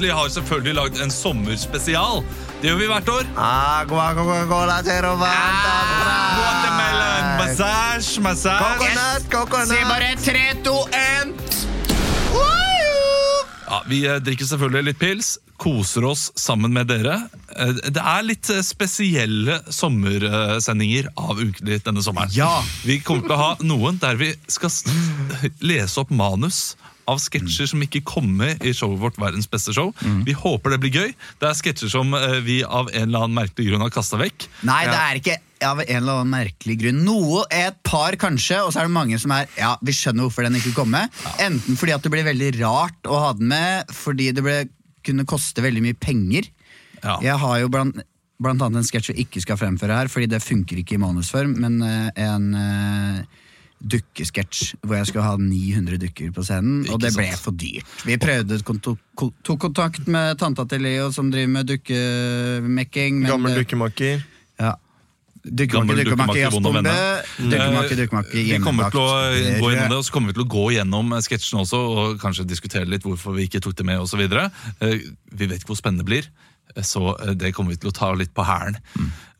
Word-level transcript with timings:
Ukentlig 0.00 0.16
har 0.16 0.30
selvfølgelig 0.32 0.72
lagd 0.78 0.96
en 1.04 1.10
sommerspesial. 1.12 2.22
Det 2.62 2.70
gjør 2.70 2.78
vi 2.80 2.86
hvert 2.88 3.08
år. 3.12 3.26
Agua, 3.36 4.06
Coca-Cola, 4.16 4.78
zero 4.86 5.10
Watermelon, 5.20 7.26
massage, 7.36 8.16
massage. 8.24 8.80
Coconut, 8.80 9.28
coconut. 9.28 9.68
Si 9.68 9.76
bare 9.84 10.16
tre, 10.24 10.56
to, 10.64 10.88
én. 10.96 11.36
Ja, 13.68 13.84
vi 13.92 14.00
eh, 14.08 14.16
drikker 14.24 14.48
selvfølgelig 14.48 14.88
litt 14.88 14.96
pils, 15.04 15.36
koser 15.60 16.08
oss 16.08 16.32
sammen 16.40 16.72
med 16.72 16.88
dere. 16.88 17.20
Eh, 17.60 17.76
Det 17.92 18.00
er 18.00 18.24
litt 18.24 18.48
eh, 18.56 18.64
spesielle 18.64 19.60
sommersendinger 19.68 21.12
av 21.20 21.36
Ukentlig 21.44 21.84
denne 21.84 22.00
sommeren. 22.00 22.32
Ja. 22.32 22.64
Vi 22.88 23.04
kommer 23.04 23.28
til 23.28 23.36
å 23.36 23.44
ha 23.44 23.52
noen 23.60 24.00
der 24.00 24.16
vi 24.16 24.32
skal 24.48 24.72
lese 25.60 26.00
opp 26.00 26.08
manus 26.08 26.72
av 27.10 27.20
sketsjer 27.22 27.70
som 27.72 27.82
ikke 27.84 28.02
kommer 28.06 28.56
i 28.62 28.72
showet 28.76 29.00
vårt 29.02 29.20
Verdens 29.20 29.48
beste 29.50 29.74
show. 29.76 29.92
Vi 30.26 30.34
håper 30.36 30.74
det 30.74 30.80
blir 30.82 30.96
gøy. 31.02 31.14
Det 31.40 31.48
er 31.48 31.58
sketsjer 31.58 31.92
som 31.92 32.14
eh, 32.16 32.40
vi 32.46 32.60
av 32.64 32.90
en 32.92 33.08
eller 33.08 33.26
annen 33.26 33.38
merkelig 33.42 33.70
grunn 33.70 33.84
har 33.84 33.94
kasta 33.94 34.20
vekk. 34.20 34.48
Nei, 34.68 34.82
det 34.88 34.98
er 34.98 35.20
ikke 35.20 35.38
av 35.66 35.80
en 35.82 35.90
eller 35.96 36.20
annen 36.20 36.32
merkelig 36.32 36.76
grunn. 36.80 37.00
Noe, 37.04 37.44
et 37.52 37.76
par 37.86 38.16
kanskje, 38.20 38.60
og 38.64 38.72
så 38.72 38.82
er 38.82 38.88
det 38.88 38.96
mange 38.96 39.18
som 39.20 39.34
er 39.36 39.48
Ja, 39.58 39.74
vi 39.84 39.94
skjønner 39.96 40.26
hvorfor 40.26 40.46
den 40.46 40.58
ikke 40.60 40.76
kommer. 40.76 41.10
Enten 41.42 41.78
fordi 41.80 41.96
at 41.96 42.06
det 42.06 42.12
blir 42.14 42.28
veldig 42.28 42.52
rart 42.60 43.10
å 43.10 43.24
ha 43.26 43.34
den 43.36 43.50
med, 43.52 43.90
fordi 43.94 44.30
det 44.36 44.44
ble, 44.46 44.56
kunne 45.06 45.28
koste 45.28 45.64
veldig 45.64 45.84
mye 45.84 45.98
penger. 46.00 46.48
Ja. 47.00 47.18
Jeg 47.24 47.36
har 47.42 47.60
jo 47.62 47.70
blant, 47.72 48.00
blant 48.40 48.64
annet 48.64 48.82
en 48.82 48.88
sketsj 48.88 49.12
vi 49.12 49.26
ikke 49.26 49.42
skal 49.44 49.60
fremføre 49.60 50.00
her, 50.02 50.12
fordi 50.12 50.30
det 50.32 50.42
funker 50.44 50.80
ikke 50.80 50.96
i 50.96 51.02
manusform, 51.02 51.56
men 51.60 51.80
eh, 51.84 52.24
en 52.24 52.50
uh, 52.56 53.46
dukkesketsj 53.80 54.74
hvor 54.84 54.96
jeg 54.98 55.06
skulle 55.08 55.24
ha 55.24 55.36
900 55.40 55.98
dukker 56.02 56.32
på 56.36 56.42
scenen, 56.44 56.82
og 56.88 56.98
Ikke 56.98 57.06
det 57.06 57.14
ble 57.16 57.26
sant. 57.30 57.40
for 57.40 57.52
dyrt. 57.52 57.86
Vi 58.04 58.16
prøvde 58.20 58.60
tok 58.62 59.58
kontakt 59.60 60.06
med 60.06 60.38
tanta 60.38 60.64
til 60.68 60.80
Leo 60.84 61.10
som 61.12 61.30
driver 61.32 61.48
med 61.48 61.66
dukkemekking. 61.66 63.26
Gammel 63.26 63.54
det- 63.54 63.64
dukkemaker. 63.66 64.22
ja. 64.60 64.74
Dukkemaker, 65.42 66.04
dukkemaker, 66.04 66.36
jazzbombe. 66.36 66.82
Dukkemaker, 67.40 67.96
dukkemaker, 67.96 68.34
Eh, 68.36 68.44
Vi 68.44 68.58
kommer 68.60 68.90
til 68.90 69.00
å 69.00 69.32
eh, 69.32 69.58
gå 69.60 69.70
gjennom 69.72 69.88
det, 69.88 69.96
og 69.96 70.04
så 70.04 70.12
kommer 70.12 70.26
vi 70.28 70.32
til 70.34 70.44
å 70.44 70.48
gå 70.52 70.70
gjennom 70.76 71.12
eh, 71.16 71.20
sketsjene 71.24 71.62
også, 71.64 71.78
og 71.80 72.18
kanskje 72.20 72.44
diskutere 72.46 72.84
litt 72.84 73.02
hvorfor 73.02 73.32
vi 73.34 73.46
ikke 73.48 73.60
tok 73.62 73.74
det 73.74 73.86
med, 73.86 73.98
osv. 74.00 74.20
Vi 74.20 75.46
vet 75.46 75.58
ikke 75.62 75.72
hvor 75.72 75.80
spennende 75.80 76.04
det 76.04 76.10
blir, 76.12 76.24
eh, 76.28 76.49
så 76.84 77.14
eh, 77.16 77.34
det 77.38 77.52
kommer 77.56 77.74
vi 77.74 77.80
til 77.82 77.90
å 77.90 77.96
ta 77.96 78.10
litt 78.16 78.32
på 78.36 78.46
hælen. 78.46 78.78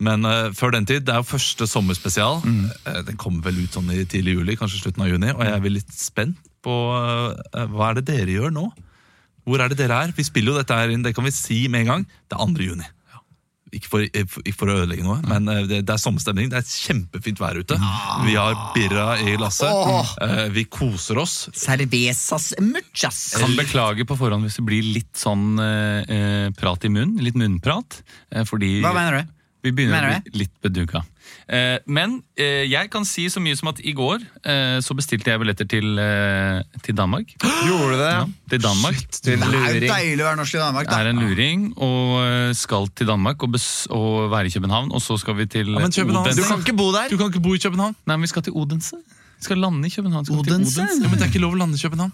Men 0.00 0.24
uh, 0.24 0.50
før 0.56 0.72
den 0.74 0.86
tid, 0.88 1.04
det 1.06 1.14
er 1.14 1.20
jo 1.20 1.28
første 1.28 1.66
sommerspesial. 1.68 2.40
Eh, 2.88 3.00
Den 3.06 3.18
kommer 3.20 3.44
vel 3.44 3.62
ut 3.64 3.76
sånn 3.76 3.90
i 3.92 4.04
tidlig 4.08 4.38
juli, 4.38 4.56
kanskje 4.56 4.80
slutten 4.82 5.04
av 5.04 5.10
juni, 5.12 5.32
og 5.34 5.42
jeg 5.44 5.58
er 5.58 5.74
litt 5.74 5.92
spent 5.94 6.38
på 6.64 6.76
uh, 6.92 7.66
hva 7.72 7.90
er 7.90 8.00
det 8.00 8.08
dere 8.08 8.38
gjør 8.38 8.54
nå? 8.54 8.70
Hvor 9.48 9.62
er 9.62 9.72
det 9.72 9.80
dere 9.80 9.98
er? 10.04 10.14
Vi 10.16 10.24
spiller 10.26 10.52
jo 10.52 10.60
dette 10.60 10.76
her 10.76 10.92
inn, 10.92 11.04
det 11.04 11.14
kan 11.16 11.26
vi 11.26 11.32
si 11.34 11.62
med 11.68 11.84
en 11.86 11.92
gang. 11.94 12.08
Det 12.28 12.36
er 12.36 12.56
2. 12.56 12.66
juni. 12.70 12.88
Ikke 13.72 13.86
for, 13.90 14.02
ikke 14.02 14.54
for 14.58 14.70
å 14.72 14.76
ødelegge 14.80 15.04
noe, 15.06 15.20
men 15.30 15.46
eh, 15.52 15.60
det, 15.70 15.80
det 15.86 15.94
er 15.94 16.00
sommerstemning. 16.02 16.48
Det 16.50 16.58
er 16.58 16.66
kjempefint 16.66 17.38
vær 17.42 17.60
ute. 17.60 17.76
Vi 18.26 18.34
har 18.34 18.56
birra 18.74 19.08
i 19.22 19.36
glasset. 19.38 19.70
Åh. 19.70 20.14
Eh, 20.26 20.44
Vi 20.56 20.64
koser 20.66 21.20
oss. 21.22 21.36
Cervezas 21.54 22.52
muchas. 22.60 23.20
Kan 23.38 23.54
beklage 23.58 24.06
på 24.08 24.16
forhånd 24.18 24.46
hvis 24.48 24.58
det 24.58 24.66
blir 24.66 24.90
litt 24.96 25.14
sånn 25.18 25.54
eh, 25.62 26.10
eh, 26.16 26.48
prat 26.58 26.84
i 26.86 26.90
munnen. 26.92 27.20
Litt 27.22 27.38
munnprat. 27.38 28.00
Eh, 28.34 28.42
fordi 28.48 28.80
Hva 28.84 28.94
mener 28.96 29.20
du? 29.22 29.36
vi 29.60 29.72
begynner 29.76 30.00
Mener 30.00 30.20
å 30.22 30.30
bli 30.32 30.40
litt 30.46 30.54
bedugga. 30.64 31.02
Eh, 31.50 31.78
men 31.90 32.18
eh, 32.38 32.64
jeg 32.70 32.90
kan 32.92 33.04
si 33.08 33.24
så 33.32 33.40
mye 33.42 33.56
som 33.58 33.70
at 33.72 33.80
i 33.82 33.92
går 33.96 34.22
eh, 34.46 34.78
så 34.84 34.94
bestilte 34.94 35.32
jeg 35.32 35.40
billetter 35.42 35.66
til, 35.70 35.98
til 36.84 36.96
Danmark. 36.96 37.32
Gjorde 37.66 37.88
du 37.90 37.96
det? 37.98 38.10
Ja, 38.12 38.24
til 38.52 38.62
Danmark. 38.62 39.00
Til 39.16 39.40
Det 39.40 39.48
er 39.48 39.74
jo 39.74 39.80
deilig 39.86 40.22
å 40.22 40.28
være 40.28 40.40
norsk 40.42 40.58
i 40.58 40.62
Danmark, 40.62 40.90
da. 40.90 41.00
er 41.02 41.10
en 41.12 41.22
luring 41.24 41.66
og 41.76 42.54
skal 42.58 42.90
til 42.94 43.10
Danmark 43.10 43.42
og, 43.46 43.58
og 43.96 44.30
være 44.32 44.50
i 44.50 44.54
København. 44.54 44.92
Og 44.94 45.02
så 45.02 45.18
skal 45.20 45.38
vi 45.40 45.46
til 45.50 45.74
Ja, 45.74 45.82
Odense. 45.82 46.04
Du 46.06 46.46
kan 46.46 46.62
ikke 46.62 46.76
bo 46.78 46.90
der. 46.94 47.10
Du 47.10 47.16
kan 47.20 47.32
ikke 47.32 47.42
bo 47.42 47.54
i 47.54 47.62
København. 47.62 47.96
Nei, 48.06 48.16
men 48.16 48.28
vi 48.28 48.32
skal 48.32 48.46
til 48.46 48.56
Odense. 48.56 48.98
Vi 49.40 49.48
skal 49.48 49.58
lande 49.62 49.86
i 49.88 49.92
København. 49.94 50.26
Odense? 50.30 50.82
Odense. 50.82 50.88
Ja, 51.02 51.08
men 51.08 51.18
Det 51.18 51.26
er 51.26 51.32
ikke 51.32 51.42
lov 51.42 51.54
å 51.56 51.60
lande 51.62 51.78
i 51.78 51.82
København. 51.82 52.12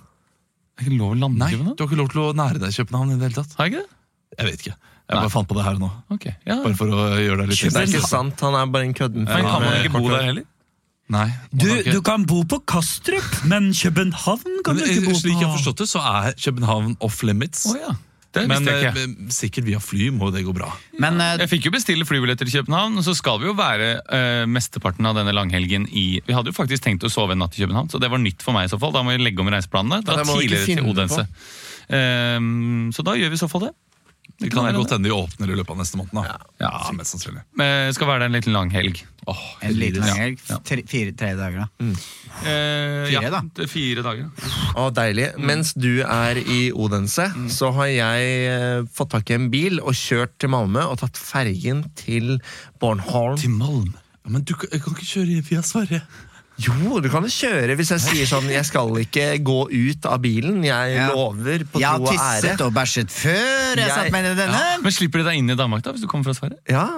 Det 0.77 0.84
Er 0.84 0.88
ikke 0.91 0.98
lov 1.00 1.15
å 1.15 1.19
lande 1.19 1.41
Nei, 1.41 1.48
i 1.48 1.56
København? 1.56 1.77
Du 1.77 1.83
har 1.84 1.88
ikke 1.91 1.98
lov 2.03 2.10
til 2.12 2.21
å 2.22 2.33
nære 2.37 2.60
deg 2.62 2.69
i 2.69 2.77
København. 2.83 3.10
i 3.10 3.16
det 3.16 3.28
hele 3.28 3.38
tatt 3.41 3.56
Har 3.59 3.66
jeg 3.69 3.72
ikke 3.75 3.83
det? 3.84 3.97
Jeg 4.37 4.48
vet 4.50 4.65
ikke. 4.66 4.77
Jeg 5.06 5.22
bare 5.22 5.31
fant 5.31 5.47
på 5.47 5.55
det 5.55 5.62
her 5.62 5.78
nå. 5.78 5.89
Okay, 6.17 6.34
ja. 6.43 6.59
Bare 6.65 6.75
for 6.75 6.91
å 6.91 7.06
gjøre 7.22 7.44
deg 7.44 7.53
litt 7.53 7.62
Det 7.62 7.78
er 7.78 7.91
ikke 7.93 8.09
sant, 8.09 8.41
han 8.43 8.56
er 8.59 8.71
bare 8.75 8.89
en 8.89 8.94
kødden. 8.97 9.27
Men 9.28 9.47
kan 9.47 9.62
man 9.62 9.77
ikke 9.78 10.00
bo 10.00 10.09
der 10.11 10.25
heller? 10.33 10.47
Nei. 11.15 11.28
Du, 11.55 11.69
du 11.87 12.00
kan 12.03 12.25
bo 12.27 12.41
på 12.50 12.59
Kastrup, 12.67 13.28
men 13.47 13.71
København 13.71 14.65
kan 14.66 14.75
Men, 14.75 14.83
du 14.83 14.91
ikke 14.91 15.05
bo 15.06 15.12
på. 15.15 15.21
Slik 15.21 15.39
jeg 15.39 15.47
har 15.47 15.55
forstått 15.55 15.84
det, 15.84 15.87
så 15.93 16.03
er 16.03 16.34
København 16.34 16.97
off 17.06 17.22
limits. 17.22 17.62
Oh, 17.71 17.78
ja. 17.78 17.95
Det 18.37 18.43
Men 18.50 18.66
jeg 18.69 18.91
ikke. 18.91 19.05
eh, 19.06 19.31
sikkert 19.33 19.65
via 19.65 19.78
fly 19.81 20.11
må 20.12 20.28
det 20.34 20.43
gå 20.45 20.53
bra. 20.53 20.69
Men 21.00 21.16
uh, 21.22 21.39
Jeg 21.41 21.49
fikk 21.55 21.69
jo 21.71 21.72
bestille 21.72 22.05
flybilletter 22.05 22.45
til 22.45 22.59
København, 22.61 22.99
så 23.06 23.15
skal 23.16 23.39
vi 23.41 23.49
jo 23.49 23.55
være 23.56 23.93
uh, 24.03 24.43
mesteparten 24.50 25.09
av 25.09 25.16
denne 25.16 25.33
langhelgen 25.33 25.87
i 25.89 26.21
Vi 26.27 26.37
hadde 26.37 26.53
jo 26.53 26.56
faktisk 26.59 26.84
tenkt 26.84 27.06
å 27.06 27.12
sove 27.12 27.33
en 27.33 27.41
natt 27.45 27.56
i 27.56 27.62
København, 27.65 27.89
så 27.95 28.03
det 28.03 28.11
var 28.12 28.21
nytt 28.21 28.45
for 28.45 28.56
meg 28.59 28.69
i 28.69 28.75
så 28.75 28.81
fall. 28.83 28.93
Da 28.93 29.06
må 29.06 29.15
vi 29.15 29.25
legge 29.25 29.41
om 29.41 29.49
reiseplanene. 29.55 30.03
Dra 30.05 30.27
tidligere 30.27 30.69
til 30.69 30.91
Odense. 30.91 31.25
Um, 31.87 32.91
så 32.93 33.06
da 33.06 33.15
gjør 33.16 33.33
vi 33.33 33.39
i 33.39 33.45
så 33.47 33.49
fall 33.49 33.69
det. 33.69 33.75
Det 34.37 34.50
kan 34.53 34.66
godt 34.76 34.91
hende 34.92 35.09
de 35.09 35.14
åpner 35.16 35.48
i 35.48 35.54
løpet 35.56 35.70
av 35.72 35.78
neste 35.81 35.97
måned. 35.97 36.12
da. 36.12 36.37
Ja, 36.60 36.70
mest 36.92 37.14
sannsynlig. 37.14 37.41
Eh, 37.62 37.88
skal 37.97 38.09
være 38.10 38.20
der 38.25 38.26
en 38.28 38.37
liten 38.37 38.53
langhelg. 38.56 38.98
Åh, 39.26 39.44
en 39.64 39.72
liten 39.81 40.04
lang 40.04 40.19
helg. 40.20 40.42
Tre, 40.69 40.82
fire, 40.87 41.14
tre 41.16 41.31
dager, 41.38 41.64
da. 41.64 41.87
Eh, 41.87 43.06
Fire, 43.09 43.12
ja, 43.15 43.31
da. 43.32 43.41
det 43.56 43.65
er 43.65 43.70
fire 43.72 44.04
dager. 44.04 44.28
Å, 44.76 44.91
deilig. 44.94 45.31
Mens 45.41 45.72
du 45.75 46.03
er 46.04 46.36
i 46.42 46.60
Odense, 46.76 47.31
så 47.54 47.72
har 47.78 47.88
jeg 47.88 48.36
eh, 48.53 48.84
fått 48.92 49.15
tak 49.16 49.32
i 49.32 49.38
en 49.38 49.48
bil 49.53 49.81
og 49.81 49.97
kjørt 49.97 50.36
til 50.42 50.53
Malmö 50.53 50.84
og 50.91 50.98
tatt 51.00 51.16
fergen 51.16 51.86
til 51.97 52.36
Bornholm. 52.82 53.38
Til 53.41 53.54
Malm. 53.56 53.94
Ja, 54.26 54.34
men 54.36 54.44
du 54.44 54.53
kan, 54.59 54.69
jeg 54.75 54.82
kan 54.84 54.94
ikke 54.98 55.09
kjøre 55.15 55.36
inn 55.38 55.47
via 55.48 55.65
Sverige. 55.65 56.03
Jo, 56.59 57.00
du 57.05 57.09
kan 57.12 57.22
jo 57.27 57.28
kjøre 57.28 57.75
hvis 57.77 57.91
jeg 57.93 58.00
sier 58.00 58.28
sånn 58.31 58.47
Jeg 58.49 58.65
skal 58.65 58.89
ikke 59.03 59.27
gå 59.44 59.59
ut 59.69 60.06
av 60.09 60.22
bilen. 60.25 60.62
Jeg 60.65 60.94
Ja. 60.97 61.11
lover 61.12 61.65
på 61.69 61.81
Jeg 61.83 61.91
tro 61.99 62.05
og 62.05 62.09
ære. 62.09 62.15
Jeg 62.15 62.19
har 62.19 62.41
tisset 62.43 62.61
og 62.65 62.72
bæsjet 62.72 63.11
før 63.12 63.77
jeg 63.77 63.77
Jeg- 63.77 63.91
satte 63.93 64.12
meg 64.12 64.25
inn 64.25 64.33
i 64.33 64.41
denne. 64.41 64.62
Men 64.83 64.93
slipper 64.93 65.19
de 65.19 65.25
deg 65.25 65.37
inn 65.37 65.50
i 65.50 65.55
Danmark 65.55 65.83
da, 65.83 65.93
hvis 65.93 66.00
du 66.00 66.06
kommer 66.06 66.25
fra 66.25 66.33
Sverige? 66.34 66.59
Ja. 66.69 66.89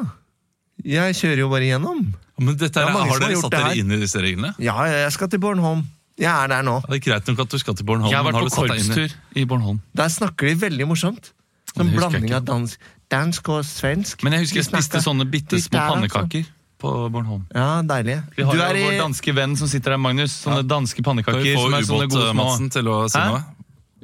Jeg 0.85 1.15
kjører 1.19 1.39
jo 1.39 1.49
bare 1.51 1.67
igjennom. 1.67 2.15
Men 2.39 2.55
dette 2.57 2.77
er 2.79 2.87
her, 2.87 2.93
mange 2.95 3.11
Har 3.11 3.19
dere 3.19 3.41
satt 3.41 3.51
dere 3.51 3.77
inn 3.77 3.91
i 3.91 3.97
disse 3.99 4.21
reglene? 4.23 4.55
Ja, 4.63 4.77
jeg 4.87 5.13
skal 5.13 5.29
til 5.29 5.41
Bornholm. 5.41 5.85
Jeg 6.19 6.31
er 6.31 6.49
der 6.49 6.63
nå. 6.63 6.81
Ja, 6.83 6.95
det 6.95 7.07
er 7.07 7.11
greit 7.11 7.27
nok 7.27 7.41
at 7.41 7.49
du 7.49 7.59
skal 7.59 7.75
til 7.75 7.85
Bornholm. 7.85 8.11
Jeg 8.11 8.19
har 8.19 8.25
vært 8.27 8.35
har 8.35 8.43
på 8.47 8.69
korpstur 8.69 9.13
i 9.35 9.45
Bornholm. 9.45 9.81
Der 9.95 10.09
snakker 10.09 10.47
de 10.49 10.55
veldig 10.55 10.87
morsomt. 10.87 11.33
det 11.75 11.85
Sånn 11.87 11.95
blanding 11.95 12.33
av 12.33 12.45
dansk, 12.45 12.79
dansk 13.11 13.49
og 13.49 13.65
svensk. 13.65 14.23
Men 14.25 14.33
jeg 14.33 14.41
husker 14.47 14.57
jeg 14.63 14.65
spiste 14.71 15.03
sånne 15.03 15.29
bitte 15.31 15.59
små 15.61 15.79
altså. 15.79 15.95
pannekaker 15.95 16.47
på 16.79 16.93
Bornholm. 17.11 17.47
Ja, 17.55 17.83
deilig. 17.83 18.21
Vi 18.37 18.43
har 18.47 18.53
Du 18.55 18.59
jo 18.79 18.85
vår 18.87 18.99
danske 19.01 19.35
venn 19.35 19.57
som 19.59 19.69
sitter 19.71 19.91
der, 19.97 19.99
Magnus. 20.03 20.33
Sånne 20.45 20.63
danske 20.67 21.03
Kan 21.03 21.17
vi 21.17 21.23
pannekaker 21.25 21.57
få 21.59 21.67
er 21.75 21.83
Ubåt-Madsen 22.07 22.71
til 22.71 22.89
å 22.89 22.99
si 23.11 23.19
Hæ? 23.19 23.27
noe? 23.33 23.43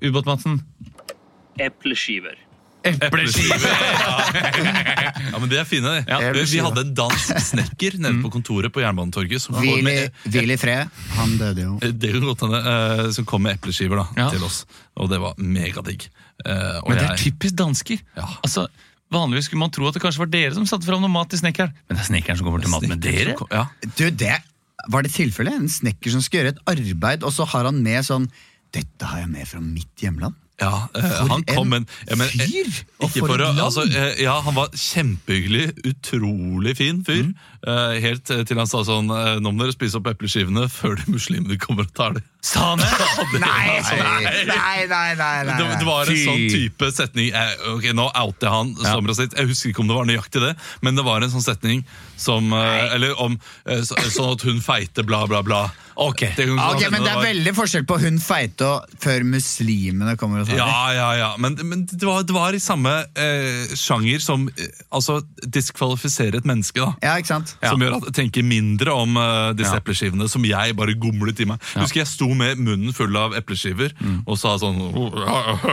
Ubåt-Madsen. 0.03 0.61
Epleskiver. 1.59 2.35
Epleskiver! 2.85 3.61
Ja, 5.35 5.39
men 5.41 5.49
det 5.51 5.59
er 5.59 5.65
fine, 5.67 5.89
det. 5.89 6.05
Ja. 6.11 6.19
Vi- 6.35 6.61
hadde 6.63 6.83
en 6.85 6.93
dansk 6.95 7.39
snekker 7.43 7.97
nede 7.99 8.21
på 8.23 8.31
kontoret 8.35 8.71
på 8.75 8.83
Jernbanetorget 8.83 9.41
som 9.43 9.55
kom 9.57 9.65
Hvil 9.65 9.89
i, 9.89 10.55
i 10.55 10.57
fred. 10.61 10.91
Han 11.17 11.37
døde 11.41 11.65
jo. 11.65 11.79
det 11.81 12.11
kan 12.13 12.27
godt 12.29 12.45
hende, 12.45 12.61
eh, 12.61 13.11
som 13.17 13.25
kom 13.27 13.43
med 13.43 13.57
epleskiver 13.59 13.97
da, 14.03 14.07
Ja. 14.21 14.29
til 14.31 14.45
oss. 14.47 14.65
Og 14.97 15.09
det 15.11 15.19
var 15.23 15.35
megadigg. 15.39 16.07
Eh, 16.45 16.81
Men 16.87 16.97
det 16.99 17.03
er 17.03 17.17
jeg- 17.17 17.33
typisk 17.33 17.55
dansker. 17.57 17.99
Ja. 18.17 18.27
Altså, 18.45 18.69
Vanligvis 19.15 19.47
skulle 19.49 19.63
man 19.65 19.71
tro 19.75 19.87
at 19.89 19.95
det 19.97 20.03
kanskje 20.05 20.23
var 20.25 20.31
dere 20.35 20.55
som 20.57 20.67
satte 20.69 20.87
fram 20.89 21.01
noe 21.05 21.13
mat 21.15 21.31
til 21.33 21.41
snekkeren. 21.41 21.73
Men 21.89 21.97
det 21.97 22.03
er 22.05 22.11
snekkeren 22.11 22.41
som 22.41 22.47
kommer 22.51 22.65
til 22.67 22.75
mat 22.75 22.89
med 22.91 23.01
dere. 23.05 23.35
kom- 23.39 23.53
Ja. 23.55 23.67
Du, 23.97 24.09
det 24.11 24.37
Var 24.91 25.03
det 25.07 25.13
tilfellet? 25.15 25.55
En 25.57 25.69
snekker 25.73 26.11
som 26.13 26.21
skal 26.21 26.43
gjøre 26.43 26.53
et 26.59 26.65
arbeid, 26.69 27.23
og 27.25 27.33
så 27.33 27.47
har 27.49 27.65
han 27.71 27.79
med 27.83 28.05
sånn 28.05 28.27
Dette 28.75 29.07
har 29.07 29.21
jeg 29.23 29.31
med 29.31 29.47
fra 29.49 29.61
mitt 29.63 29.95
hjemland. 30.03 30.35
Ja, 30.61 30.87
For 30.93 31.27
han 31.31 31.43
kom 31.49 31.73
en 31.75 31.83
en 31.83 31.87
ja, 32.11 32.15
men, 32.17 32.29
eh, 32.29 32.47
fyr! 32.47 32.85
Og 33.03 33.11
for 33.11 33.27
for 33.27 33.35
et 33.35 33.41
land! 33.43 33.59
altså, 33.59 33.83
eh, 33.91 34.23
ja, 34.23 34.37
Han 34.41 34.55
var 34.55 34.69
kjempehyggelig, 34.71 35.65
utrolig 35.91 36.77
fin 36.79 37.01
fyr. 37.07 37.25
Mm. 37.25 37.35
Eh, 37.67 38.01
helt 38.05 38.25
til 38.47 38.59
han 38.61 38.67
sa 38.71 38.83
sånn 38.87 39.09
Nå 39.09 39.51
må 39.53 39.65
dere 39.65 39.75
spise 39.75 39.97
opp 39.99 40.07
epleskivene 40.13 40.69
før 40.71 40.97
de 41.01 41.11
muslimene 41.15 41.59
kommer 41.59 41.87
og 41.89 41.95
tar 41.95 42.13
dem. 42.19 42.23
Sa 42.45 42.61
han 42.75 42.83
det? 42.83 42.89
Nei, 43.41 43.81
nei, 43.81 44.85
nei, 44.85 44.87
nei, 44.87 45.15
nei, 45.17 45.55
Det, 45.57 45.69
det 45.81 45.87
var 45.89 46.11
en 46.13 46.19
sånn 46.21 46.43
type 46.53 46.91
setning 46.93 47.31
Ok, 47.73 47.87
Nå 47.97 48.05
outer 48.11 48.51
jeg 48.51 48.53
han 48.53 48.75
som 48.85 49.09
rasist. 49.09 49.37
Jeg 49.39 49.49
husker 49.49 49.73
ikke 49.73 49.81
om 49.85 49.89
det 49.89 49.97
var 49.97 50.09
nøyaktig 50.11 50.43
det, 50.45 50.51
men 50.85 50.99
det 50.99 51.07
var 51.07 51.25
en 51.25 51.33
sånn 51.33 51.45
setning 51.47 51.81
som 52.21 52.53
eh, 52.55 52.93
Eller 52.95 53.17
om 53.21 53.39
eh, 53.65 53.81
så, 53.87 53.97
sånn 54.13 54.35
at 54.37 54.45
hun 54.47 54.61
feite, 54.65 55.03
bla, 55.09 55.25
bla, 55.31 55.41
bla. 55.47 55.63
Ok. 55.95 56.25
Det 56.37 56.45
godt 56.51 56.85
Men 56.91 57.05
det 57.07 57.11
er 57.13 57.19
var- 57.21 57.27
veldig 57.29 57.53
forskjell 57.55 57.85
på 57.87 57.97
hun 58.03 58.17
feite 58.23 58.67
og 58.67 58.95
før 59.03 59.25
muslimene 59.31 60.17
kommer 60.21 60.43
og 60.43 60.49
tar 60.51 60.59
Ja, 60.59 60.79
ja, 60.95 61.09
ja. 61.21 61.29
Men, 61.41 61.57
men 61.71 61.85
det, 61.91 62.03
var, 62.07 62.25
det 62.27 62.35
var 62.35 62.55
i 62.57 62.61
samme 62.63 62.93
eh, 63.15 63.73
sjanger 63.79 64.21
som 64.23 64.45
altså 64.95 65.21
diskvalifiserer 65.47 66.41
et 66.43 66.49
menneske. 66.51 66.83
da. 66.83 66.93
Ja, 67.07 67.17
ikke 67.23 67.31
sant? 67.33 67.55
Som 67.63 67.83
gjør 67.83 67.99
at 68.01 68.09
jeg 68.11 68.17
tenker 68.21 68.47
mindre 68.47 68.95
om 68.95 69.17
disse 69.57 69.73
Ja. 69.75 69.81
epleskivene 69.81 70.29
som 70.31 70.45
jeg 70.47 70.75
bare 70.77 70.95
gomlet 70.99 71.41
i 71.41 71.49
meg. 71.49 71.63
Husker 71.79 72.03
jeg 72.03 72.11
sto 72.11 72.29
med 72.39 72.61
munnen 72.63 72.95
full 72.97 73.17
av 73.19 73.35
epleskiver 73.39 73.95
og 74.25 74.39
sa 74.41 74.57
sånn 74.61 74.79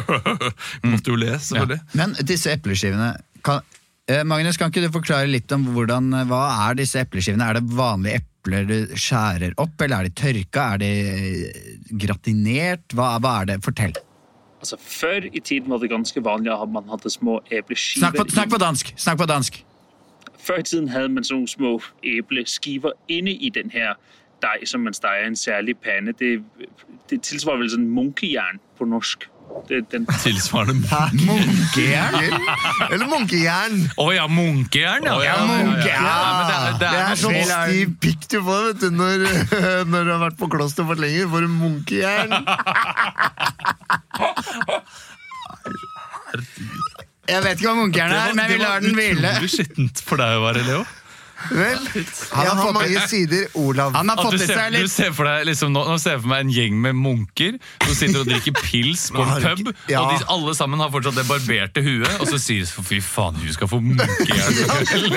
Måtte 0.91 1.13
jo 1.13 1.17
le, 1.19 1.35
selvfølgelig. 1.37 1.79
Men 1.97 2.15
disse 2.27 2.53
epleskivene 2.53 3.13
kan, 3.45 3.61
eh, 4.07 4.23
Magnus, 4.27 4.57
kan 4.57 4.71
ikke 4.71 4.85
du 4.85 4.91
forklare 4.93 5.29
litt 5.29 5.51
om 5.55 5.65
hvordan, 5.73 6.11
eh, 6.13 6.27
hva 6.29 6.43
er 6.67 6.77
disse 6.81 7.01
epleskivene? 7.01 7.49
Er 7.49 7.59
det 7.59 7.75
vanlige 7.75 8.21
epler 8.21 8.67
du 8.69 8.95
skjærer 8.95 9.53
opp, 9.57 9.81
eller 9.81 10.01
er 10.01 10.09
de 10.09 10.15
tørka? 10.21 10.67
Er 10.75 10.81
de 10.81 10.91
eh, 11.09 11.73
gratinert? 12.03 12.85
Hva, 12.93 13.15
hva 13.21 13.41
er 13.41 13.51
det? 13.53 13.59
Fortell. 13.65 13.97
Altså, 14.61 14.77
før 14.77 15.25
i 15.25 15.39
tiden 15.39 15.69
var 15.73 15.81
det 15.81 15.89
ganske 15.89 16.21
vanlig 16.23 16.53
at 16.53 16.69
man 16.69 16.89
hadde 16.89 17.09
små 17.09 17.39
epleskiver 17.49 18.05
Snakk 18.05 18.19
på, 18.19 18.29
snakk 18.29 18.49
på 18.53 18.61
dansk! 18.61 18.93
Snakk 18.95 19.17
på 19.17 19.25
dansk. 19.25 19.63
Før 20.41 20.61
i 20.61 20.63
tiden 20.63 20.89
hadde 20.89 21.09
man 21.09 21.25
sånne 21.25 21.49
små 21.49 21.79
æbleskiver 22.05 22.93
inne 23.09 23.33
i 23.33 23.49
den 23.53 23.73
her 23.73 23.97
dej, 24.41 24.65
som 24.65 24.81
man 24.85 24.93
steger 24.97 25.23
i 25.25 25.27
en 25.31 25.35
særlig 25.39 25.77
pande. 25.83 26.13
Det, 26.19 26.31
det 27.09 27.21
tilsvarer 27.27 27.57
vel 27.63 27.69
sådan 27.73 27.89
munkejern 27.89 28.59
på 28.79 28.85
norsk. 28.85 29.27
Det, 29.67 29.81
den, 29.91 30.05
Tilsvarende 30.23 30.87
Munkejern? 31.27 32.13
Eller 32.87 33.07
munkejern? 33.11 33.81
Å 33.99 34.05
ja, 34.15 34.23
munkejern, 34.31 35.03
ja. 35.03 35.17
ja, 35.25 35.33
Munkejern! 35.43 36.05
Ja, 36.07 36.13
det 36.47 36.55
er- 36.55 36.77
det 36.79 36.87
er 36.87 36.93
det 36.93 37.01
er 37.01 37.19
sånn 37.19 37.35
stiv 37.49 37.91
pikk 38.05 38.29
du 38.31 38.37
får 38.47 38.63
vet 38.69 38.79
du, 38.79 38.87
når, 38.95 39.25
når 39.91 40.07
du 40.07 40.11
har 40.13 40.21
vært 40.23 40.39
på 40.39 40.47
kloster 40.55 40.87
for 40.87 40.95
lenge. 41.03 41.27
Får 41.33 41.41
du 41.43 41.51
munkejern? 41.51 42.31
Jeg 47.31 47.43
vet 47.45 47.59
ikke 47.61 47.69
hva 47.69 47.77
munkejern 47.79 48.11
er, 48.15 48.33
men 48.35 48.49
vi 48.51 48.57
lar 48.59 48.81
den 48.83 48.95
hvile. 48.97 49.29
utrolig 49.35 49.51
skittent 49.53 50.01
for 50.03 50.19
deg 50.19 50.39
å 50.39 50.41
være, 50.43 50.63
Leo. 50.67 50.81
Vel, 51.49 51.79
han 52.31 52.47
har 52.47 52.59
fått- 52.61 52.73
mange 52.77 53.01
sider, 53.11 53.47
Olav. 53.59 53.93
Han 53.95 54.09
har 54.09 54.21
fått 54.21 54.37
du, 54.37 54.45
ser, 54.45 54.69
du 54.75 54.87
ser 54.91 55.11
for 55.17 55.25
deg 55.27 55.45
liksom, 55.49 55.71
nå, 55.75 55.83
nå 55.89 55.97
ser 55.99 56.15
jeg 56.17 56.21
for 56.23 56.31
meg 56.31 56.45
en 56.45 56.53
gjeng 56.53 56.77
med 56.85 56.95
munker 56.95 57.57
som 57.85 57.95
sitter 57.97 58.21
og 58.21 58.29
drikker 58.29 58.55
pils 58.61 59.07
på 59.15 59.23
en 59.25 59.41
pub. 59.43 59.71
ja. 59.91 60.01
Og 60.03 60.13
de 60.19 60.27
alle 60.35 60.55
sammen 60.57 60.79
har 60.83 60.91
fortsatt 60.93 61.17
det 61.17 61.25
barberte 61.29 61.83
huet, 61.85 62.11
og 62.21 62.27
så 62.29 62.39
sier 62.41 62.65
de 62.67 62.85
fy 62.91 62.99
faen, 63.03 63.35
hun 63.41 63.53
skal 63.55 63.67
få 63.71 63.81
munkejern. 63.83 64.61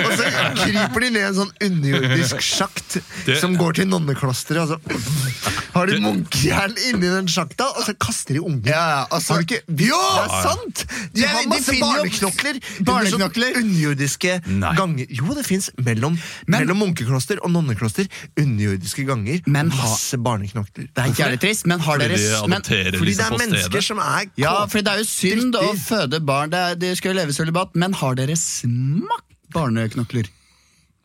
Og 0.05 0.17
så 0.19 0.31
kryper 0.65 1.05
de 1.06 1.11
ned 1.15 1.29
en 1.29 1.38
sånn 1.43 1.53
underjordisk 1.69 2.41
sjakt 2.44 2.99
Det- 3.26 3.38
som 3.41 3.55
går 3.61 3.81
til 3.81 3.88
nonneklosteret. 3.91 4.65
Og 4.65 4.69
så 4.75 5.75
har 5.75 5.87
de 5.91 5.99
munkejern 6.03 6.75
inni 6.88 7.09
den 7.11 7.26
sjakta, 7.31 7.67
og 7.76 7.82
så 7.87 7.94
kaster 7.99 8.35
de 8.38 8.43
unger. 8.44 8.71
Ja, 8.71 9.06
ja, 9.11 9.19
du 9.19 9.41
ikke 9.43 9.61
Jo, 9.85 9.99
det 9.99 10.25
er 10.25 10.43
sant! 10.44 10.85
De 11.15 11.25
har 11.26 11.47
masse 11.50 11.75
barneknokler. 11.81 12.61
barneknokler. 12.87 13.55
sånn 13.55 13.65
Underjordiske 13.65 14.37
ganger. 14.79 15.06
Jo, 15.11 15.35
det 15.35 15.44
fins 15.47 15.71
mellom, 15.85 16.13
Men- 16.46 16.64
mellom 16.64 16.81
munkekloster 16.82 17.40
og 17.43 17.52
nonnekloster. 17.55 18.08
Underjordiske 18.40 19.06
ganger. 19.08 19.40
Men 19.46 19.69
masse 19.75 20.19
barneknokler. 20.19 20.88
Det 20.94 21.05
er 21.05 21.14
jævlig 21.20 21.40
trist, 21.40 21.66
men 21.66 21.81
har 21.81 21.99
Fordi 21.99 22.08
dere 22.08 22.43
de 22.43 22.49
men, 22.49 22.62
Fordi 22.99 23.14
det 23.14 23.26
er 23.26 23.38
mennesker 23.38 23.82
som 23.82 23.99
er 23.99 24.31
Ja, 24.40 24.55
fordi 24.66 24.84
det 24.84 24.93
er 24.93 24.99
jo 24.99 25.08
synd 25.08 25.55
å 25.61 25.70
føde 25.78 26.20
barn. 26.25 26.50
Det 26.50 26.58
er, 26.58 26.75
de 26.75 26.94
skal 26.96 27.14
jo 27.14 27.20
leve 27.20 27.32
sølibat. 27.37 27.75
Men 27.75 27.93
har 27.94 28.14
dere 28.14 28.37
smakt 28.37 29.32
barneknokler? 29.55 30.28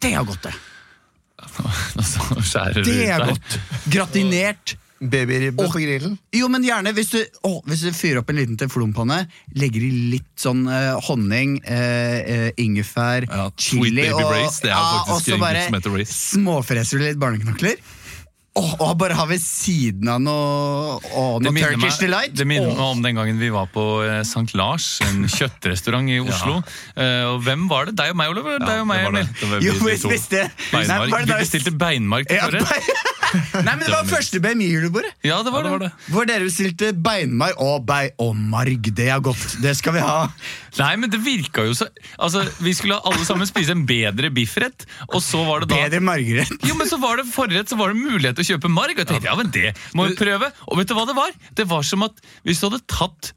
Det 0.01 0.13
er 0.13 0.23
godt, 0.23 0.43
det. 0.43 0.53
Nå 1.95 2.43
skjærer 2.43 2.83
du 2.83 2.83
Det 2.83 3.09
er 3.09 3.25
godt. 3.25 3.59
Gratinert. 3.91 4.75
Babyribbe 4.99 5.67
på 5.71 5.79
grillen. 5.79 6.17
Jo, 6.35 6.47
men 6.51 6.63
gjerne 6.67 6.91
hvis 6.97 7.11
du, 7.13 7.19
å, 7.47 7.61
hvis 7.67 7.85
du 7.87 7.91
fyrer 7.95 8.19
opp 8.21 8.29
en 8.33 8.39
liten 8.41 8.57
teflonpanne, 8.59 9.21
legger 9.55 9.85
i 9.87 9.91
litt 10.15 10.27
sånn 10.39 10.65
eh, 10.67 10.95
honning, 11.07 11.59
eh, 11.63 12.17
eh, 12.19 12.49
ingefær, 12.59 13.27
Ja, 13.29 13.47
Sweet 13.55 13.69
chili 13.69 14.01
Baby 14.09 14.23
og, 14.23 14.33
Race, 14.35 14.59
det 14.65 14.73
er 14.73 14.81
faktisk 14.81 15.15
og 15.15 15.23
så 15.23 15.37
en 15.37 15.39
bare 15.45 15.61
gutt 15.63 15.69
som 15.71 15.79
heter 15.79 15.97
Race. 15.99 16.19
småfreser 16.35 16.99
du 16.99 17.05
litt 17.07 17.21
barneknokler. 17.21 17.79
Åh, 18.59 18.71
og 18.81 18.95
bare 18.99 19.13
ha 19.15 19.23
ved 19.29 19.39
siden 19.39 20.09
av 20.11 20.17
noe, 20.19 20.95
å, 21.15 21.21
noe 21.39 21.51
minner, 21.53 21.75
Turkish 21.77 21.99
meg, 22.01 22.01
Delight. 22.01 22.33
det 22.35 22.47
minner 22.49 22.71
Åh. 22.73 22.75
meg 22.75 22.87
om 22.97 23.03
den 23.05 23.15
gangen 23.15 23.37
vi 23.39 23.51
var 23.53 23.69
på 23.71 23.83
eh, 24.03 24.17
St. 24.25 24.51
Lars, 24.57 24.87
en 25.05 25.21
kjøttrestaurant 25.37 26.09
i 26.11 26.17
Oslo. 26.19 26.57
Eh, 26.97 27.23
og 27.29 27.45
hvem 27.45 27.69
var 27.71 27.87
det? 27.87 27.93
Deg 28.01 28.11
og 28.11 28.17
meg, 28.19 28.33
Oliver? 28.33 28.57
Ja, 28.57 28.65
Deg 28.65 28.81
og 28.81 28.89
meg, 28.89 28.99
det 28.99 29.05
var 29.05 29.15
det. 29.15 29.21
Emil? 29.21 29.37
Det 29.39 29.51
var 29.53 29.63
Jo, 29.63 29.77
vi- 29.77 29.85
vi 29.85 29.93
hvis, 29.93 30.27
to. 30.33 30.43
Nei, 30.43 30.49
Beinmark. 30.73 31.13
var 31.13 31.23
det 31.23 31.29
Vi 31.29 31.31
da- 31.31 31.39
bestilte 31.45 31.75
beinmark 31.85 32.27
til 32.27 32.41
Ja, 32.41 32.49
forrett. 32.49 32.73
bein- 32.73 33.15
Nei, 33.65 33.73
men 33.75 33.83
det 33.85 33.91
var 33.93 34.07
første 34.09 34.39
BMI-julebordet. 34.43 35.11
Ja, 35.27 35.39
det 35.45 35.51
var 35.53 35.63
Ja, 35.63 35.69
det 35.69 35.71
var 35.75 35.81
det. 35.83 35.89
det. 35.91 36.13
Hvor 36.15 36.27
dere 36.29 36.47
bestilte 36.47 36.91
beinmarg 37.05 37.59
og 37.61 37.85
bei 37.89 38.09
og 38.23 38.35
marg. 38.35 38.89
Det 38.95 39.07
er 39.13 39.19
godt. 39.25 39.57
Det 39.63 39.75
skal 39.77 39.95
vi 39.97 40.03
ha. 40.05 40.27
Nei, 40.79 40.91
men 41.01 41.11
det 41.13 41.19
virka 41.25 41.65
jo 41.67 41.73
så 41.77 41.87
Altså, 42.19 42.43
Vi 42.63 42.73
skulle 42.77 42.99
alle 43.05 43.25
sammen 43.27 43.47
spise 43.49 43.73
en 43.75 43.85
bedre 43.89 44.29
biffrett, 44.33 44.85
og 45.09 45.21
så 45.25 45.43
var 45.47 45.63
det 45.65 45.69
da 45.73 45.81
Bedre 45.85 46.01
margrett. 46.05 46.51
Jo, 46.67 46.75
men 46.79 46.87
så 46.89 46.99
var 47.01 47.17
det 47.21 47.27
forrett, 47.31 47.69
så 47.69 47.77
var 47.79 47.93
det 47.93 48.01
mulighet 48.01 48.35
til 48.39 48.45
å 48.45 48.49
kjøpe 48.55 48.71
marg. 48.73 48.95
Og 48.97 49.03
jeg 49.03 49.11
tenkte, 49.13 49.29
ja, 49.31 49.35
men 49.39 49.51
det 49.53 49.73
må 49.97 50.07
vi 50.09 50.17
prøve. 50.19 50.51
Og 50.67 50.79
vet 50.81 50.89
du 50.89 50.95
hva 50.97 51.05
det 51.09 51.17
var? 51.17 51.35
Det 51.59 51.67
var 51.69 51.83
som 51.87 52.03
at 52.07 52.19
hvis 52.47 52.61
du 52.63 52.69
hadde 52.69 52.81
tatt 52.89 53.33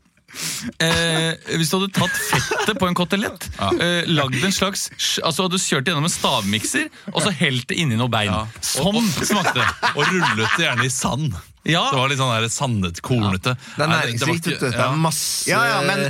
Eh, 0.83 1.35
hvis 1.59 1.71
du 1.71 1.77
hadde 1.77 1.91
tatt 1.93 2.15
fettet 2.17 2.79
på 2.81 2.89
en 2.89 2.97
kotelett, 2.97 3.47
eh, 3.77 4.09
lagd 4.09 4.39
en 4.41 4.55
slags 4.55 4.87
Altså 5.23 5.45
hadde 5.45 5.59
du 5.59 5.63
kjørt 5.63 5.85
det 5.85 5.93
gjennom 5.93 6.09
en 6.09 6.13
stavmikser, 6.15 6.89
og 7.13 7.21
så 7.25 7.33
helt 7.37 7.67
det 7.69 7.77
inni 7.83 7.99
noen 8.01 8.13
bein. 8.13 8.33
Ja. 8.33 8.47
Sånn 8.65 9.05
smakte 9.21 9.59
det. 9.61 9.69
Og 9.97 10.07
rullet 10.09 10.57
det 10.57 10.65
gjerne 10.67 10.87
i 10.89 10.93
sand. 10.93 11.35
Ja. 11.69 11.85
Det 11.93 11.99
var 12.01 12.11
litt 12.11 12.19
sånn 12.19 12.33
der 12.33 12.49
sandet, 12.51 12.99
kornete. 13.07 13.55
Det 13.77 13.85
er 13.85 13.91
næringsrikt. 13.93 14.49
Det. 14.51 14.73
Det 14.73 14.81
er 14.83 14.97
masse 14.99 15.47
Ja, 15.51 15.61
ja, 15.69 15.79
men 15.87 16.09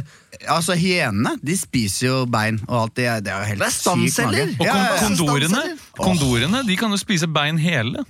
altså, 0.49 0.77
hyenene 0.79 1.35
de 1.45 1.57
spiser 1.61 2.07
jo 2.07 2.17
bein 2.31 2.63
og 2.69 2.79
alt. 2.87 2.95
Det 2.97 3.09
er, 3.11 3.21
det 3.25 3.35
er 3.35 3.43
jo 3.43 3.51
helt 3.51 3.65
Det 3.65 3.69
er 3.69 3.75
sykt 3.77 3.85
stamceller. 3.85 4.55
Og 4.57 4.65
Ja, 4.67 4.73
kon 4.73 4.81
ja, 4.81 4.89
ja. 4.89 5.03
kondorene, 5.05 5.63
kondorene 5.99 6.63
de 6.69 6.79
kan 6.81 6.95
jo 6.95 7.01
spise 7.01 7.29
bein 7.29 7.61
hele. 7.61 8.07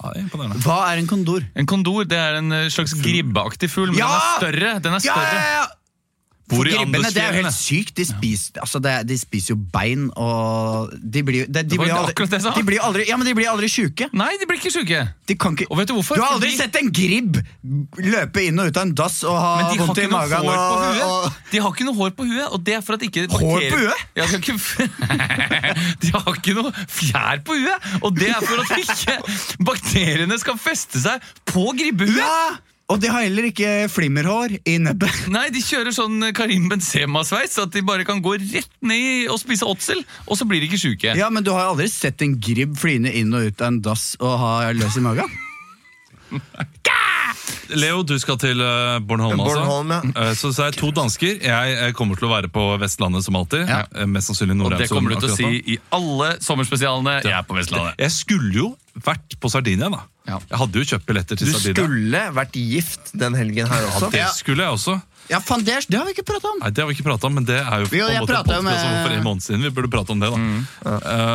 Ja, 0.00 0.12
imponerende. 0.20 0.62
Hva 0.64 0.78
er 0.92 1.00
en 1.02 1.06
kondor? 1.10 1.44
En 1.54 1.66
kondor 1.68 2.06
det 2.08 2.16
er 2.18 2.38
en 2.38 2.52
eh, 2.56 2.68
slags 2.72 2.94
gribbeaktig 3.02 3.68
fugl, 3.70 3.90
men 3.92 3.98
Ja! 4.00 4.06
den 4.08 4.16
er 4.16 4.38
større. 4.38 4.70
Den 4.80 4.92
er 4.96 5.00
Ja, 5.04 5.12
større. 5.12 5.34
ja, 5.34 5.52
ja! 5.60 5.66
Hvor 6.50 6.66
i 6.66 6.74
Gribbene, 6.74 7.10
det 7.14 7.22
er 7.22 7.34
jo 7.34 7.42
helt 7.44 7.54
sykt. 7.56 7.94
De 7.96 8.04
spiser, 8.08 8.60
altså 8.62 8.80
det, 8.82 8.94
de 9.08 9.16
spiser 9.18 9.54
jo 9.54 9.58
bein, 9.72 10.08
og 10.18 10.90
de 10.98 11.22
blir, 11.26 11.44
jo- 11.44 11.50
de, 11.50 11.62
de 11.62 11.78
blir 11.78 11.94
aldri, 11.94 12.14
de 12.40 12.64
blir 12.66 12.82
aldri, 12.84 13.06
ja, 13.08 13.18
men 13.20 13.28
de 13.28 13.34
blir 13.38 13.50
aldri 13.50 13.70
sjuke. 13.70 14.08
Nei, 14.16 14.32
de 14.40 14.48
blir 14.50 14.58
ikke 14.58 14.72
sjuke. 14.74 15.02
De 15.30 15.36
kan 15.38 15.54
ikke 15.54 15.68
Og 15.70 15.78
vet 15.78 15.90
du 15.90 15.94
hvorfor? 15.94 16.18
Du 16.18 16.24
har 16.24 16.34
aldri 16.36 16.50
sett 16.58 16.76
en 16.80 16.90
gribb 16.94 17.38
løpe 18.00 18.42
inn 18.48 18.58
og 18.58 18.70
ut 18.70 18.80
av 18.80 18.88
en 18.88 18.94
dass 18.98 19.20
og 19.28 19.36
ha 19.38 19.70
vondt 19.78 20.02
i 20.02 20.06
magen. 20.10 20.48
og, 20.50 21.02
og, 21.06 21.38
De 21.52 21.62
har 21.62 21.74
ikke 21.74 21.86
noe 21.86 21.98
hår 22.00 22.14
på 22.18 22.26
huet, 22.30 22.48
og 22.50 22.64
det 22.66 22.78
er 22.78 22.82
for 22.86 22.98
at 22.98 23.06
ikke 23.06 23.26
Hår 23.30 23.66
på 23.70 23.82
huet? 23.84 24.06
Ja, 24.18 24.26
de, 24.26 24.32
har 24.32 24.40
ikke... 24.40 24.56
de 26.02 26.14
har 26.16 26.32
ikke 26.34 26.56
noe 26.58 26.72
fjær 26.90 27.44
på 27.46 27.58
huet, 27.60 27.90
og 28.00 28.16
det 28.18 28.32
er 28.32 28.42
for 28.42 28.64
at 28.64 28.74
ikke 28.82 29.18
bakteriene 29.70 30.40
skal 30.40 30.58
feste 30.60 31.02
seg 31.02 31.30
på 31.50 31.70
gribbehuet. 31.78 32.24
ja! 32.24 32.58
Og 32.90 32.98
de 33.02 33.10
har 33.12 33.22
heller 33.22 33.46
ikke 33.50 33.86
flimmerhår 33.92 34.56
i 34.66 34.76
nebbet. 34.82 35.20
Nei, 35.36 35.46
de 35.54 35.62
kjører 35.62 35.94
sånn 35.94 36.30
Karim 36.36 36.68
Benzema-sveis, 36.72 37.54
så 37.54 37.66
at 37.68 37.74
de 37.76 37.84
bare 37.86 38.06
kan 38.08 38.22
gå 38.24 38.34
rett 38.40 38.72
ned 38.82 39.30
og 39.30 39.38
spise 39.42 39.68
åtsel, 39.68 40.02
og 40.26 40.38
så 40.38 40.48
blir 40.48 40.62
de 40.62 40.70
ikke 40.70 40.82
sjuke. 40.82 41.14
Ja, 41.18 41.30
men 41.30 41.46
du 41.46 41.52
har 41.54 41.70
aldri 41.70 41.86
sett 41.92 42.24
en 42.26 42.34
gribb 42.42 42.74
flyne 42.80 43.12
inn 43.14 43.30
og 43.36 43.46
ut 43.50 43.62
av 43.62 43.70
en 43.70 43.80
dass 43.84 44.12
og 44.20 44.34
ha 44.42 44.52
løs 44.74 44.98
i 44.98 45.04
magen? 45.06 45.38
Leo, 47.70 48.02
du 48.02 48.16
skal 48.18 48.38
til 48.40 48.58
Bornholm. 49.06 49.38
Bornholm, 49.38 49.92
altså. 49.94 50.10
Ja. 50.14 50.26
Eh, 50.26 50.34
så, 50.38 50.50
så 50.54 50.64
er 50.66 50.74
det 50.74 50.80
to 50.80 50.90
dansker. 50.94 51.36
Jeg, 51.38 51.74
jeg 51.76 51.94
kommer 51.98 52.18
til 52.18 52.26
å 52.26 52.32
være 52.32 52.50
på 52.52 52.64
Vestlandet 52.82 53.26
som 53.26 53.38
alltid. 53.38 53.62
Ja. 53.70 53.84
Eh, 53.94 54.08
Mest 54.10 54.30
sannsynlig 54.30 54.56
Og 54.66 54.74
det 54.74 54.88
kommer 54.90 55.14
du 55.14 55.22
til 55.22 55.30
å 55.30 55.38
si 55.38 55.60
i 55.74 55.78
alle 55.94 56.32
sommerspesialene. 56.42 57.20
Jeg 57.26 57.36
er 57.36 57.46
på 57.46 57.58
Vestlandet. 57.58 57.94
Jeg 58.02 58.14
skulle 58.16 58.50
jo 58.56 58.68
vært 59.06 59.38
på 59.40 59.52
Sardinia, 59.52 59.90
da. 59.92 60.02
Ja. 60.28 60.38
Jeg 60.50 60.58
hadde 60.60 60.78
jo 60.82 60.84
kjøpt 60.94 61.06
billetter 61.08 61.36
Du 61.40 61.46
Sabida. 61.46 61.74
Du 61.80 61.86
skulle 61.86 62.24
vært 62.36 62.52
gift 62.60 63.12
den 63.18 63.34
helgen 63.34 63.66
her 63.72 63.86
også. 63.88 64.10
Det 64.12 64.26
skulle 64.36 64.62
jeg 64.66 64.76
også. 64.78 65.00
Ja, 65.30 65.38
faen, 65.38 65.62
det, 65.62 65.70
er- 65.78 65.84
det 65.86 65.94
har 65.94 66.06
vi 66.08 66.10
ikke 66.10 66.24
prata 66.26 66.48
om! 66.50 66.56
Nei, 66.58 66.70
Det 66.74 66.82
har 66.82 66.88
vi 66.90 66.94
ikke 66.96 67.04
prata 67.06 67.28
om, 67.28 67.34
men 67.38 67.44
det 67.46 67.54
er 67.60 67.82
jo 67.84 67.86
på 67.86 67.94
Jo, 68.00 68.06
en 68.08 68.14
jeg 68.16 68.22
måte 68.24 68.32
pratet 68.34 68.50
jo 68.50 68.62
podcast 68.64 68.86
med- 68.90 69.04
for 69.06 69.12
en 69.14 69.22
måned 69.22 69.42
siden. 69.44 69.62
Vi 69.62 69.70
burde 69.76 69.90
prate 69.92 70.10
om 70.10 70.18
det, 70.24 70.30
da. 70.32 70.38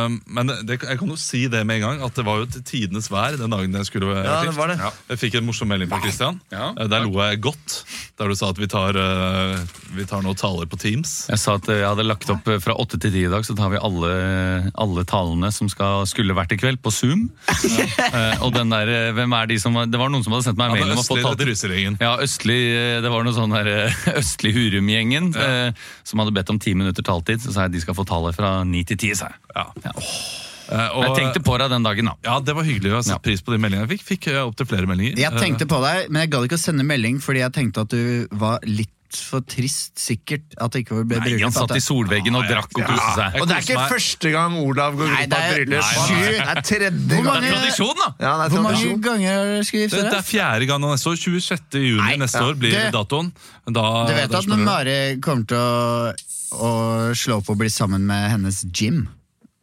Um, 0.04 0.16
men 0.36 0.50
det, 0.68 0.76
jeg 0.84 0.98
kan 1.00 1.08
jo 1.08 1.16
si 1.16 1.40
det 1.48 1.62
med 1.64 1.78
en 1.80 1.84
gang, 1.86 2.02
at 2.04 2.18
det 2.18 2.24
var 2.26 2.42
jo 2.42 2.48
til 2.52 2.64
tidenes 2.68 3.08
vær 3.08 3.38
den 3.40 3.54
dagen 3.54 3.72
jeg 3.72 3.88
skulle 3.88 4.10
være 4.10 4.24
Ja, 4.26 4.34
det 4.42 4.50
gift. 4.50 4.58
var 4.58 4.68
det. 4.68 4.76
Jeg 5.14 5.20
fikk 5.22 5.38
en 5.40 5.46
morsom 5.48 5.70
melding 5.72 5.88
fra 5.88 6.00
Christian. 6.04 6.40
Ja. 6.52 6.66
Eh, 6.76 6.90
Der 6.92 7.06
lo 7.06 7.14
jeg 7.24 7.40
godt. 7.40 7.78
Der 8.20 8.28
du 8.28 8.34
sa 8.36 8.50
at 8.52 8.58
vi 8.60 8.66
tar, 8.68 9.00
uh, 9.00 9.64
vi 9.96 10.04
tar 10.04 10.20
noen 10.26 10.36
taler 10.36 10.66
på 10.68 10.76
Teams. 10.78 11.14
Jeg 11.32 11.38
sa 11.40 11.54
at 11.56 11.64
jeg 11.72 11.86
hadde 11.88 12.04
lagt 12.04 12.28
opp 12.36 12.46
eh, 12.52 12.58
fra 12.60 12.76
åtte 12.76 13.00
til 13.00 13.14
ti 13.16 13.24
i 13.24 13.32
dag, 13.32 13.48
så 13.48 13.56
tar 13.56 13.72
vi 13.72 13.80
alle, 13.80 14.12
alle 14.76 15.06
talene 15.08 15.48
som 15.56 15.70
skal, 15.72 16.04
skulle 16.06 16.36
vært 16.36 16.52
i 16.52 16.60
kveld, 16.60 16.82
på 16.84 16.92
Zoom. 16.92 17.30
Eh, 18.16 18.42
og 18.44 18.52
den 18.54 18.70
der, 18.76 18.92
eh, 18.94 19.10
hvem 19.16 19.34
er 19.40 19.50
de 19.50 19.58
som 19.62 19.74
Det 19.90 20.00
var 20.00 20.12
noen 20.12 20.24
som 20.26 20.36
hadde 20.36 20.46
sendt 20.48 20.60
meg 20.60 20.70
Ja, 20.70 20.78
mail 20.78 20.94
om 20.94 21.02
å 21.02 21.06
få 21.06 21.18
tatt 21.20 21.42
eller 21.42 21.98
Ja, 22.00 22.14
østlig, 22.22 22.60
eh, 22.76 23.00
det 23.04 23.12
var 23.12 23.26
noe 23.26 23.36
sånn 23.36 23.52
der 23.56 23.72
eh, 23.72 24.00
Østlig 24.22 24.54
Hurum-gjengen 24.56 25.32
eh, 25.34 25.86
som 26.06 26.22
hadde 26.22 26.34
bedt 26.36 26.52
om 26.54 26.58
ti 26.62 26.74
minutter 26.78 27.06
taltid. 27.06 27.42
Så 27.44 27.54
sa 27.56 27.66
jeg 27.66 27.76
de 27.76 27.84
skal 27.86 27.96
få 27.98 28.06
tallet 28.08 28.36
fra 28.36 28.58
ni 28.64 28.84
til 28.84 28.96
ti. 29.00 29.14
sa 29.18 29.30
jeg. 29.32 29.40
Ja. 29.56 29.66
Eh, 30.66 30.88
og- 30.96 31.04
Jeg 31.04 31.16
tenkte 31.20 31.42
på 31.46 31.58
deg 31.58 31.70
den 31.70 31.82
dagen, 31.86 32.04
da. 32.10 32.14
Ja, 32.26 32.40
det 32.40 32.54
var 32.56 32.64
hyggelig 32.66 32.92
å 32.98 33.02
sette 33.04 33.22
pris 33.22 33.42
på 33.42 33.52
de 33.54 33.58
meldingene 33.62 33.86
jeg 33.86 33.98
fikk. 33.98 34.06
Fikk 34.10 34.28
opptil 34.42 34.66
flere 34.66 34.86
meldinger. 34.90 35.16
Jeg 35.16 35.32
tenkte 35.38 35.68
på 35.70 35.78
deg, 35.84 36.10
men 36.10 36.24
jeg 36.24 36.30
gadd 36.34 36.48
ikke 36.48 36.58
å 36.58 36.64
sende 36.64 36.86
melding 36.86 37.20
fordi 37.22 37.42
jeg 37.44 37.52
tenkte 37.54 37.86
at 37.86 37.94
du 37.94 38.26
var 38.32 38.58
litt 38.66 38.90
for 39.22 39.40
trist, 39.40 39.94
sikkert. 39.98 40.42
At 40.60 40.72
det 40.72 40.84
ikke 40.84 41.04
ble 41.06 41.18
Nei, 41.20 41.38
han 41.42 41.52
satt 41.54 41.72
i 41.76 41.80
solveggen 41.80 42.34
og 42.36 42.44
drakk 42.48 42.70
og 42.76 42.82
koste 42.84 43.14
seg. 43.16 43.40
Og 43.40 43.48
det 43.48 43.56
er 43.56 43.64
ikke 43.66 43.86
første 43.90 44.30
gang 44.34 44.56
Olav 44.60 44.96
går 44.98 45.08
glipp 45.14 45.32
av 45.32 45.40
er- 45.40 45.54
bryllup. 45.54 45.90
Det 46.06 46.40
er 46.46 46.60
tredje 46.62 46.90
Hvor 46.92 47.16
gang. 47.16 47.24
mange- 47.24 47.50
Tradisjon, 47.56 47.94
da! 47.96 48.08
Ja, 48.20 48.32
det 48.36 48.44
er 48.46 48.54
Hvor 48.56 48.62
mange 48.62 49.00
ganger 49.02 49.32
har 49.32 49.44
dere 49.52 49.64
skrevet 49.64 49.90
det, 49.90 50.04
det 50.10 50.18
er 50.20 50.26
fjerde 50.30 50.66
gang 50.66 50.80
neste 50.80 51.06
år. 51.10 51.16
26. 51.16 51.78
juni 51.82 52.02
Nei, 52.02 52.16
neste 52.16 52.40
ja. 52.40 52.46
år 52.50 52.54
blir 52.58 52.70
Det- 52.76 52.92
datoen. 52.92 53.32
Da, 53.66 54.06
Du 54.06 54.12
vet 54.14 54.30
da 54.30 54.38
at 54.38 54.46
når. 54.46 54.56
Mari 54.64 55.16
kommer 55.20 55.46
til 55.46 55.56
å, 55.56 56.14
å 56.52 56.70
slå 57.14 57.40
på 57.44 57.54
å 57.54 57.58
bli 57.58 57.68
sammen 57.68 58.06
med 58.06 58.30
hennes 58.30 58.64
Jim. 58.72 59.08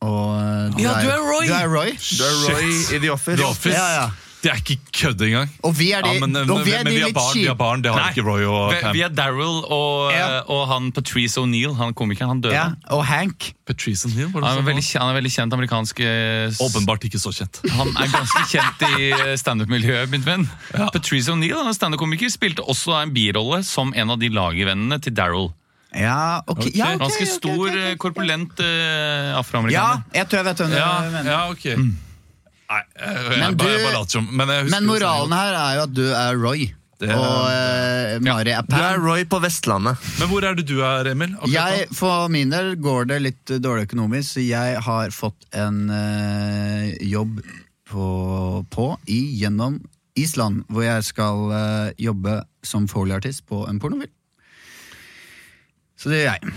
Og 0.02 0.80
Ja, 0.80 1.00
du 1.02 1.08
er 1.10 1.22
Roy. 1.24 1.48
Du 1.48 1.54
er 1.54 1.68
Roy. 1.70 1.92
Du 1.96 2.24
er 2.24 2.36
Roy 2.52 2.96
i 2.96 3.00
The 3.00 3.10
Office. 3.14 3.38
The 3.38 3.46
Office. 3.48 3.74
Ja, 3.78 3.88
ja. 4.02 4.10
Det 4.44 4.52
er 4.52 4.58
ikke 4.60 4.76
kødd 4.92 5.22
engang. 5.24 5.52
Og 5.64 5.72
vi 5.78 5.86
er 5.96 6.02
de, 6.04 6.10
Ja, 6.18 6.20
men, 6.20 6.36
eh, 6.36 6.50
og 6.52 6.66
vi 6.68 6.74
er 6.76 6.84
men 6.84 6.92
de 6.92 6.98
vi 6.98 7.02
har 7.02 7.08
litt 7.08 7.16
barn, 7.16 7.36
vi 7.38 7.46
har 7.48 7.56
barn, 7.56 7.82
det 7.82 7.92
har 7.94 8.02
Nei. 8.02 8.10
ikke 8.12 8.24
Roy 8.28 8.44
og 8.44 8.74
Vi, 8.74 8.80
Pam. 8.82 8.94
vi 8.98 9.02
er 9.06 9.10
Daryl 9.16 9.62
og, 9.72 10.12
Ja. 10.12 10.42
og 10.52 10.68
han 10.68 10.92
Patrice 10.92 11.40
O'Neill, 11.40 11.76
han 11.78 11.94
komikeren. 11.94 12.28
Han 12.34 12.42
døde. 12.44 12.52
Ja, 12.54 12.66
og 12.92 13.06
Hank. 13.08 13.54
Patrice 13.66 14.04
O'Neill, 14.10 14.28
var 14.34 14.42
det 14.44 14.50
Han, 14.50 14.66
veldig, 14.68 14.84
han 15.00 15.10
er 15.14 15.16
veldig 15.22 15.32
kjent 15.32 15.54
amerikansk 15.56 16.00
eh, 16.04 16.52
Åpenbart 16.60 17.06
ikke 17.08 17.22
så 17.24 17.32
kjent. 17.32 17.62
Han 17.72 17.88
er 17.96 18.12
ganske 18.12 18.44
kjent 18.52 18.84
i 19.00 19.12
eh, 19.16 19.36
standup-miljøet, 19.40 20.10
min 20.12 20.22
venn. 20.28 20.46
Patrice 20.92 21.32
O'Neill, 21.32 21.56
han 21.56 21.72
er 21.72 21.74
standup-komiker, 21.80 22.28
spilte 22.36 22.68
også 22.68 23.00
en 23.02 23.14
birolle 23.16 23.64
som 23.64 23.94
en 23.96 24.10
av 24.12 24.20
de 24.20 24.28
lagvennene 24.28 25.00
til 25.02 25.16
Daryl. 25.16 25.54
Ja, 25.96 26.42
ok. 26.50 26.66
Ja, 26.76 26.92
okay, 26.96 27.00
Ganske 27.00 27.26
stor, 27.30 27.68
eh, 27.70 27.96
korpulent 28.02 28.60
Afroamerikaner 28.60 29.72
Ja, 29.72 30.02
jeg 30.20 30.28
tror 30.28 30.42
jeg 30.44 30.46
vet 30.52 30.58
hvem 30.64 30.70
du 30.74 30.76
Ja, 30.76 30.94
mener. 31.14 31.32
ja 31.32 31.50
ok. 31.54 31.94
Nei, 32.74 32.84
jeg, 32.98 33.18
jeg, 33.18 33.40
Men 33.40 33.58
du- 33.60 33.66
jeg 33.70 33.84
bare 33.86 34.06
som. 34.10 34.30
Men, 34.34 34.54
Men 34.74 34.88
moralen 34.90 35.36
her 35.38 35.58
er 35.60 35.76
jo 35.78 35.84
at 35.88 35.94
du 35.94 36.08
er 36.10 36.40
Roy. 36.42 36.72
Det 37.04 37.10
Og 37.12 37.48
uh, 37.50 38.20
Mari 38.24 38.54
er 38.54 38.64
Du 38.70 38.78
er 38.78 39.00
Roy 39.02 39.26
på 39.28 39.40
Vestlandet. 39.44 40.00
Men 40.22 40.30
hvor 40.32 40.46
er 40.48 40.56
det 40.56 40.66
du 40.70 40.78
er, 40.86 41.10
Emil? 41.12 41.34
Jeg, 41.52 41.88
for 41.98 42.30
min 42.32 42.54
del 42.54 42.76
går 42.80 43.10
det 43.12 43.18
litt 43.26 43.54
dårlig 43.64 43.90
økonomisk, 43.90 44.40
jeg 44.46 44.78
har 44.86 45.12
fått 45.12 45.48
en 45.58 45.82
uh, 45.92 46.94
jobb 47.04 47.42
på, 47.92 48.08
på 48.72 48.88
i 49.12 49.20
gjennom 49.42 49.82
Island, 50.16 50.64
hvor 50.70 50.86
jeg 50.86 51.04
skal 51.10 51.44
uh, 51.52 51.90
jobbe 52.00 52.40
som 52.64 52.88
Foley-artist 52.88 53.44
på 53.50 53.66
en 53.68 53.82
pornofilm. 53.84 54.14
Så 56.00 56.12
det 56.14 56.24
gjør 56.24 56.38
jeg. 56.38 56.56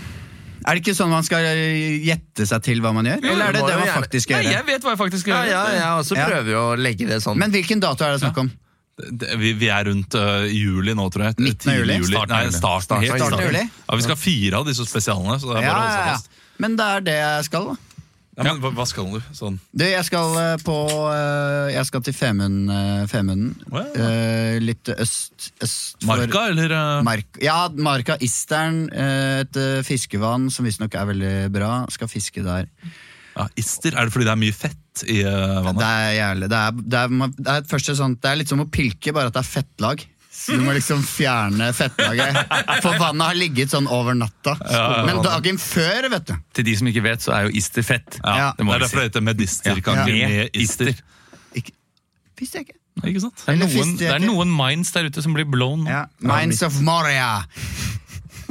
Er 0.67 0.75
det 0.75 0.81
ikke 0.83 0.95
sånn 0.97 1.09
man 1.13 1.23
skal 1.23 1.45
eh, 1.47 1.97
gjette 2.03 2.43
seg 2.49 2.61
til 2.65 2.81
hva 2.83 2.91
man 2.95 3.07
gjør? 3.07 3.21
Jo, 3.23 3.31
Eller 3.33 3.45
er 3.47 3.55
det 3.55 3.65
det 3.69 3.75
man 3.79 3.91
faktisk 4.03 4.33
gjør? 4.33 4.43
Nei, 4.43 4.51
jeg 4.51 4.65
vet 4.67 4.83
hva 4.83 4.91
jeg 4.93 4.99
faktisk 4.99 5.29
gjør. 5.31 5.45
Ja, 5.47 5.61
ja, 5.71 5.75
jeg 5.77 6.01
også 6.03 6.17
Ja. 6.19 6.25
prøver 6.27 6.51
jo 6.51 6.63
å 6.73 6.77
legge 6.77 7.07
det 7.07 7.21
sånn. 7.23 7.37
Men 7.39 7.51
hvilken 7.55 7.79
dato 7.79 8.03
er 8.03 8.17
det 8.17 8.21
snakk 8.25 8.37
om? 8.43 8.51
Det- 8.97 9.37
Vi, 9.39 9.53
vi 9.53 9.67
er 9.69 9.83
rundt 9.85 10.15
uh, 10.17 10.43
juli 10.49 10.93
nå, 10.97 11.05
tror 11.13 11.23
jeg. 11.29 11.39
Midten 11.39 11.69
av 11.71 11.75
juli? 11.79 11.93
juli? 12.01 12.11
Starten, 12.11 12.35
Nei, 12.35 12.51
Starten 12.51 12.81
starten, 12.83 13.07
Starten 13.07 13.27
starten. 13.27 13.47
juli? 13.47 13.63
Ja, 13.87 13.95
vi 13.95 14.01
skal 14.09 14.15
fire 14.19 14.53
av 14.59 14.65
disse 14.67 14.85
spesialene, 14.89 15.39
så 15.39 15.53
det 15.53 15.57
er 15.61 15.67
Ja, 15.67 15.73
bare 15.73 15.77
å 15.77 15.83
holde 15.85 15.97
seg 15.97 16.07
ja. 16.07 16.13
fast. 16.17 16.29
Men 16.59 16.75
det 16.75 16.85
er 16.97 17.01
det 17.07 17.17
jeg 17.21 17.43
skal, 17.45 17.65
da. 17.71 17.75
Ja, 18.37 18.53
men 18.53 18.59
hva, 18.61 18.69
hva 18.77 18.85
skal 18.85 19.07
du? 19.09 19.17
Sånn. 19.33 19.55
Du, 19.73 19.81
jeg 19.87 20.05
skal 20.05 20.35
eh, 20.37 20.59
på 20.61 20.75
eh, 21.09 21.71
Jeg 21.73 21.87
skal 21.89 22.03
til 22.05 22.13
Femund, 22.13 22.69
eh, 22.69 23.03
Femunden. 23.09 23.55
Å, 23.71 23.81
ja. 23.81 23.87
Eh, 24.05 24.57
litt 24.61 24.91
øst, 24.93 25.49
øst 25.65 26.05
for 26.05 26.21
Marka, 26.21 26.43
eller? 26.51 26.75
Mark, 27.07 27.39
ja, 27.41 27.57
Marka 27.73 28.19
Isteren, 28.21 28.83
eh, 28.93 29.41
et 29.41 29.57
eh, 29.57 29.79
fiskevann 29.87 30.51
som 30.53 30.69
visstnok 30.69 30.93
er 30.93 31.09
veldig 31.09 31.35
bra. 31.55 31.71
Skal 31.93 32.11
fiske 32.11 32.45
der. 32.45 32.69
Ja, 33.37 33.47
ister? 33.57 33.97
Er 33.97 34.05
det 34.05 34.13
fordi 34.13 34.29
det 34.29 34.35
er 34.35 34.43
mye 34.45 34.57
fett 34.57 35.03
i 35.09 35.17
vannet? 35.25 35.81
Det 35.81 35.89
er 35.89 36.13
jævlig. 36.19 36.51
Det 36.53 36.61
er, 36.61 36.77
det 36.77 37.01
er, 37.01 37.33
det 37.39 37.49
er, 37.55 37.65
et 37.65 37.73
første 37.73 37.97
sånt, 37.97 38.21
det 38.21 38.31
er 38.31 38.39
litt 38.43 38.53
som 38.53 38.61
å 38.61 38.69
pilke, 38.69 39.13
bare 39.17 39.33
at 39.33 39.37
det 39.37 39.41
er 39.41 39.49
fettlag. 39.49 40.05
Så 40.37 40.53
du 40.53 40.61
må 40.61 40.73
liksom 40.75 41.01
fjerne 41.03 41.71
fettlaget. 41.73 42.37
For 42.83 42.93
vannet 43.01 43.31
har 43.31 43.37
ligget 43.39 43.73
sånn 43.73 43.87
over 43.91 44.15
natta. 44.17 44.53
Men 45.07 45.23
dagen 45.25 45.57
før, 45.61 46.07
vet 46.13 46.29
du. 46.29 46.35
Til 46.53 46.67
de 46.69 46.75
som 46.77 46.89
ikke 46.91 47.03
vet, 47.07 47.23
så 47.25 47.33
er 47.35 47.47
jo 47.47 47.55
ister 47.57 47.85
fett. 47.85 48.19
Ja, 48.21 48.51
det, 48.57 48.67
må 48.67 48.75
er 48.75 48.85
derfor 48.85 49.01
det 49.01 49.09
heter 49.09 49.25
medister, 49.25 49.73
Ja. 49.73 49.81
kan 49.83 50.03
ikke 50.03 50.13
Med 50.13 50.35
med 50.37 50.61
ister. 50.61 50.93
Ikke, 51.57 51.73
visste 52.37 52.61
jeg 52.61 52.69
ikke. 52.69 52.77
Ikke 53.05 53.21
sant? 53.21 53.43
Det 53.45 53.53
er, 53.53 53.59
noen, 53.61 53.97
det 53.97 54.07
er 54.09 54.23
noen 54.23 54.53
minds 54.53 54.93
der 54.95 55.09
ute 55.09 55.21
som 55.25 55.35
blir 55.35 55.45
blown. 55.49 55.85
Ja. 55.89 56.05
Minds 56.21 56.63
of 56.65 56.79
Moria. 56.85 57.43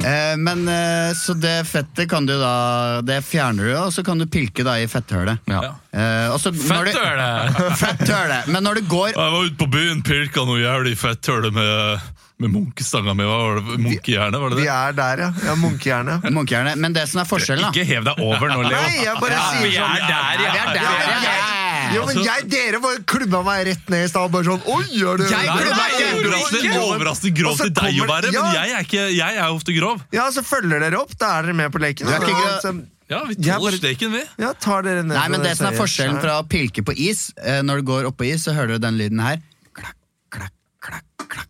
Eh, 0.05 0.35
men 0.37 0.67
eh, 0.69 1.13
Så 1.17 1.33
det 1.33 1.63
fettet 1.67 2.05
kan 2.09 2.25
du 2.27 2.35
da 2.37 3.01
Det 3.01 3.17
fjerner 3.25 3.65
du, 3.71 3.73
og 3.79 3.89
så 3.95 4.03
kan 4.05 4.19
du 4.21 4.27
pilke 4.29 4.63
da 4.67 4.75
i 4.77 4.85
fetthølet. 4.87 5.39
Ja. 5.49 5.73
Eh, 5.91 6.27
og 6.33 6.37
så 6.43 6.51
når 6.53 6.85
du- 6.85 6.93
Fetthølet! 6.93 7.57
Fetthølet. 7.81 8.47
Men 8.53 8.63
når 8.63 8.75
du 8.81 8.87
går 8.91 9.09
Jeg 9.15 9.33
var 9.37 9.41
ute 9.49 9.57
på 9.57 9.69
byen, 9.73 10.03
pirka 10.05 10.45
noe 10.45 10.61
jævlig 10.61 10.93
fetthøle 11.01 11.49
med, 11.55 11.99
med 12.39 12.53
munkestanga 12.53 13.15
mi. 13.17 13.25
Hva 13.25 13.37
var 13.41 13.61
det? 13.61 13.79
Munkehjerne, 13.87 14.41
var 14.43 14.53
det 14.53 14.59
Vi 14.61 14.67
det? 14.67 14.73
er 14.77 14.97
der, 15.01 15.23
ja. 15.25 15.31
ja 15.49 15.55
Munkehjerne. 15.65 16.19
Munkehjerne. 16.37 16.75
Men 16.77 16.93
det 16.93 17.07
som 17.09 17.23
er 17.23 17.29
forskjellen, 17.29 17.65
da 17.65 17.73
Ikke 17.73 17.87
hev 17.89 18.05
deg 18.05 18.21
over 18.21 18.53
nå, 18.53 18.61
Leo. 18.67 18.77
Nei, 18.77 18.99
jeg 19.05 19.17
bare 19.23 19.39
Ja, 19.39 19.47
sier 19.53 19.65
vi 19.65 19.77
sånn 19.79 19.95
er 19.97 20.05
der, 20.05 20.43
ja. 20.45 20.51
Vi 20.51 20.61
er 20.61 20.75
der, 20.77 21.23
ja. 21.25 21.56
Jo, 21.95 22.03
men 22.07 22.19
jeg, 22.25 22.45
Dere 22.51 22.79
var 22.83 22.97
klubba 23.07 23.41
meg 23.45 23.63
rett 23.69 23.89
ned 23.93 24.05
i 24.05 24.09
stad. 24.11 24.31
Bare 24.33 24.47
sånn 24.47 24.63
Oi, 24.73 24.83
gjør 24.97 25.21
du 25.21 25.25
Jeg 25.27 25.47
klubba 25.47 25.85
overraskende, 26.17 26.81
overraskende 26.83 27.33
grov 27.39 27.57
til 27.61 27.73
deg 27.79 28.01
å 28.03 28.07
være, 28.09 28.31
men 28.35 28.53
jeg 28.57 28.75
er, 28.75 28.85
ikke, 28.87 29.07
jeg 29.15 29.39
er 29.41 29.47
ofte 29.55 29.75
grov. 29.77 30.03
Ja, 30.15 30.27
så 30.35 30.43
følger 30.45 30.83
dere 30.83 31.01
opp. 31.01 31.15
Da 31.19 31.37
er 31.39 31.47
dere 31.49 31.57
med 31.61 31.73
på 31.73 31.81
leken. 31.83 32.09
Er 32.11 32.23
ikke 32.27 32.73
Ja, 33.07 33.21
vi 33.23 33.37
tåler 33.39 33.61
bare- 33.63 33.77
steken, 33.79 34.11
vi. 34.11 34.23
Ja, 34.43 34.49
tar 34.53 34.81
dere 34.83 35.03
ned 35.03 35.15
Nei, 35.15 35.27
men 35.31 35.43
det 35.45 35.53
som 35.55 35.69
er 35.69 35.77
forskjellen 35.77 36.19
fra 36.19 36.41
å 36.41 36.47
pilke 36.47 36.83
på 36.83 36.91
is 36.91 37.29
eh, 37.39 37.61
Når 37.63 37.79
du 37.79 37.83
går 37.87 38.09
oppå 38.09 38.27
is, 38.27 38.43
så 38.43 38.51
hører 38.57 38.75
du 38.75 38.83
den 38.83 38.97
lyden 38.99 39.21
her. 39.23 39.39
Klakk, 39.71 39.95
klakk, 40.29 40.51
klakk, 40.83 41.05
klakk. 41.31 41.47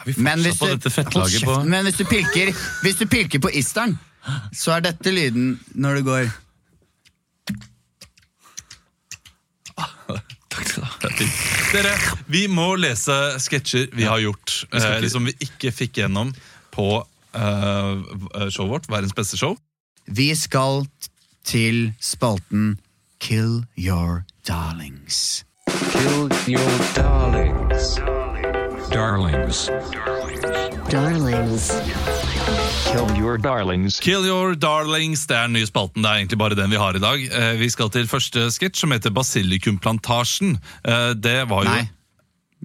Er 0.00 0.04
vi 0.04 0.14
Men 0.20 0.44
hvis, 0.44 0.60
du. 0.60 1.64
Men 1.64 1.88
hvis 1.88 1.96
du 1.96 2.04
pilker 2.04 2.52
Hvis 2.84 3.00
du 3.00 3.06
pilker 3.08 3.40
på 3.40 3.52
isteren, 3.56 3.96
så 4.52 4.76
er 4.76 4.84
dette 4.90 5.12
lyden 5.16 5.54
når 5.74 6.00
du 6.02 6.08
går 6.10 6.28
Takk 10.50 10.68
skal 10.68 10.82
du 10.82 10.88
ha. 10.88 11.10
Er. 11.10 11.32
Dere, 11.70 11.94
vi 12.30 12.44
må 12.50 12.72
lese 12.80 13.16
sketsjer 13.42 13.90
vi 13.94 14.08
har 14.08 14.22
gjort, 14.22 14.56
skal 14.72 15.04
eh, 15.04 15.10
som 15.12 15.28
vi 15.28 15.36
ikke 15.46 15.72
fikk 15.74 16.02
gjennom 16.02 16.32
på 16.74 16.88
eh, 16.98 18.48
showet 18.50 18.72
vårt, 18.74 18.90
Verdens 18.90 19.14
beste 19.16 19.38
show. 19.40 19.56
Vi 20.10 20.32
skal 20.34 20.84
til 21.46 21.92
spalten 22.02 22.78
Kill 23.20 23.62
Your 23.78 24.24
Darlings. 24.48 25.44
Kill 25.92 26.30
your 26.48 26.70
Darlings. 26.96 28.00
darlings. 28.90 29.66
Darlings. 30.90 31.70
Darlings. 31.70 32.29
Kill 32.90 33.10
your 33.16 33.38
darlings. 33.38 34.00
Kill 34.00 34.24
Your 34.26 34.54
Darlings, 34.58 35.22
det 35.30 35.36
er 35.36 35.46
den 35.48 35.54
nye 35.60 35.66
spalten. 35.68 36.02
Det 36.02 36.10
er 36.10 36.18
egentlig 36.20 36.38
bare 36.40 36.56
den 36.58 36.72
vi 36.72 36.78
har 36.80 36.96
i 36.98 37.02
dag. 37.02 37.22
Eh, 37.30 37.52
vi 37.60 37.68
skal 37.70 37.90
til 37.94 38.08
første 38.10 38.48
sketsj, 38.50 38.80
som 38.82 38.94
heter 38.94 39.12
Basilikumplantasjen. 39.14 40.56
Eh, 40.84 41.10
det 41.14 41.36
var 41.50 41.64
jo 41.68 41.70
Nei, 41.70 41.84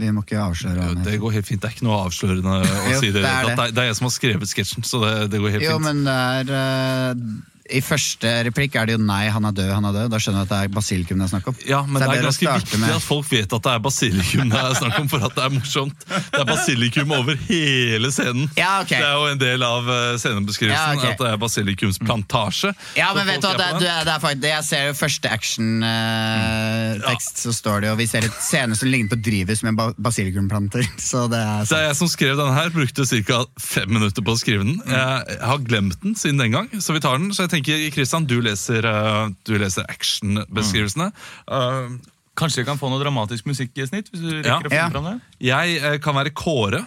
vi 0.02 0.10
må 0.12 0.24
ikke 0.26 0.40
avsløre 0.42 0.90
jo, 0.90 0.96
Det 1.06 1.20
går 1.22 1.36
helt 1.38 1.48
fint. 1.52 1.62
Det 1.62 1.70
er 1.70 1.76
ikke 1.78 1.86
noe 1.88 2.00
avslørende 2.08 2.56
å 2.58 2.64
Jo, 2.96 3.00
si 3.04 3.12
det. 3.14 3.22
det 3.22 3.30
er 3.32 3.52
Det, 3.52 3.58
det. 3.76 3.84
er, 3.84 3.90
jeg 3.92 4.00
som 4.02 4.10
har 4.10 4.16
skrevet 4.18 4.52
sketsjen, 4.52 4.88
så 4.88 5.04
det, 5.06 5.14
det 5.36 5.44
går 5.46 5.54
helt 5.60 5.68
Jo, 5.70 5.78
fint. 5.78 5.86
men 5.92 6.04
det 6.10 6.18
er 6.40 6.56
eh, 6.58 7.26
I 7.66 7.80
første 7.82 8.30
replikk 8.46 8.76
er 8.78 8.86
det 8.86 8.94
jo 8.94 9.00
'nei, 9.02 9.26
han 9.34 9.42
er 9.46 9.52
død', 9.58 9.72
han 9.74 9.86
er 9.90 9.94
død. 9.96 10.10
Da 10.14 10.18
skjønner 10.22 10.46
du 10.46 10.48
at 10.48 10.50
det 10.54 10.60
er 10.66 10.70
basilikum 10.76 11.18
det 11.18 11.26
er 11.26 11.30
snakk 11.34 11.48
om. 11.50 11.56
Ja, 11.66 11.82
men 11.82 11.94
det 11.98 12.04
er 12.06 12.12
det 12.12 12.20
er 12.20 12.24
ganske 12.30 12.46
viktig 12.62 12.80
med- 12.80 12.90
at 12.96 13.02
folk 13.02 13.26
vet 13.32 13.54
at 13.54 13.64
det 13.64 13.72
er 13.74 13.80
basilikum 13.80 14.50
det 14.54 14.60
er 14.60 14.74
snakk 14.78 15.00
om, 15.00 15.08
for 15.10 15.18
at 15.26 15.34
det 15.36 15.44
er 15.46 15.50
morsomt. 15.50 16.00
Det 16.06 16.40
er 16.42 16.46
basilikum 16.46 17.12
over 17.12 17.34
hele 17.48 18.12
scenen. 18.14 18.50
Ja, 18.58 18.82
okay. 18.82 19.00
Det 19.02 19.08
er 19.10 19.14
jo 19.18 19.26
en 19.32 19.38
del 19.42 19.64
av 19.66 19.90
eh, 19.90 20.18
scenebeskrivelsen 20.22 20.78
Ja, 20.78 20.94
okay. 20.94 21.12
at 21.12 21.18
det 21.18 21.28
er 21.32 21.38
basilikumsplantasje. 21.42 22.74
Ja, 23.00 23.10
men 23.18 23.26
vet 23.28 23.42
du 23.42 23.48
hva, 23.48 23.58
det, 23.58 23.66
er 23.66 23.80
det, 23.80 23.90
er, 23.90 24.04
det 24.06 24.14
er 24.14 24.20
faktisk, 24.20 24.44
Jeg 24.46 24.64
ser 24.70 24.82
jo 24.86 24.94
første 24.94 25.30
action-tekst, 25.40 27.42
så 27.46 27.54
står 27.54 27.82
det 27.82 27.90
jo 27.90 27.96
Vi 28.00 28.08
ser 28.10 28.26
et 28.28 28.38
scene 28.42 28.76
som 28.78 28.90
ligner 28.92 29.10
på 29.10 29.18
drivhus 29.26 29.64
med 29.66 29.80
basilikumplanter. 29.98 30.86
Så 31.02 31.26
det 31.32 31.40
er 31.42 31.66
sant. 31.66 31.70
det 31.70 31.78
er 31.82 31.88
jeg 31.90 31.98
som 32.00 32.10
skrev 32.12 32.38
denne 32.38 32.54
her, 32.56 32.70
brukte 32.74 33.06
ca. 33.26 33.42
fem 33.62 33.90
minutter 33.90 34.22
på 34.26 34.36
å 34.36 34.40
skrive 34.40 34.66
den. 34.66 34.78
Jeg 34.86 35.40
har 35.42 35.64
glemt 35.66 35.98
den 36.04 36.16
siden 36.20 36.42
den 36.42 36.54
gang, 36.56 36.70
så 36.82 36.94
vi 36.96 37.02
tar 37.04 37.18
den. 37.18 37.32
Så 37.34 37.46
jeg 37.46 37.55
tenker, 37.56 37.86
Kristian, 37.96 38.28
du 38.30 38.38
leser, 38.46 38.86
eh, 38.86 39.30
du 39.48 39.56
leser 39.62 39.88
actionbeskrivelsene. 39.92 41.12
Eh, 41.48 41.96
Kanskje 42.36 42.64
vi 42.64 42.68
kan 42.68 42.76
få 42.80 42.90
noe 42.92 43.00
dramatisk 43.00 43.46
musikk 43.48 43.72
i 43.80 43.86
snitt? 43.88 44.10
Hvis 44.12 44.20
du 44.20 44.42
Ja. 44.44 44.58
å 44.60 44.68
finne 44.68 45.04
det? 45.06 45.22
jeg 45.40 45.78
uh, 45.80 45.98
kan 46.04 46.16
være 46.18 46.34
Kåre. 46.36 46.82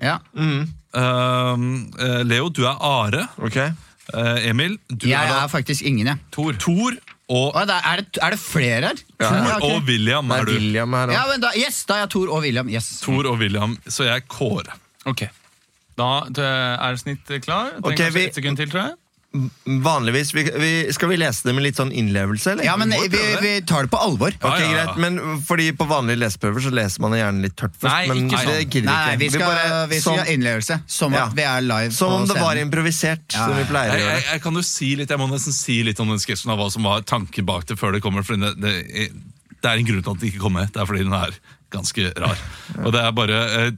ja. 0.00 0.18
Mm. 0.36 0.68
Uh, 0.92 2.20
Leo, 2.26 2.50
du 2.50 2.66
er 2.66 2.76
Are. 2.82 3.28
Ok. 3.40 3.56
Eh, 3.56 4.48
Emil, 4.50 4.76
du 4.90 5.06
Jeg 5.08 5.14
er 5.22 5.28
da 5.30 5.44
er 5.44 5.48
faktisk 5.48 5.82
ingen, 5.86 6.06
jeg. 6.10 6.18
Tor. 6.34 6.52
Tor 6.58 6.96
og, 7.30 7.54
er, 7.54 7.66
det, 8.02 8.18
er 8.20 8.30
det 8.34 8.40
flere 8.42 8.88
her? 8.90 9.02
Tor 9.20 9.36
Ja, 9.36 9.56
ok. 9.56 9.66
og 9.68 9.84
William 9.86 10.30
er 10.34 10.40
er 10.42 10.48
du. 10.48 10.52
William 10.58 10.92
her 10.98 11.12
Ja, 11.14 11.26
men 11.30 11.40
da, 11.44 11.52
yes, 11.54 11.84
da 11.86 11.94
er 11.94 12.00
jeg 12.04 12.10
Tor 12.16 12.32
og 12.34 12.42
William. 12.42 12.68
Yes. 12.68 12.88
Tor 13.04 13.28
og 13.30 13.38
William, 13.38 13.76
så 13.86 14.08
jeg 14.08 14.16
er 14.16 14.26
Kåre. 14.26 14.74
Ok. 15.06 15.28
Da 15.96 16.08
er 16.34 16.96
snitt 16.98 17.24
klar. 17.44 17.70
Trenger 17.78 18.08
Ok, 18.08 18.14
vi- 18.14 18.26
et 18.26 18.34
sekund 18.34 18.56
til, 18.58 18.68
tror 18.72 18.88
jeg. 18.88 18.94
Vanligvis 19.64 20.32
vi, 20.34 20.42
vi, 20.58 20.70
Skal 20.92 21.08
vi 21.12 21.16
lese 21.20 21.46
det 21.46 21.52
med 21.54 21.62
litt 21.62 21.78
sånn 21.78 21.92
innlevelse, 21.94 22.52
eller? 22.56 22.64
Ja, 22.66 22.72
men 22.80 22.90
vi, 22.90 23.20
vi 23.40 23.52
tar 23.68 23.86
det 23.86 23.90
på 23.92 24.00
alvor. 24.02 24.34
Ok, 24.34 24.42
Ja, 24.42 24.56
ja, 24.58 24.64
ja. 24.64 24.72
greit, 24.88 24.98
men 25.04 25.42
fordi 25.46 25.68
På 25.78 25.86
vanlige 25.90 26.18
leseprøver 26.24 26.64
så 26.66 26.72
leser 26.74 27.04
man 27.04 27.14
det 27.14 27.20
gjerne 27.22 27.44
litt 27.46 27.54
tørt 27.60 27.76
først. 27.78 27.94
Nei, 27.94 28.08
men 28.10 28.24
ikke 28.26 28.40
sånn. 28.42 28.50
det 28.50 28.66
gidder 28.74 28.90
Nei, 28.90 29.16
vi 29.20 29.28
ikke. 29.28 29.36
skal, 29.38 29.52
bare- 29.54 29.86
vi 29.92 30.00
skal 30.00 30.16
som, 30.16 30.18
ha 30.18 30.34
innlevelse. 30.34 30.80
Som 30.90 31.14
Ja. 31.14 31.24
at 31.28 31.36
vi 31.38 31.46
er 31.46 31.60
live 31.68 31.92
som 31.94 32.10
på 32.10 32.18
om 32.20 32.26
det 32.26 32.40
var 32.40 32.62
improvisert, 32.64 33.26
som 33.36 33.54
vi 33.56 33.64
pleier 33.70 33.94
å 33.94 34.00
gjøre. 34.02 34.16
jeg, 34.18 34.26
jeg 34.32 34.42
kan 34.48 34.54
jo 34.54 34.62
si 34.66 34.90
litt, 34.96 35.10
jeg 35.14 35.18
må 35.22 35.30
nesten 35.30 35.52
si 35.54 35.78
litt 35.86 36.00
om 36.02 36.08
den 36.10 36.18
sketsjen 36.18 36.50
av 36.50 36.58
hva 36.58 36.70
som 36.74 36.82
var 36.82 37.02
tanken 37.06 37.46
bak 37.46 37.66
det 37.70 37.78
før 37.78 37.92
det 37.94 38.02
kommer. 38.02 38.26
For 38.26 38.34
det, 38.36 38.56
det, 38.58 38.74
det 39.62 39.70
er 39.70 39.76
en 39.78 39.86
grunn 39.86 40.02
til 40.02 40.10
at 40.10 40.20
den 40.20 40.28
ikke 40.32 40.42
kommer. 40.42 40.66
Det 40.66 40.80
er 40.82 40.86
fordi 40.90 41.06
den 41.06 41.14
er 41.14 41.38
ganske 41.70 42.10
rar. 42.18 42.42
Og 42.84 42.90
det 42.94 43.02
er 43.02 43.14
bare 43.16 43.38
eh, 43.60 43.70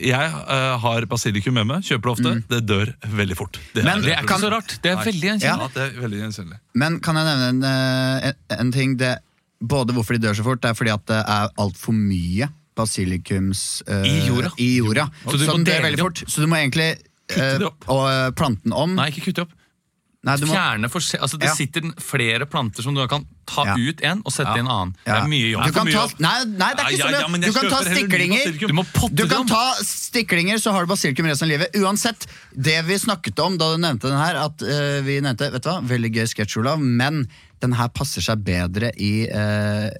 Jeg 0.00 0.30
eh, 0.30 0.68
har 0.82 1.06
basilikum 1.10 1.56
med 1.58 1.68
meg, 1.68 1.84
kjøper 1.86 2.08
det 2.08 2.14
ofte. 2.14 2.34
Det 2.50 2.62
dør 2.68 2.94
veldig 3.20 3.36
fort. 3.38 3.60
Det 3.74 3.84
Men 3.86 4.02
Det 4.04 4.14
er 4.14 4.24
ikke 4.24 4.40
så 4.42 4.52
rart. 4.52 4.78
Det 4.82 4.94
er 4.94 5.02
veldig 5.02 5.28
gjenkjennelig. 5.32 5.76
Ja. 5.76 6.56
er. 6.56 6.64
Men 6.78 6.98
kan 7.04 7.18
jeg 7.18 7.28
nevne 7.28 7.52
en, 7.52 7.62
eh, 7.68 8.32
en, 8.32 8.58
en 8.58 8.72
ting? 8.74 8.96
Det, 9.00 9.16
både 9.62 9.94
hvorfor 9.94 10.18
de 10.18 10.26
dør 10.26 10.38
så 10.38 10.46
fort, 10.46 10.62
det 10.62 10.72
er 10.72 10.78
fordi 10.78 10.94
at 10.94 11.06
det 11.10 11.22
er 11.22 11.54
altfor 11.62 11.96
mye 11.96 12.50
basilikums 12.78 13.82
uh, 13.84 14.00
I 14.08 14.26
jorda. 14.26 14.50
i 14.56 14.68
jorda 14.78 15.04
Så 15.26 15.36
du. 15.36 15.44
Så 16.24 16.40
du 16.40 16.48
må 16.48 16.56
egentlig 16.56 16.94
Kutte 17.28 17.58
det 17.60 17.66
opp. 17.68 17.84
og, 17.92 18.06
plante 18.36 18.64
den 18.64 18.74
om. 18.76 18.94
Nei, 18.96 19.10
ikke 19.12 19.28
kutte 19.28 19.44
opp. 19.46 19.52
Nei, 20.22 20.36
må, 20.38 20.52
Fjerne 20.54 20.86
altså 20.86 21.38
Det 21.40 21.48
Ja. 21.48 21.54
sitter 21.54 21.82
flere 21.98 22.46
planter 22.46 22.82
som 22.84 22.94
du 22.94 23.00
kan 23.10 23.24
ta 23.44 23.64
Ja. 23.66 23.74
ut 23.74 24.00
en 24.06 24.22
og 24.24 24.30
sette 24.30 24.54
i 24.54 24.60
en 24.60 24.68
annen. 24.68 24.94
Det 25.04 25.12
er 25.12 25.26
mye 25.26 25.64
Du 25.66 25.72
kan 25.72 25.86
ta, 25.86 26.06
nei, 26.18 26.44
nei, 26.44 26.74
det 26.74 26.80
er 26.80 26.90
ikke 26.90 26.98
Ja, 26.98 27.06
så 27.06 27.10
ja, 27.10 27.26
mye. 27.28 27.40
ja, 27.42 27.46
Du 27.48 27.52
kan 27.52 27.70
ta 27.70 27.80
stiklinger. 27.82 28.58
Du 28.68 28.72
må 28.72 28.84
potte 28.92 29.16
Du 29.16 29.26
kan 29.26 29.46
ta 29.46 29.74
stiklinger, 29.82 30.60
så 30.62 30.70
har 30.72 30.86
du 30.86 30.92
basilikum 30.92 31.26
resten 31.26 31.50
av 31.50 31.58
livet. 31.58 31.74
Uansett, 31.74 32.26
det 32.54 32.84
vi 32.86 32.94
snakket 32.94 33.38
om 33.44 33.58
da 33.58 33.74
du 33.74 33.82
nevnte 33.82 34.02
den 34.08 34.18
her, 34.18 34.36
at 34.46 34.62
uh, 34.62 35.00
vi 35.02 35.20
nevnte, 35.20 35.50
vet 35.50 35.62
du 35.62 35.68
hva, 35.68 35.82
veldig 35.82 36.12
gøy 36.14 36.26
sketsj, 36.30 36.58
Olav, 36.62 36.78
men 36.78 37.26
den 37.60 37.72
her 37.72 37.88
passer 37.88 38.22
seg 38.22 38.42
bedre 38.44 38.90
i 38.98 39.26
eh, 39.28 39.90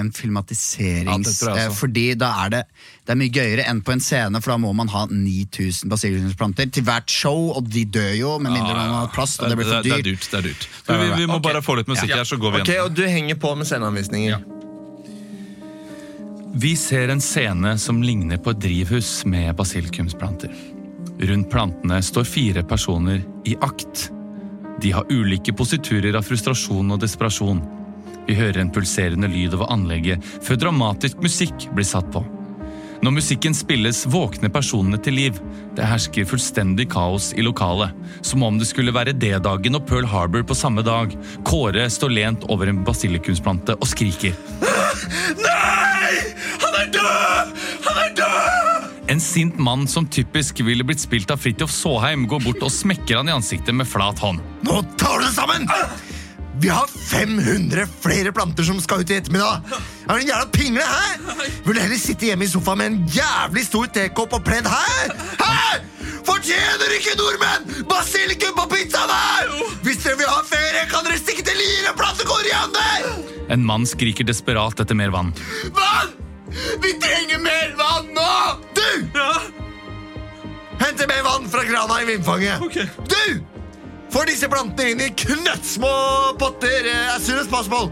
en 0.00 0.12
filmatiserings... 0.14 1.42
Ja, 1.46 1.54
eh, 1.66 1.70
fordi 1.74 2.06
da 2.18 2.32
er 2.44 2.52
det, 2.54 2.62
det 3.06 3.14
er 3.14 3.20
mye 3.20 3.32
gøyere 3.34 3.66
enn 3.70 3.82
på 3.86 3.94
en 3.94 4.02
scene, 4.04 4.40
for 4.44 4.54
da 4.54 4.58
må 4.62 4.72
man 4.76 4.90
ha 4.92 5.06
9000 5.10 5.90
basilikumsplanter 5.92 6.70
til 6.74 6.86
hvert 6.86 7.10
show, 7.12 7.50
og 7.56 7.70
de 7.72 7.86
dør 7.88 8.12
jo, 8.18 8.34
med 8.38 8.54
mindre 8.54 8.74
man 8.76 8.94
har 9.00 9.12
plast, 9.14 9.40
og 9.42 9.50
det 9.50 9.60
blir 9.60 9.70
for 9.70 9.86
Det 9.86 9.96
er 9.98 10.04
dyrt. 10.04 10.20
dyrt. 10.20 10.28
det 10.30 10.38
er 10.38 10.48
dyrt. 10.50 10.68
Du, 10.86 10.92
vi, 10.94 11.10
vi 11.22 11.30
må 11.30 11.40
okay. 11.40 11.48
bare 11.50 11.64
få 11.64 11.78
litt 11.80 11.90
musikk 11.90 12.14
her, 12.14 12.26
så 12.28 12.40
går 12.40 12.58
vi 12.58 12.62
Ok, 12.62 12.66
Okay, 12.66 12.82
Og 12.82 12.94
du 12.94 13.06
henger 13.06 13.38
på 13.40 13.54
med 13.54 13.68
sceneanvisninger. 13.68 14.44
Vi 16.56 16.72
ser 16.76 17.08
en 17.12 17.20
scene 17.20 17.78
som 17.78 17.98
ligner 18.02 18.40
på 18.40 18.54
et 18.54 18.60
drivhus 18.64 19.26
med 19.28 19.50
basilikumsplanter. 19.58 20.52
Rundt 21.28 21.50
plantene 21.52 21.98
står 22.02 22.24
fire 22.24 22.62
personer 22.64 23.20
i 23.44 23.56
akt. 23.60 24.10
De 24.80 24.92
har 24.92 25.08
ulike 25.12 25.52
positurer 25.56 26.16
av 26.16 26.24
frustrasjon 26.24 26.92
og 26.92 27.00
desperasjon. 27.00 27.60
Vi 28.26 28.34
hører 28.34 28.62
en 28.62 28.72
pulserende 28.74 29.30
lyd 29.30 29.54
over 29.54 29.70
anlegget 29.72 30.24
før 30.44 30.58
dramatisk 30.66 31.22
musikk 31.22 31.68
blir 31.76 31.86
satt 31.86 32.10
på. 32.14 32.24
Når 33.04 33.12
musikken 33.12 33.54
spilles, 33.54 34.04
våkner 34.08 34.50
personene 34.52 34.98
til 35.02 35.18
liv. 35.18 35.40
Det 35.76 35.84
hersker 35.86 36.26
fullstendig 36.28 36.88
kaos 36.90 37.32
i 37.36 37.44
lokalet. 37.44 37.92
Som 38.24 38.42
om 38.46 38.56
det 38.58 38.68
skulle 38.70 38.94
være 38.94 39.14
D-dagen 39.14 39.78
og 39.78 39.84
Pearl 39.88 40.08
Harbor 40.10 40.46
på 40.48 40.56
samme 40.56 40.82
dag. 40.86 41.12
Kåre 41.46 41.86
står 41.92 42.14
lent 42.16 42.48
over 42.50 42.72
en 42.72 42.82
basilikumsplante 42.86 43.76
og 43.76 43.90
skriker. 43.90 44.34
Nei! 45.44 46.16
Han 46.64 46.80
er 46.80 46.90
død! 46.96 47.54
Han 47.86 48.02
er 48.06 48.18
død! 48.22 48.90
En 49.12 49.22
sint 49.22 49.60
mann 49.60 49.86
som 49.86 50.08
typisk 50.08 50.64
ville 50.66 50.86
blitt 50.86 51.04
spilt 51.04 51.30
av 51.30 51.44
Fridtjof 51.44 51.70
Saaheim, 51.70 52.26
går 52.26 52.42
bort 52.48 52.64
og 52.66 52.74
smekker 52.74 53.20
han 53.20 53.30
i 53.30 53.36
ansiktet 53.36 53.76
med 53.76 53.86
flat 53.86 54.18
hånd. 54.24 54.42
Nå 54.66 54.82
tar 54.96 55.20
du 55.20 55.28
det 55.28 55.34
sammen! 55.36 55.70
Vi 56.60 56.68
har 56.68 56.86
500 56.86 57.86
flere 58.00 58.32
planter 58.32 58.64
som 58.64 58.78
skal 58.80 59.00
ut 59.04 59.10
i 59.10 59.18
ettermiddag. 59.18 59.60
Er 60.08 60.14
du 60.14 60.20
en 60.22 60.28
jævla 60.30 60.46
pingle, 60.52 60.82
hæ? 60.82 61.34
Vil 61.66 61.76
du 61.76 61.80
heller 61.80 62.00
sitte 62.00 62.30
hjemme 62.30 62.46
i 62.46 62.48
sofaen 62.48 62.78
med 62.80 62.86
en 62.86 62.98
jævlig 63.12 63.66
stor 63.66 63.90
tekopp 63.92 64.38
og 64.38 64.44
pledd, 64.46 64.68
hæ? 64.70 65.10
Hæ? 65.42 65.80
Fortjener 66.26 66.94
ikke 66.96 67.14
nordmenn 67.20 67.84
basilikum 67.90 68.56
på 68.56 68.66
pizzaen 68.72 69.12
her? 69.12 69.52
Hvis 69.84 70.00
dere 70.02 70.20
vil 70.22 70.30
ha 70.32 70.40
ferie, 70.48 70.86
kan 70.90 71.04
dere 71.06 71.20
stikke 71.20 71.44
til 71.46 71.60
Lier 71.60 71.90
og 71.92 71.98
plante 72.00 72.26
koriander! 72.26 73.10
En 73.52 73.66
mann 73.66 73.84
skriker 73.86 74.26
desperat 74.26 74.80
etter 74.82 74.98
mer 74.98 75.12
vann. 75.14 75.34
Vann! 75.76 76.16
Vi 76.82 76.94
trenger 77.02 77.42
mer 77.44 77.76
vann 77.78 78.08
nå! 78.16 78.32
Du! 78.74 78.88
Hente 80.80 81.06
mer 81.08 81.22
vann 81.26 81.46
fra 81.52 81.62
krana 81.68 82.00
i 82.02 82.08
vindfanget. 82.10 82.88
Du! 83.12 83.55
Får 84.16 84.30
disse 84.30 84.48
plantene 84.48 84.94
inn 84.94 85.00
i 85.04 85.06
knøttsmå 85.12 85.88
potter 86.40 86.86
as 87.12 87.26
soon 87.26 87.36
as 87.36 87.48
possible. 87.52 87.90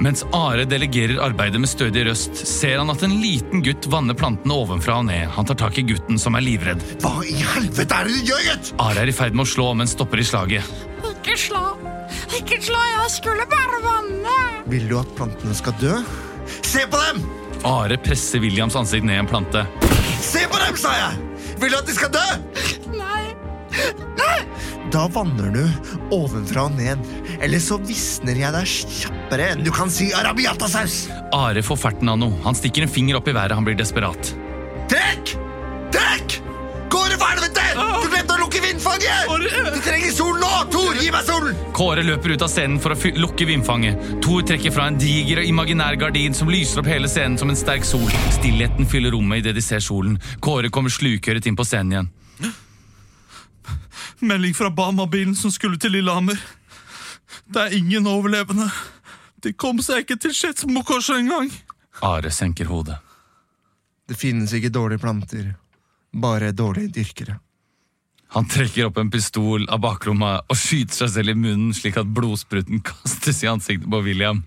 Mens 0.00 0.22
Are 0.32 0.64
delegerer 0.64 1.18
arbeidet 1.20 1.60
med 1.60 1.68
stødig 1.68 2.06
røst, 2.08 2.38
ser 2.48 2.78
han 2.80 2.88
at 2.88 3.04
en 3.04 3.18
liten 3.20 3.60
gutt 3.64 3.84
vanner 3.92 4.16
plantene 4.16 4.56
ovenfra 4.56 5.02
og 5.02 5.04
ned. 5.10 5.26
Han 5.34 5.44
tar 5.50 5.58
tak 5.60 5.76
i 5.76 5.84
gutten, 5.84 6.16
som 6.16 6.38
er 6.38 6.46
livredd. 6.46 6.80
Hva 7.04 7.20
i 7.28 7.36
helvete 7.42 7.84
er 7.92 8.08
det 8.08 8.16
du 8.16 8.32
gjør, 8.32 8.46
gutt? 8.46 8.72
Are 8.86 9.04
er 9.04 9.12
i 9.12 9.16
ferd 9.18 9.36
med 9.36 9.44
å 9.44 9.50
slå, 9.52 9.68
men 9.76 9.92
stopper 9.92 10.24
i 10.24 10.24
slaget. 10.24 10.72
Ikke 11.10 11.36
slå. 11.44 11.62
Ikke 12.40 12.62
slå, 12.64 12.80
jeg 12.94 13.12
skulle 13.18 13.44
bare 13.52 13.84
vanne. 13.84 14.40
Vil 14.72 14.88
du 14.88 14.96
at 15.02 15.12
plantene 15.20 15.60
skal 15.60 15.76
dø? 15.82 16.00
Se 16.56 16.88
på 16.88 17.04
dem! 17.04 17.20
Are 17.68 18.00
presser 18.00 18.40
Williams 18.40 18.80
ansikt 18.80 19.04
ned 19.04 19.20
i 19.20 19.24
en 19.26 19.28
plante. 19.28 19.68
Se 20.24 20.48
på 20.48 20.64
dem, 20.64 20.80
sa 20.80 20.96
jeg! 21.02 21.24
Vil 21.60 21.76
du 21.76 21.82
at 21.84 21.92
de 21.92 22.00
skal 22.00 22.16
dø? 22.16 22.28
Nei. 22.96 23.26
Nei. 24.16 24.45
Da 24.94 25.08
vanner 25.10 25.50
du 25.50 25.64
ovenfra 26.14 26.68
og 26.68 26.76
ned. 26.78 27.02
Eller 27.42 27.62
så 27.62 27.78
visner 27.82 28.38
jeg 28.38 28.54
deg 28.54 28.70
kjappere 28.70 29.50
enn 29.54 29.64
du 29.66 29.72
kan 29.74 29.90
si 29.92 30.12
arabiatasaus. 30.14 31.06
Are 31.34 31.62
får 31.64 31.80
ferten 31.82 32.10
av 32.12 32.20
noe. 32.22 32.36
Han 32.46 32.56
stikker 32.56 32.86
en 32.86 32.92
finger 32.92 33.18
opp 33.18 33.28
i 33.28 33.34
været. 33.36 33.56
Han 33.58 33.66
blir 33.66 33.78
desperat. 33.78 34.34
Trekk! 34.90 35.34
Trekk! 35.94 36.38
Kåre, 36.92 37.16
for 37.18 37.32
helvete! 37.32 37.64
Du 37.76 38.10
glemte 38.12 38.36
å 38.36 38.40
lukke 38.44 38.62
vindfanget! 38.62 39.32
Du 39.74 39.80
trenger 39.82 40.12
sol 40.14 40.36
nå! 40.38 40.50
Tor, 40.70 40.92
gi 41.00 41.10
meg 41.10 41.26
solen! 41.26 41.56
Kåre 41.76 42.04
løper 42.06 42.36
ut 42.36 42.44
av 42.46 42.52
scenen 42.52 42.78
for 42.82 42.94
å 42.94 43.12
lukke 43.18 43.48
vindfanget. 43.48 44.12
Thor 44.24 44.44
trekker 44.46 44.72
fra 44.72 44.86
en 44.88 45.00
diger 45.00 45.42
og 45.42 45.50
imaginær 45.50 45.98
gardin 46.00 46.36
som 46.36 46.50
lyser 46.52 46.80
opp 46.80 46.90
hele 46.90 47.10
scenen 47.10 47.36
som 47.40 47.50
en 47.50 47.58
sterk 47.58 47.84
sol. 47.84 48.06
Stillheten 48.38 48.86
fyller 48.88 49.12
rommet 49.16 49.42
idet 49.42 49.56
de 49.58 49.64
ser 49.64 49.82
solen. 49.84 50.20
Kåre 50.40 50.70
kommer 50.70 50.94
slukøret 50.94 51.50
inn 51.50 51.58
på 51.58 51.66
scenen 51.66 51.96
igjen. 51.96 52.14
Melding 54.20 54.54
fra 54.54 54.70
Bama-bilen 54.70 55.34
som 55.36 55.52
skulle 55.52 55.78
til 55.78 55.92
Lillehammer. 55.92 56.38
Det 57.44 57.62
er 57.62 57.76
ingen 57.76 58.06
overlevende. 58.06 58.68
De 59.44 59.52
kom 59.52 59.80
seg 59.84 60.04
ikke 60.04 60.16
til 60.20 60.34
Skedsmokorset 60.34 61.20
engang. 61.20 61.50
Are 62.04 62.30
senker 62.32 62.68
hodet. 62.70 62.96
Det 64.06 64.16
finnes 64.18 64.52
ikke 64.54 64.70
dårlige 64.70 65.02
planter, 65.02 65.50
bare 66.14 66.52
dårlige 66.54 66.92
dyrkere. 66.94 67.40
Han 68.34 68.48
trekker 68.50 68.88
opp 68.88 68.98
en 68.98 69.10
pistol 69.10 69.66
av 69.70 69.80
baklomma 69.82 70.32
og 70.46 70.58
skyter 70.58 71.04
seg 71.04 71.12
selv 71.14 71.32
i 71.32 71.36
munnen 71.38 71.74
slik 71.74 71.98
at 72.00 72.08
blodspruten 72.10 72.82
kastes 72.84 73.42
i 73.44 73.50
ansiktet 73.50 73.90
på 73.90 74.02
William. 74.06 74.42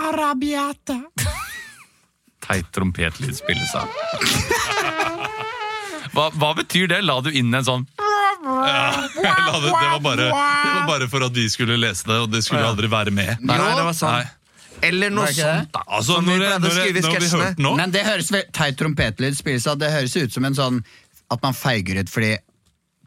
Arabiata. 0.00 1.00
Teit 2.40 2.70
trompetlyd 2.74 3.36
spilles 3.36 3.74
av. 3.78 3.90
Hva, 6.14 6.30
hva 6.34 6.54
betyr 6.58 6.88
det? 6.90 7.02
La 7.06 7.20
du 7.22 7.30
inn 7.30 7.54
en 7.54 7.66
sånn 7.66 7.84
La 8.50 9.06
det, 9.06 9.22
det, 9.22 9.70
var 9.70 10.00
bare, 10.04 10.26
det 10.26 10.32
var 10.32 10.86
bare 10.88 11.08
for 11.12 11.24
at 11.26 11.32
vi 11.36 11.46
skulle 11.52 11.76
lese 11.80 12.06
det, 12.08 12.18
og 12.24 12.30
det 12.32 12.42
skulle 12.46 12.66
aldri 12.66 12.90
være 12.90 13.10
med. 13.14 13.36
Nei, 13.40 13.56
det 13.58 13.86
var 13.86 13.96
sånn. 13.96 14.20
Nei. 14.20 14.36
Eller 14.82 15.10
noe 15.12 15.26
sånt. 15.36 15.68
da. 15.74 15.82
Altså, 15.92 16.14
Som 16.16 16.24
vi 16.24 16.30
når, 16.38 16.40
jeg- 16.40 16.50
pleide 16.50 16.56
å 16.56 16.64
når, 16.64 16.76
skrive 16.80 16.88
i 16.88 17.00
når 17.04 17.10
vi 17.10 17.16
sketsjene. 17.20 17.48
hørte 17.50 17.64
nå 17.66 17.72
Men 17.76 17.90
det 17.92 18.04
høres 18.06 18.30
vel, 18.32 18.44
teit 18.56 18.78
trompetlyd 18.80 19.36
spilles 19.36 19.66
av, 19.68 19.78
det 19.78 19.90
høres 19.92 20.16
ut 20.16 20.32
som 20.32 20.44
en 20.48 20.54
sånn 20.56 20.78
at 21.30 21.42
man 21.42 21.52
feiger 21.52 22.00
ut 22.00 22.08
fordi 22.10 22.30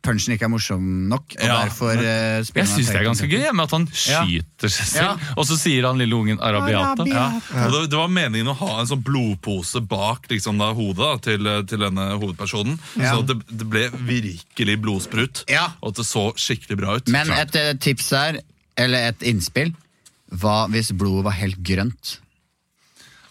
punchen 0.04 0.34
ikke 0.36 0.46
er 0.48 0.52
morsom 0.52 0.84
nok, 1.12 1.34
og 1.38 1.44
Ja, 1.48 1.58
derfor 1.63 1.96
uh, 1.96 2.44
spiller 2.44 2.66
Jeg 2.66 2.70
syns 2.74 2.89
det 2.92 3.00
er 3.00 3.06
ganske 3.08 3.30
gøy 3.32 3.46
med 3.56 3.63
at 3.63 3.76
han 3.78 3.86
skyter 3.88 4.74
seg 4.76 4.89
selv, 4.92 5.28
og 5.38 5.48
så 5.48 5.58
sier 5.60 5.88
han 5.88 6.02
lille 6.02 6.16
ungen 6.18 6.42
arabiata. 6.44 7.06
ja. 7.08 7.26
Og 7.66 7.72
det, 7.78 7.82
det 7.94 8.00
var 8.02 8.12
meningen 8.12 8.52
å 8.52 8.58
ha 8.60 8.72
en 8.82 8.89
sånn 8.92 9.04
blodpose 9.06 9.82
bak 9.88 10.28
liksom, 10.32 10.60
da, 10.62 10.72
hodet 10.76 11.00
da, 11.04 11.13
til, 11.30 11.52
til 11.72 11.86
denne 11.88 12.10
hovedpersonen. 12.20 12.76
Ja. 13.00 13.16
Så 13.16 13.24
det, 13.32 13.39
det 13.50 13.70
ble 13.72 13.86
virkelig 14.04 14.80
blodsprut, 14.84 15.46
Ja. 15.52 15.70
og 15.82 15.94
at 15.94 16.02
det 16.04 16.08
så 16.10 16.28
skikkelig 16.36 16.80
bra 16.84 16.98
ut. 17.00 17.08
Men 17.13 17.32
et 17.36 17.56
eh, 17.60 17.72
tips 17.80 18.12
der, 18.13 18.42
eller 18.80 19.10
et 19.13 19.24
innspill, 19.30 19.72
hva 20.34 20.63
hvis 20.74 20.92
blodet 20.98 21.28
var 21.28 21.36
helt 21.38 21.60
grønt? 21.66 22.18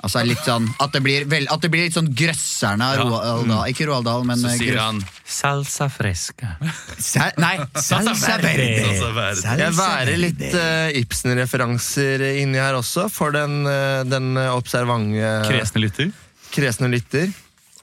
Altså 0.02 0.24
litt 0.26 0.40
sånn, 0.42 0.64
At 0.82 0.90
det 0.96 0.98
blir, 1.04 1.24
vel, 1.30 1.44
at 1.48 1.60
det 1.62 1.68
blir 1.70 1.84
litt 1.86 1.94
sånn 1.94 2.08
grøsserne 2.18 2.82
av 2.82 2.96
Roald 2.98 3.46
Dahl. 3.46 3.68
Ikke 3.70 3.86
Roald 3.86 4.04
Dahl, 4.08 4.24
men 4.26 4.40
Så 4.40 4.48
eh, 4.50 4.56
sier 4.58 4.74
grøss- 4.74 4.88
han 4.88 4.98
salsa 5.32 5.86
fresca. 5.94 6.48
Sa- 6.98 7.28
Nei, 7.38 7.52
salsa 7.78 8.34
verde. 8.42 8.66
Altså, 8.88 9.12
vær- 9.14 9.58
Jeg 9.62 9.76
værer 9.78 10.18
litt 10.18 10.42
uh, 10.58 10.90
Ibsen-referanser 11.00 12.24
inni 12.42 12.58
her 12.60 12.74
også, 12.78 13.06
for 13.12 13.32
den, 13.34 13.62
eh, 13.66 14.02
den 14.10 14.36
observante 14.50 15.32
Kresne 15.48 15.80
lytter. 15.86 16.12
kresne 16.52 16.90
lytter. 16.92 17.30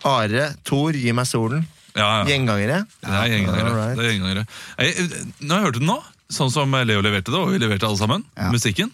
Are, 0.05 0.53
Thor, 0.63 0.93
gi 0.95 1.11
meg 1.11 1.25
solen. 1.27 1.65
Ja, 1.95 2.21
ja. 2.21 2.25
Gjengangere? 2.29 2.83
Det 3.01 3.09
er 3.09 3.27
gjengangere. 3.33 3.71
Alright. 3.71 3.97
Det 3.97 4.05
er 4.05 4.11
gjengangere. 4.13 4.45
Jeg, 4.77 4.95
jeg, 4.95 5.25
jeg 5.41 5.63
hørte 5.65 5.79
den 5.81 5.89
nå, 5.89 5.97
sånn 6.31 6.51
som 6.53 6.71
Leo 6.85 7.01
leverte 7.01 7.31
det, 7.33 7.39
og 7.39 7.49
vi 7.51 7.59
leverte 7.59 7.87
alle 7.89 7.97
sammen, 7.99 8.23
Ja. 8.37 8.51
musikken 8.53 8.91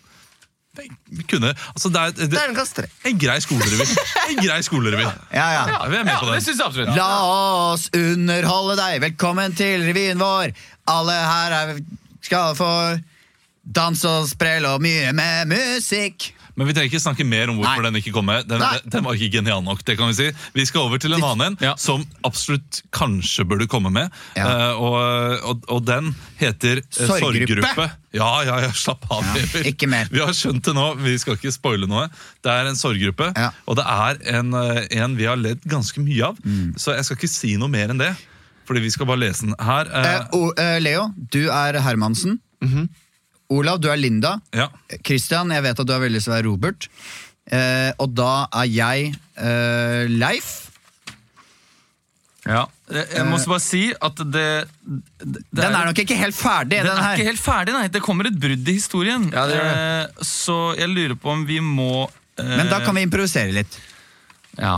kunne, 1.29 1.53
altså 1.71 1.89
det 1.93 2.01
er, 2.01 2.13
det, 2.31 2.65
tre. 2.75 2.87
en 3.09 3.19
grei 3.19 3.37
skolerevy. 3.43 3.87
En 4.31 4.41
grei 4.43 4.61
skolerevy. 4.65 5.05
Ja, 5.35 5.47
ja. 5.51 5.63
Ja, 5.71 5.79
vi 5.89 5.97
er 5.97 6.05
med 6.07 6.13
Ja, 6.13 6.19
på 6.19 6.71
det. 6.75 6.87
La 6.95 7.09
oss 7.71 7.89
underholde 7.95 8.77
deg. 8.79 9.01
Velkommen 9.09 9.55
til 9.57 9.83
revyen 9.87 10.21
vår. 10.21 10.53
Alle 10.91 11.17
her 11.25 11.55
er, 11.61 11.75
skal 12.25 12.55
få 12.57 12.71
dans 13.65 14.05
og 14.05 14.27
sprell 14.29 14.67
og 14.69 14.83
mye 14.85 15.11
med 15.17 15.49
musikk. 15.55 16.34
Men 16.55 16.69
vi 16.69 16.73
trenger 16.75 16.87
ikke 16.91 17.03
snakke 17.03 17.25
mer 17.27 17.51
om 17.51 17.57
hvorfor 17.59 17.83
Nei. 17.83 17.89
den 17.91 17.99
ikke 17.99 18.13
kom 18.15 18.27
med. 18.29 18.47
Den, 18.47 18.63
den 18.87 19.03
var 19.03 19.17
ikke 19.17 19.37
genial 19.39 19.63
nok. 19.65 19.81
det 19.83 19.97
kan 19.99 20.07
Vi 20.11 20.15
si. 20.17 20.27
Vi 20.55 20.65
skal 20.65 20.85
over 20.87 21.01
til 21.03 21.13
en 21.17 21.23
annen 21.23 21.55
en 21.55 21.57
Ja. 21.61 21.73
som 21.79 22.05
absolutt 22.23 22.81
kanskje 22.95 23.43
burde 23.47 23.67
komme 23.67 23.91
med. 23.91 24.13
Ja. 24.37 24.45
Uh, 24.71 24.81
og, 24.81 24.95
og, 25.51 25.65
og 25.69 25.83
den 25.87 26.13
heter 26.39 26.79
eh, 26.79 26.85
Sorggruppe. 26.95 27.19
Sorggruppe. 27.19 27.89
Ja, 28.15 28.29
ja, 28.47 28.59
ja, 28.63 28.71
slapp 28.71 29.03
av. 29.11 29.25
Ja, 29.35 29.63
ikke 29.67 29.89
mer. 29.91 30.07
Vi 30.11 30.21
har 30.23 30.31
skjønt 30.35 30.63
det 30.63 30.75
nå, 30.77 30.85
vi 31.03 31.17
skal 31.19 31.35
ikke 31.35 31.51
spoile 31.51 31.89
noe. 31.91 32.07
Det 32.45 32.53
er 32.53 32.69
en 32.69 32.79
sorggruppe, 32.79 33.27
og 33.67 33.75
det 33.75 33.83
er 33.83 34.21
en, 34.39 34.53
eh, 34.55 34.85
en 35.01 35.17
vi 35.19 35.27
har 35.27 35.35
ledd 35.39 35.59
ganske 35.67 35.99
mye 35.99 36.31
av. 36.31 36.39
Mm. 36.45 36.77
Så 36.79 36.95
jeg 36.95 37.03
skal 37.09 37.19
ikke 37.19 37.31
si 37.33 37.55
noe 37.59 37.71
mer 37.71 37.91
enn 37.91 37.99
det. 37.99 38.13
Fordi 38.65 38.81
vi 38.81 38.89
skal 38.89 39.05
bare 39.05 39.21
lese 39.21 39.45
den 39.45 39.55
her. 39.61 39.91
Uh, 39.91 40.47
uh, 40.57 40.77
Leo, 40.81 41.09
du 41.35 41.43
er 41.53 41.77
Hermansen. 41.85 42.39
Olav, 43.53 43.79
du 43.81 43.89
er 43.91 43.99
Linda. 43.99 44.39
ja. 44.55 44.69
Christian, 45.05 45.51
jeg 45.53 45.61
vet 45.65 45.79
at 45.79 45.87
du 45.87 45.93
har 45.93 46.01
veldig 46.01 46.17
lyst 46.17 46.25
til 46.29 46.33
å 46.33 46.37
være 46.37 46.47
Robert. 46.49 46.87
Eh, 47.53 47.91
og 48.01 48.13
da 48.17 48.47
er 48.63 48.69
jeg 48.73 49.11
eh, 49.37 50.05
Leif. 50.09 50.53
Ja. 52.45 52.63
Jeg, 52.93 53.23
må 53.25 53.39
også 53.39 53.49
bare 53.49 53.63
si 53.63 53.83
at 54.05 54.19
det, 54.29 54.45
det, 54.85 54.99
det 55.25 55.39
Den 55.57 55.73
er 55.73 55.87
nok 55.89 55.97
ikke 56.03 56.17
helt 56.19 56.37
ferdig, 56.37 56.77
Den 56.83 56.91
den, 56.91 56.99
er 56.99 57.07
her. 57.07 57.15
ikke 57.17 57.31
helt 57.31 57.41
ferdig, 57.41 57.73
nei. 57.73 57.87
Det 57.89 58.01
kommer 58.05 58.29
et 58.29 58.37
brudd 58.37 58.69
i 58.69 58.75
historien. 58.77 59.25
Ja, 59.33 59.47
det 59.49 59.57
gjør 59.57 59.71
Eh, 59.75 60.25
så 60.29 60.57
jeg 60.77 60.91
lurer 60.93 61.15
på 61.17 61.31
om 61.33 61.41
vi 61.49 61.57
må 61.65 62.05
eh, 62.05 62.45
Men 62.45 62.69
da 62.69 62.81
kan 62.85 62.93
vi 62.97 63.05
improvisere 63.07 63.49
litt. 63.55 63.79
Ja. 64.59 64.77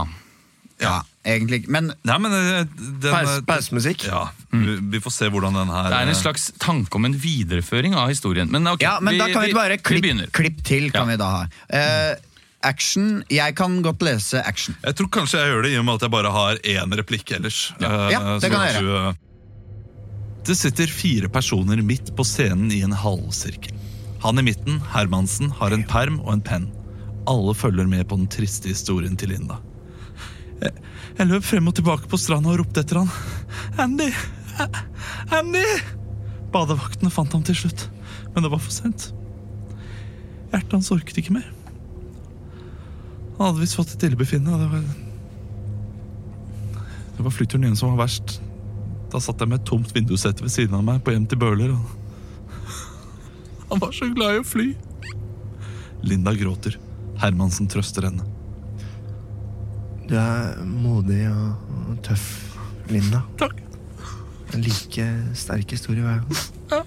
Ja, 0.80 1.00
egentlig. 1.26 1.64
Men 1.68 1.88
Nei, 2.06 2.18
men 2.22 2.32
eh, 2.36 2.64
den, 2.78 3.10
Pause- 3.10 3.38
eh, 3.40 3.44
Pausemusikk? 3.48 4.04
Ja, 4.06 4.28
vi, 4.52 4.76
vi 4.94 5.00
får 5.02 5.14
se 5.16 5.28
hvordan 5.34 5.56
den 5.58 5.72
her 5.74 5.88
Det 5.90 5.98
er 5.98 6.06
en 6.06 6.14
eh, 6.14 6.20
slags 6.22 6.48
tanke 6.62 6.94
om 7.00 7.04
en 7.08 7.16
videreføring 7.18 7.96
av 7.98 8.08
historien. 8.12 8.50
Men, 8.50 8.66
okay, 8.70 8.86
Ja, 8.86 8.98
men 9.02 9.18
da 9.18 9.26
kan 9.32 9.42
vi 9.48 9.52
bare 9.56 9.78
klipp, 9.82 10.06
klipp 10.32 10.62
til. 10.64 10.90
kan 10.94 11.08
Ja. 11.08 11.12
vi 11.12 11.16
da 11.24 11.30
ha 11.34 11.44
Uh, 11.68 12.14
Action. 12.62 13.22
Jeg 13.30 13.54
kan 13.54 13.76
godt 13.82 14.00
lese 14.02 14.40
action. 14.46 14.74
Jeg 14.82 14.96
tror 14.98 15.08
kanskje 15.14 15.38
jeg 15.38 15.52
gjør 15.52 15.62
det 15.62 15.72
i 15.74 15.78
og 15.78 15.84
med 15.86 15.94
at 15.94 16.06
jeg 16.08 16.10
bare 16.10 16.30
har 16.34 16.56
én 16.66 16.96
replikk 16.98 17.30
ellers. 17.36 17.58
Eh, 17.78 18.08
Ja, 18.10 18.38
det 18.42 18.50
kan 18.50 18.64
jeg 18.66 18.82
eh, 18.82 19.12
Det 20.48 20.56
sitter 20.58 20.86
fire 20.90 21.28
personer 21.30 21.82
midt 21.86 22.10
på 22.16 22.24
scenen 22.26 22.72
i 22.74 22.80
en 22.82 22.92
halvsirkel. 22.98 23.74
Han 24.24 24.38
i 24.40 24.42
midten, 24.42 24.80
Hermansen, 24.94 25.50
har 25.60 25.70
en 25.76 25.84
perm 25.86 26.18
og 26.24 26.32
en 26.32 26.40
penn. 26.42 26.66
Alle 27.30 27.54
følger 27.54 27.86
med 27.86 28.08
på 28.08 28.16
den 28.18 28.26
triste 28.26 28.66
historien 28.72 29.14
til 29.16 29.30
Linda. 29.34 29.60
Jeg, 30.58 31.26
løp 31.28 31.44
frem 31.46 31.70
og 31.70 31.76
tilbake 31.78 32.10
på 32.10 32.18
stranda 32.20 32.50
og 32.52 32.60
ropte 32.62 32.82
etter 32.82 33.02
han. 33.02 33.10
Andy! 33.78 34.08
Andy! 35.38 35.64
Badevaktene 36.54 37.12
fant 37.12 37.34
ham 37.36 37.44
til 37.46 37.56
slutt, 37.62 37.86
men 38.34 38.44
det 38.44 38.50
var 38.52 38.62
for 38.62 38.74
sent. 38.74 39.10
Hjertet 40.48 40.74
hans 40.78 40.90
orket 40.94 41.20
ikke 41.20 41.36
mer. 41.36 41.46
Han 43.36 43.50
hadde 43.50 43.62
visst 43.62 43.78
fått 43.78 43.94
et 43.94 44.08
illebefinnende. 44.08 44.56
og 44.56 44.60
Det 44.64 44.70
var, 44.72 44.82
det 47.18 47.26
var 47.26 47.34
flyturen 47.34 47.68
igjen 47.68 47.78
som 47.78 47.92
var 47.92 48.06
verst. 48.06 48.38
Da 49.12 49.20
satt 49.22 49.40
jeg 49.40 49.50
med 49.52 49.60
et 49.60 49.68
tomt 49.68 49.92
vindussete 49.94 50.44
ved 50.44 50.52
siden 50.52 50.76
av 50.78 50.82
meg 50.84 51.04
på 51.04 51.14
hjem 51.14 51.28
til 51.30 51.40
Bøhler. 51.40 51.76
Og... 51.76 51.84
Han 53.70 53.84
var 53.84 53.94
så 53.94 54.08
glad 54.16 54.38
i 54.38 54.42
å 54.42 54.48
fly. 54.48 54.72
Linda 56.08 56.34
gråter. 56.36 56.80
Hermansen 57.22 57.68
trøster 57.70 58.08
henne. 58.08 58.37
Du 60.08 60.14
er 60.16 60.62
modig 60.64 61.24
og, 61.28 61.74
og 61.90 61.98
tøff, 62.06 62.28
Linda. 62.92 63.20
Takk. 63.40 63.58
En 64.54 64.62
like 64.64 65.04
sterk 65.36 65.74
historie 65.74 66.00
hver 66.04 66.22
gang. 66.24 66.86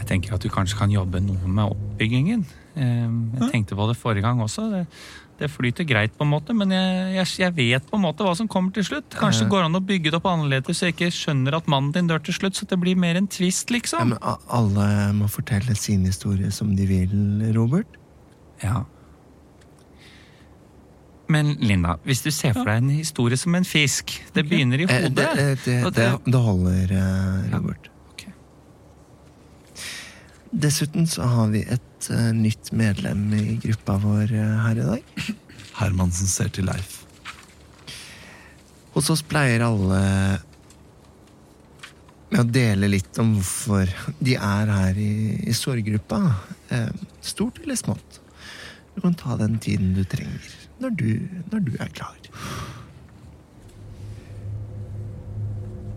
Jeg 0.00 0.08
tenker 0.10 0.34
at 0.36 0.42
du 0.44 0.50
kanskje 0.52 0.76
kan 0.80 0.90
jobbe 0.92 1.20
noe 1.24 1.48
med 1.48 1.70
oppbyggingen. 1.70 2.42
Eh, 2.74 3.08
Jeg 3.40 3.50
tenkte 3.54 3.76
på 3.78 3.86
det 3.88 3.96
forrige 4.00 4.24
gang 4.26 4.40
også. 4.42 4.66
Det, 4.72 4.82
det 5.40 5.48
flyter 5.48 5.86
greit, 5.88 6.12
på 6.18 6.26
en 6.26 6.32
måte, 6.34 6.52
men 6.56 6.72
jeg, 6.74 7.14
jeg, 7.14 7.28
jeg 7.46 7.54
vet 7.56 7.86
på 7.88 7.96
en 7.96 8.04
måte 8.04 8.26
hva 8.26 8.34
som 8.36 8.48
kommer 8.50 8.74
til 8.76 8.84
slutt. 8.84 9.14
Kanskje 9.16 9.46
det 9.46 9.52
går 9.54 9.68
an 9.70 9.78
å 9.78 9.80
bygge 9.80 10.10
det 10.12 10.18
opp 10.20 10.26
annerledes, 10.28 10.76
så 10.82 10.90
jeg 10.90 10.96
ikke 10.98 11.08
skjønner 11.16 11.56
at 11.56 11.70
mannen 11.70 11.94
din 11.96 12.10
dør 12.10 12.20
til 12.26 12.36
slutt, 12.36 12.58
så 12.60 12.68
det 12.68 12.76
blir 12.82 12.98
mer 13.00 13.16
en 13.20 13.28
twist, 13.30 13.70
Ja, 13.70 13.78
liksom. 13.78 14.12
men 14.12 14.20
alle 14.52 14.88
må 15.16 15.30
fortelle 15.32 15.76
sin 15.78 16.04
historie 16.08 16.50
som 16.52 16.74
de 16.76 16.84
vil, 16.90 17.14
Robert. 17.56 17.96
Ja. 18.60 18.82
Men 21.30 21.52
Linda, 21.62 21.94
hvis 22.04 22.24
du 22.24 22.30
ser 22.34 22.56
for 22.56 22.66
deg 22.66 22.80
en 22.82 22.90
historie 22.90 23.38
som 23.38 23.54
en 23.54 23.66
fisk, 23.68 24.16
det 24.34 24.42
begynner 24.50 24.82
i 24.82 24.86
Eh, 24.90 25.02
hodet. 25.04 25.14
det, 25.14 25.28
eh, 25.30 25.54
det, 25.64 25.76
det, 25.84 25.92
det- 25.94 26.32
det 26.34 26.40
holder, 26.42 26.92
eh, 26.96 27.50
Robert. 27.52 27.88
Okay. 28.12 28.32
Dessuten 30.50 31.06
så 31.06 31.22
har 31.30 31.48
vi 31.52 31.60
et 31.62 32.08
uh, 32.10 32.32
nytt 32.34 32.72
medlem 32.74 33.28
i 33.38 33.56
gruppa 33.62 33.98
vår 34.02 34.32
uh, 34.34 34.56
her 34.66 34.80
i 34.82 34.86
dag. 34.88 35.02
Hermansen 35.80 36.26
ser 36.26 36.48
til 36.50 36.66
Leif. 36.66 36.96
Hos 38.96 39.10
oss 39.14 39.22
pleier 39.22 39.62
alle 39.62 40.00
med 42.30 42.40
å 42.42 42.46
dele 42.50 42.88
litt 42.90 43.18
om 43.22 43.36
hvorfor 43.36 43.86
de 44.18 44.34
er 44.34 44.66
her 44.74 44.98
i, 44.98 45.12
i 45.50 45.54
sorggruppa. 45.54 46.18
Eh, 46.74 46.90
stort 47.22 47.58
eller 47.62 47.78
smått. 47.78 48.18
Du 48.96 49.00
kan 49.04 49.14
ta 49.18 49.36
den 49.38 49.56
tiden 49.62 49.94
du 49.94 50.02
trenger 50.04 50.42
når 50.80 50.96
du, 50.98 51.10
når 51.52 51.58
du 51.66 51.72
er 51.80 51.88
klar. 51.94 52.16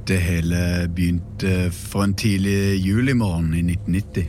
Det 0.08 0.20
hele 0.20 0.90
begynte 0.96 1.72
for 1.72 2.04
en 2.04 2.14
tidlig 2.14 2.84
julimorgen 2.84 3.54
i 3.54 3.62
1990. 3.64 4.28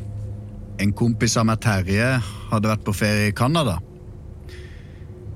En 0.84 0.92
kompis 0.94 1.34
av 1.36 1.48
meg, 1.48 1.58
Terje, 1.62 2.06
hadde 2.50 2.70
vært 2.70 2.84
på 2.86 2.94
ferie 2.94 3.30
i 3.30 3.34
Canada. 3.34 3.80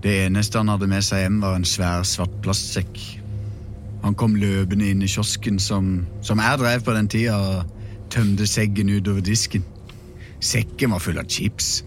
Det 0.02 0.14
eneste 0.26 0.60
han 0.60 0.70
hadde 0.70 0.86
med 0.90 1.02
seg 1.02 1.24
hjem, 1.24 1.40
var 1.42 1.58
en 1.58 1.66
svær, 1.66 2.06
svart 2.06 2.36
plastsekk. 2.44 3.00
Han 4.04 4.14
kom 4.14 4.36
løpende 4.38 4.92
inn 4.92 5.02
i 5.02 5.10
kiosken 5.10 5.58
som, 5.58 6.06
som 6.22 6.38
jeg 6.38 6.62
drev 6.62 6.86
på 6.86 6.94
den 6.94 7.10
tida, 7.10 7.34
og 7.34 8.10
tømte 8.14 8.46
seggen 8.46 8.94
utover 8.94 9.24
disken. 9.26 9.66
Sekken 10.38 10.94
var 10.94 11.02
full 11.02 11.18
av 11.18 11.26
chips. 11.26 11.80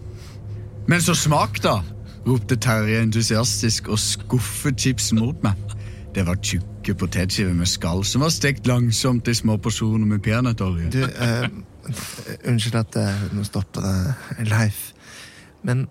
Men 0.92 1.00
så 1.00 1.16
smak, 1.16 1.62
da! 1.64 1.78
Ropte 2.26 2.56
Terje 2.56 3.00
entusiastisk 3.02 3.88
og 3.90 3.98
skuffet 4.00 4.80
chipsen 4.80 5.20
mot 5.22 5.38
meg. 5.44 5.58
Det 6.14 6.26
var 6.26 6.36
tjukke 6.44 6.94
potetskiver 6.98 7.54
med 7.56 7.70
skall 7.70 8.04
som 8.04 8.24
var 8.24 8.32
stekt 8.34 8.68
langsomt 8.68 9.28
i 9.28 9.34
små 9.34 9.56
porsjoner 9.62 10.06
med 10.06 10.22
peanøttolje. 10.24 10.90
Du, 10.92 11.02
eh, 11.02 11.48
unnskyld 12.48 12.78
at 12.82 12.98
jeg 13.00 13.32
må 13.32 13.44
stoppe 13.48 13.80
deg, 13.80 14.46
Leif. 14.50 14.92
Men 15.62 15.86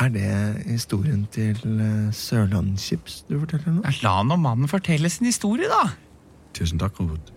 er 0.00 0.08
det 0.08 0.30
historien 0.66 1.26
til 1.32 1.58
eh, 1.80 2.12
Sørlandschips 2.16 3.24
du 3.28 3.38
forteller 3.38 3.76
nå? 3.76 3.84
La 4.02 4.22
nå 4.26 4.38
mannen 4.40 4.70
fortelle 4.70 5.10
sin 5.12 5.28
historie, 5.28 5.68
da! 5.70 5.92
Tusen 6.56 6.80
takk, 6.80 6.98
Robert. 7.00 7.32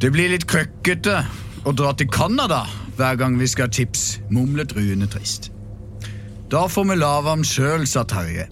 Det 0.00 0.10
blir 0.14 0.30
litt 0.30 0.46
krøkkete 0.48 1.20
å 1.66 1.74
dra 1.74 1.92
til 1.98 2.10
Canada 2.12 2.64
hver 2.98 3.18
gang 3.18 3.38
vi 3.38 3.46
skal 3.50 3.68
ha 3.68 3.74
chips, 3.74 4.18
mumlet 4.30 4.74
Rune 4.76 5.08
trist. 5.10 5.52
Da 6.48 6.64
får 6.68 6.86
vi 6.88 6.96
lave 6.96 7.28
ham 7.28 7.42
sjøl, 7.44 7.84
sa 7.88 8.04
Terje. 8.08 8.46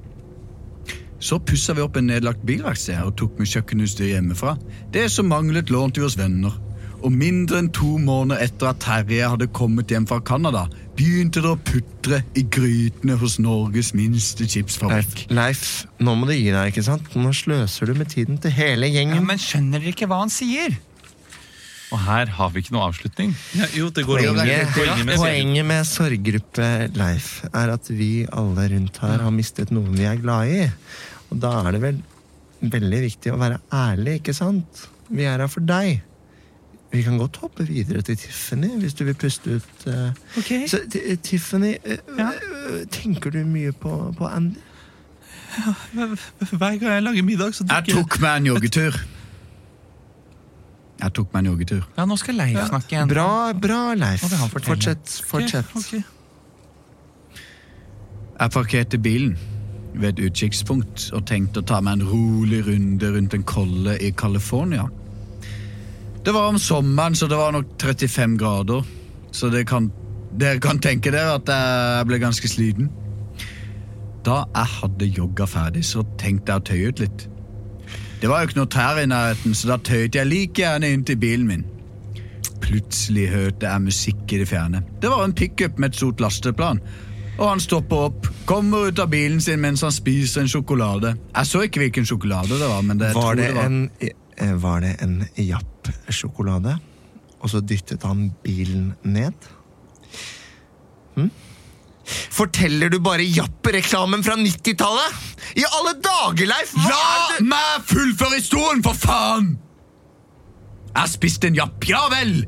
Så 1.18 1.38
pussa 1.40 1.72
vi 1.74 1.80
opp 1.80 1.96
en 1.96 2.10
nedlagt 2.10 2.42
bilverksted 2.46 3.00
og 3.06 3.14
tok 3.16 3.38
med 3.40 3.48
kjøkkenutstyr 3.48 4.10
hjemmefra. 4.12 4.56
Det 4.92 5.06
som 5.10 5.30
manglet, 5.32 5.72
lånte 5.72 6.02
vi 6.02 6.04
hos 6.04 6.18
venner. 6.20 6.52
Og 7.04 7.12
mindre 7.12 7.58
enn 7.60 7.70
to 7.76 7.96
måneder 8.02 8.42
etter 8.44 8.70
at 8.72 8.80
Terje 8.84 9.28
hadde 9.32 9.48
kommet 9.56 9.92
hjem 9.92 10.06
fra 10.08 10.18
Canada, 10.24 10.66
begynte 10.96 11.40
det 11.44 11.50
å 11.54 11.58
putre 11.60 12.20
i 12.36 12.44
grytene 12.52 13.16
hos 13.20 13.38
Norges 13.40 13.92
minste 13.96 14.44
Leif, 14.44 14.52
chipsfabrikk. 14.54 15.26
Leif, 15.36 15.64
nå 16.00 16.14
må 16.16 16.28
du 16.28 16.34
gi 16.36 16.50
deg, 16.52 16.72
ikke 16.72 16.84
sant? 16.86 17.08
Nå 17.16 17.32
sløser 17.36 17.88
du 17.92 17.96
med 18.00 18.12
tiden 18.12 18.40
til 18.40 18.52
hele 18.56 18.88
Ja, 18.88 19.00
gjengen. 19.00 19.24
men 19.28 19.40
skjønner 19.40 19.80
dere 19.80 19.92
ikke 19.96 20.08
hva 20.08 20.22
han 20.24 20.32
sier? 20.32 20.76
Og 21.94 22.00
her 22.02 22.32
har 22.34 22.50
vi 22.50 22.62
ikke 22.64 22.74
noe 22.74 22.88
avslutning. 22.88 23.30
Ja, 23.54 23.68
jo, 23.78 23.90
det 23.94 24.02
går 24.08 24.18
Poenget, 24.24 24.72
Poenget 24.74 25.06
med 25.06 25.20
poenget 25.20 25.68
med 25.68 25.86
sorggruppe, 25.86 26.66
Leif, 26.98 27.30
er 27.52 27.72
at 27.76 27.90
vi 27.94 28.10
alle 28.26 28.66
rundt 28.72 28.98
her 29.04 29.22
har 29.22 29.34
mistet 29.34 29.70
noen 29.74 29.94
vi 29.94 30.08
er 30.08 30.18
glad 30.18 30.50
i. 30.50 30.66
Og 31.30 31.40
da 31.42 31.52
er 31.62 31.76
det 31.76 31.82
vel 31.84 32.02
veldig 32.74 33.00
viktig 33.06 33.32
å 33.34 33.38
være 33.38 33.60
ærlig, 33.70 34.18
ikke 34.20 34.34
sant? 34.34 34.86
Vi 35.12 35.28
er 35.28 35.38
her 35.44 35.50
for 35.52 35.62
deg. 35.66 36.02
Vi 36.90 37.02
kan 37.06 37.18
godt 37.20 37.38
hoppe 37.42 37.66
videre 37.68 38.02
til 38.06 38.18
Tiffany, 38.18 38.72
hvis 38.80 38.94
du 38.96 39.04
vil 39.06 39.18
puste 39.18 39.58
ut. 39.60 39.88
Okay. 40.40 40.66
Så 40.70 40.82
Tiffany, 41.22 41.76
eh, 41.84 41.98
eh, 42.18 42.86
tenker 42.90 43.34
du 43.34 43.44
mye 43.44 43.74
på, 43.76 44.14
på 44.18 44.30
Andy? 44.30 44.62
Hver 46.50 46.78
gang 46.78 46.90
jeg 46.90 47.02
lager 47.02 47.22
middag, 47.22 47.54
så 47.54 47.64
Jeg 47.68 47.94
tok 47.94 48.18
meg 48.20 48.40
en 48.40 48.46
joggetur. 48.52 48.98
Jeg 50.96 51.12
tok 51.12 51.32
meg 51.32 51.42
en 51.42 51.50
joggetur. 51.52 51.82
Ja, 51.96 52.06
nå 52.08 52.16
skal 52.20 52.38
Leif 52.40 52.60
snakke 52.70 52.94
igjen. 52.94 53.10
Bra, 53.10 53.52
bra, 53.52 53.80
Leif. 53.98 54.24
Fortsett. 54.52 55.10
fortsett. 55.28 55.68
Okay, 55.76 56.00
okay. 56.00 57.42
Jeg 58.36 58.52
parkerte 58.52 58.98
bilen 59.00 59.36
ved 59.96 60.16
et 60.16 60.26
utkikkspunkt 60.28 61.10
og 61.16 61.24
tenkte 61.28 61.62
å 61.62 61.66
ta 61.68 61.80
meg 61.84 62.00
en 62.00 62.08
rolig 62.10 62.62
runde 62.66 63.12
rundt 63.14 63.36
en 63.36 63.46
kolle 63.48 63.96
i 64.04 64.10
California. 64.12 64.88
Det 66.24 66.34
var 66.34 66.50
om 66.50 66.58
sommeren, 66.58 67.14
så 67.14 67.28
det 67.30 67.38
var 67.38 67.54
nok 67.54 67.76
35 67.78 68.36
grader. 68.40 68.84
Så 69.32 69.48
det 69.52 69.66
kan, 69.68 69.88
dere 70.32 70.60
kan 70.60 70.80
tenke 70.82 71.12
dere 71.14 71.36
at 71.38 71.48
jeg 71.48 72.08
ble 72.08 72.20
ganske 72.20 72.50
sliten. 72.50 72.90
Da 74.26 74.42
jeg 74.50 74.72
hadde 74.80 75.12
jogga 75.16 75.46
ferdig, 75.48 75.84
så 75.86 76.02
tenkte 76.18 76.52
jeg 76.52 76.60
å 76.60 76.66
tøye 76.66 76.90
ut 76.90 77.02
litt. 77.04 77.26
Det 78.20 78.28
var 78.30 78.40
jo 78.42 78.48
ikke 78.48 78.58
noe 78.60 78.70
trær 78.72 78.98
i 79.02 79.06
nærheten, 79.10 79.54
så 79.54 79.68
da 79.74 79.76
tøyte 79.84 80.18
jeg 80.18 80.28
like 80.30 80.62
gjerne 80.62 80.88
inn 80.92 81.02
til 81.06 81.18
bilen 81.20 81.46
min. 81.50 81.64
Plutselig 82.64 83.28
hørte 83.30 83.68
jeg 83.68 83.84
musikk 83.84 84.32
i 84.32 84.38
det 84.40 84.48
fjerne. 84.50 84.80
Det 85.02 85.10
var 85.12 85.24
en 85.26 85.34
pickup 85.36 85.78
med 85.78 85.92
et 85.92 85.98
stort 86.00 86.22
lasteplan. 86.24 86.80
Og 87.36 87.50
han 87.50 87.60
stopper 87.60 88.06
opp, 88.08 88.28
kommer 88.48 88.88
ut 88.88 89.00
av 89.02 89.10
bilen 89.12 89.42
sin 89.44 89.60
mens 89.60 89.82
han 89.84 89.92
spiser 89.92 90.46
en 90.46 90.48
sjokolade. 90.50 91.12
Jeg 91.34 91.50
så 91.50 91.66
ikke 91.66 91.82
hvilken 91.84 92.08
sjokolade 92.08 92.56
det 92.56 92.70
var, 92.70 92.80
men 92.82 92.98
det, 93.02 93.12
Var 93.14 93.36
det 93.36 93.50
det 93.50 93.56
var. 93.58 93.66
en, 93.68 93.90
eh, 94.00 94.54
var 94.62 94.80
det 94.80 94.94
en 95.04 95.18
Japp-sjokolade? 95.36 96.78
Og 97.40 97.50
så 97.52 97.60
dyttet 97.60 98.02
han 98.08 98.30
bilen 98.42 98.94
ned? 99.04 99.50
Hm? 101.16 101.30
Forteller 102.06 102.90
du 102.92 102.98
bare 103.02 103.26
Japp-reklamen 103.26 104.24
fra 104.26 104.36
90-tallet? 104.40 105.22
I 105.56 105.64
alle 105.66 105.94
dager, 106.04 106.50
Leif! 106.50 106.74
La 106.86 107.40
meg 107.44 107.86
fullføre 107.88 108.38
historien, 108.40 108.82
for 108.84 108.98
faen! 108.98 109.54
Jeg 110.96 111.12
spiste 111.12 111.50
en 111.50 111.58
japp, 111.58 111.84
ja 111.88 112.06
vel! 112.12 112.38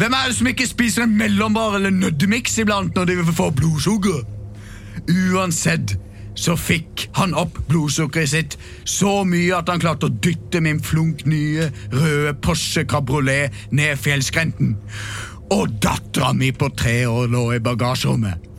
Hvem 0.00 0.14
er 0.16 0.30
det 0.30 0.36
som 0.38 0.48
ikke 0.48 0.68
spiser 0.68 1.04
en 1.04 1.16
mellombar 1.18 1.74
eller 1.76 1.92
nøddemiks 1.92 2.54
iblant 2.62 2.94
når 2.96 3.10
de 3.10 3.16
vil 3.18 3.34
få 3.36 3.50
blodsukker? 3.52 4.22
Uansett 5.34 5.98
så 6.40 6.54
fikk 6.56 7.08
han 7.18 7.34
opp 7.36 7.58
blodsukkeret 7.68 8.32
sitt 8.32 8.56
så 8.88 9.20
mye 9.28 9.52
at 9.58 9.68
han 9.68 9.82
klarte 9.82 10.08
å 10.08 10.14
dytte 10.24 10.62
min 10.64 10.80
flunk 10.80 11.26
nye 11.28 11.68
røde 11.92 12.32
Porsche 12.40 12.86
Cabriolet 12.88 13.52
ned 13.76 14.00
fjellskrenten. 14.00 14.78
Og 15.52 15.76
dattera 15.82 16.32
mi 16.32 16.52
på 16.56 16.70
tre 16.78 17.02
år 17.10 17.28
lå 17.28 17.50
i 17.56 17.60
bagasjerommet. 17.64 18.49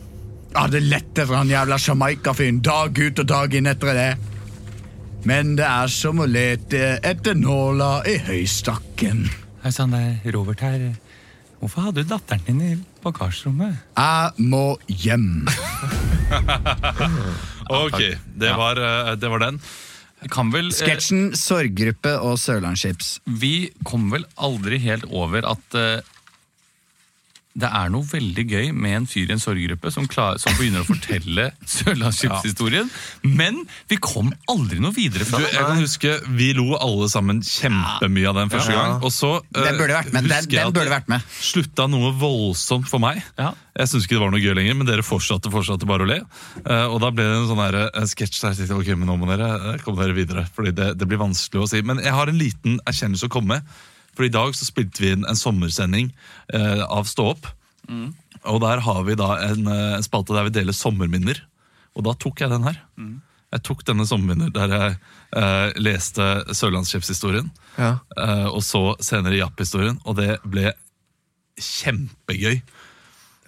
Jeg 0.52 0.60
hadde 0.60 0.80
lett 0.84 1.16
etter 1.16 1.32
han 1.32 1.48
jævla 1.48 1.78
Jamaica-fyren 1.80 2.58
dag 2.60 2.98
ut 2.98 3.20
og 3.22 3.28
dag 3.30 3.54
inn 3.56 3.70
etter 3.70 3.96
det. 3.96 4.10
Men 5.24 5.54
det 5.56 5.64
er 5.64 5.88
som 5.88 6.20
å 6.20 6.26
lete 6.28 6.98
etter 7.08 7.38
nåla 7.38 8.02
i 8.10 8.18
høystakken. 8.26 9.24
Hei 9.62 9.72
sann, 9.72 9.94
det 9.96 10.02
er 10.26 10.36
Robert 10.36 10.60
her. 10.60 10.90
Hvorfor 11.62 11.86
hadde 11.86 12.02
du 12.04 12.10
datteren 12.10 12.44
din 12.44 12.60
i 12.66 12.70
bagasjerommet? 13.04 13.80
Jeg 13.96 14.48
må 14.52 14.76
hjem. 14.88 15.46
Ok, 17.72 18.00
det 18.36 18.50
var, 18.58 18.76
eh, 18.76 19.14
det 19.16 19.28
var 19.32 19.40
den. 19.40 19.58
Kan 20.32 20.50
vel, 20.52 20.66
eh, 20.68 20.76
Sketsjen 20.76 21.30
Sorggruppe 21.38 22.18
og 22.20 22.34
Sørlandschips. 22.42 23.20
vi 23.24 23.70
kom 23.88 24.10
vel 24.12 24.26
aldri 24.36 24.78
helt 24.82 25.06
over 25.08 25.46
at 25.48 25.78
eh, 25.78 26.02
det 27.52 27.68
er 27.68 27.90
noe 27.92 28.06
veldig 28.08 28.44
gøy 28.48 28.70
med 28.72 28.94
en 28.96 29.06
fyr 29.10 29.28
i 29.28 29.34
en 29.34 29.40
sorggruppe 29.42 29.90
som, 29.92 30.06
klar, 30.08 30.38
som 30.40 30.54
begynner 30.56 30.84
å 30.84 30.88
fortelle 30.88 31.50
Sørlandschips-historien, 31.74 32.88
men 33.28 33.58
vi 33.90 33.98
kom 34.00 34.30
aldri 34.50 34.80
noe 34.80 34.94
videre 34.96 35.26
fra 35.28 35.40
Du, 35.42 35.44
det. 35.44 35.52
jeg 35.56 35.66
kan 35.68 35.82
huske 35.82 36.14
Vi 36.38 36.48
lo 36.56 36.70
alle 36.78 37.08
sammen 37.12 37.42
kjempemye 37.44 38.30
av 38.30 38.38
den 38.40 38.52
første 38.54 38.72
Ja. 38.72 38.78
gang. 38.86 39.04
Og 39.04 39.12
så 39.12 39.34
uh, 39.42 39.44
Den 39.52 39.76
burde 39.80 39.98
vært 39.98 40.12
med. 40.14 40.28
Den, 40.30 40.48
den 40.48 40.72
burde 40.72 40.86
det 40.88 40.94
vært 40.94 41.12
med. 41.12 41.28
slutta 41.44 41.86
noe 41.92 42.12
voldsomt 42.16 42.88
for 42.88 43.02
meg. 43.02 43.20
Ja. 43.38 43.52
Jeg 43.76 43.88
syns 43.88 44.04
ikke 44.06 44.16
det 44.18 44.24
var 44.24 44.32
noe 44.34 44.42
gøy 44.42 44.56
lenger, 44.56 44.76
men 44.78 44.88
dere 44.88 45.04
fortsatte 45.04 45.52
fortsatte 45.52 45.88
bare 45.88 46.04
å 46.04 46.08
le. 46.08 46.18
Uh, 46.64 46.88
og 46.92 46.98
da 47.04 47.12
ble 47.12 47.24
det 47.28 47.38
en 47.38 47.48
sånn 47.52 47.62
eh, 47.68 48.04
sketsj 48.10 48.40
der 48.42 48.52
jeg 48.56 48.60
tenkte 48.64 48.80
ok, 48.80 48.90
men 49.00 49.08
nå 49.12 49.16
må 49.20 49.28
dere 49.30 49.48
eh, 49.74 49.80
komme 49.84 50.02
dere 50.02 50.16
videre. 50.16 50.44
Fordi 50.56 50.74
det, 50.76 50.90
det 51.00 51.08
blir 51.08 51.20
vanskelig 51.22 51.62
å 51.64 51.68
si. 51.70 51.80
Men 51.84 52.00
jeg 52.04 52.12
har 52.16 52.28
en 52.32 52.40
liten 52.40 52.80
erkjennelse 52.88 53.28
å 53.28 53.32
komme 53.32 53.56
med. 53.60 53.80
For 54.16 54.26
i 54.26 54.32
dag 54.32 54.54
så 54.56 54.66
spilte 54.68 55.00
vi 55.02 55.12
inn 55.14 55.24
en 55.28 55.38
sommersending 55.38 56.10
eh, 56.54 56.82
av 56.84 57.08
Stå 57.08 57.30
opp. 57.34 57.46
Og 58.48 58.58
der 58.64 58.80
har 58.84 59.02
vi 59.06 59.14
da 59.18 59.36
en, 59.50 59.66
eh, 59.70 59.96
en 59.98 60.04
spalte 60.06 60.34
der 60.36 60.48
vi 60.48 60.56
deler 60.58 60.76
sommerminner. 60.76 61.40
Og 61.96 62.04
da 62.08 62.14
tok 62.20 62.40
jeg 62.44 62.50
den 62.52 62.64
her. 62.66 62.78
Jeg 63.52 63.62
tok 63.68 63.82
denne 63.84 64.06
sommerminner 64.08 64.52
der 64.52 64.72
jeg 64.72 64.94
eh, 65.36 65.72
leste 65.80 66.28
Sørlandschefshistorien. 66.56 67.50
Ja. 67.78 67.98
eh, 68.16 68.46
og 68.48 68.62
så 68.64 68.94
senere 69.04 69.36
Japp-historien. 69.40 70.00
Og 70.08 70.16
det 70.20 70.38
ble 70.44 70.72
kjempegøy. 71.60 72.62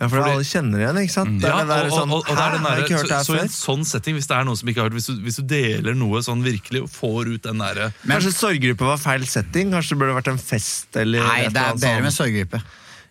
Ja, 0.01 0.09
for 0.09 0.19
Fordi- 0.19 0.33
alle 0.35 0.43
kjenner 0.45 0.81
igjen, 0.83 0.97
ikke 1.05 1.13
sant? 1.15 1.41
Det 1.41 1.47
Ja, 1.49 1.61
er 1.63 1.67
der 1.71 1.85
og, 1.87 1.93
sånn, 1.95 2.11
og, 2.11 2.25
og 2.29 2.35
det 2.35 2.43
er 2.45 2.51
den 2.57 2.65
der, 2.67 2.81
så, 2.99 3.07
det 3.07 3.19
så 3.29 3.35
i 3.37 3.43
en 3.45 3.53
sånn 3.55 3.85
setting, 3.87 4.17
hvis 4.19 4.27
det 4.27 4.37
er 4.37 4.45
noen 4.45 4.59
som 4.59 4.69
ikke 4.69 4.81
har 4.83 4.89
hørt 4.91 4.97
Hvis 4.99 5.07
du, 5.07 5.21
hvis 5.23 5.37
du 5.39 5.43
deler 5.47 5.95
noe 5.95 6.19
sånn 6.27 6.43
virkelig 6.43 6.83
og 6.83 6.91
får 6.91 7.31
ut 7.35 7.43
den 7.47 7.59
derre 7.63 7.93
Kanskje 8.03 8.33
sorggruppe 8.35 8.89
var 8.91 8.99
feil 8.99 9.25
setting? 9.25 9.71
Kanskje 9.71 9.95
det 9.95 9.99
burde 10.03 10.17
vært 10.19 10.33
en 10.35 10.39
fest? 10.43 10.91
Eller 10.99 11.23
Nei, 11.23 11.47
det 11.47 11.57
er 11.63 11.79
bedre 11.79 12.03
med 12.03 12.11
sånt. 12.13 12.27
sorggruppe. 12.27 12.63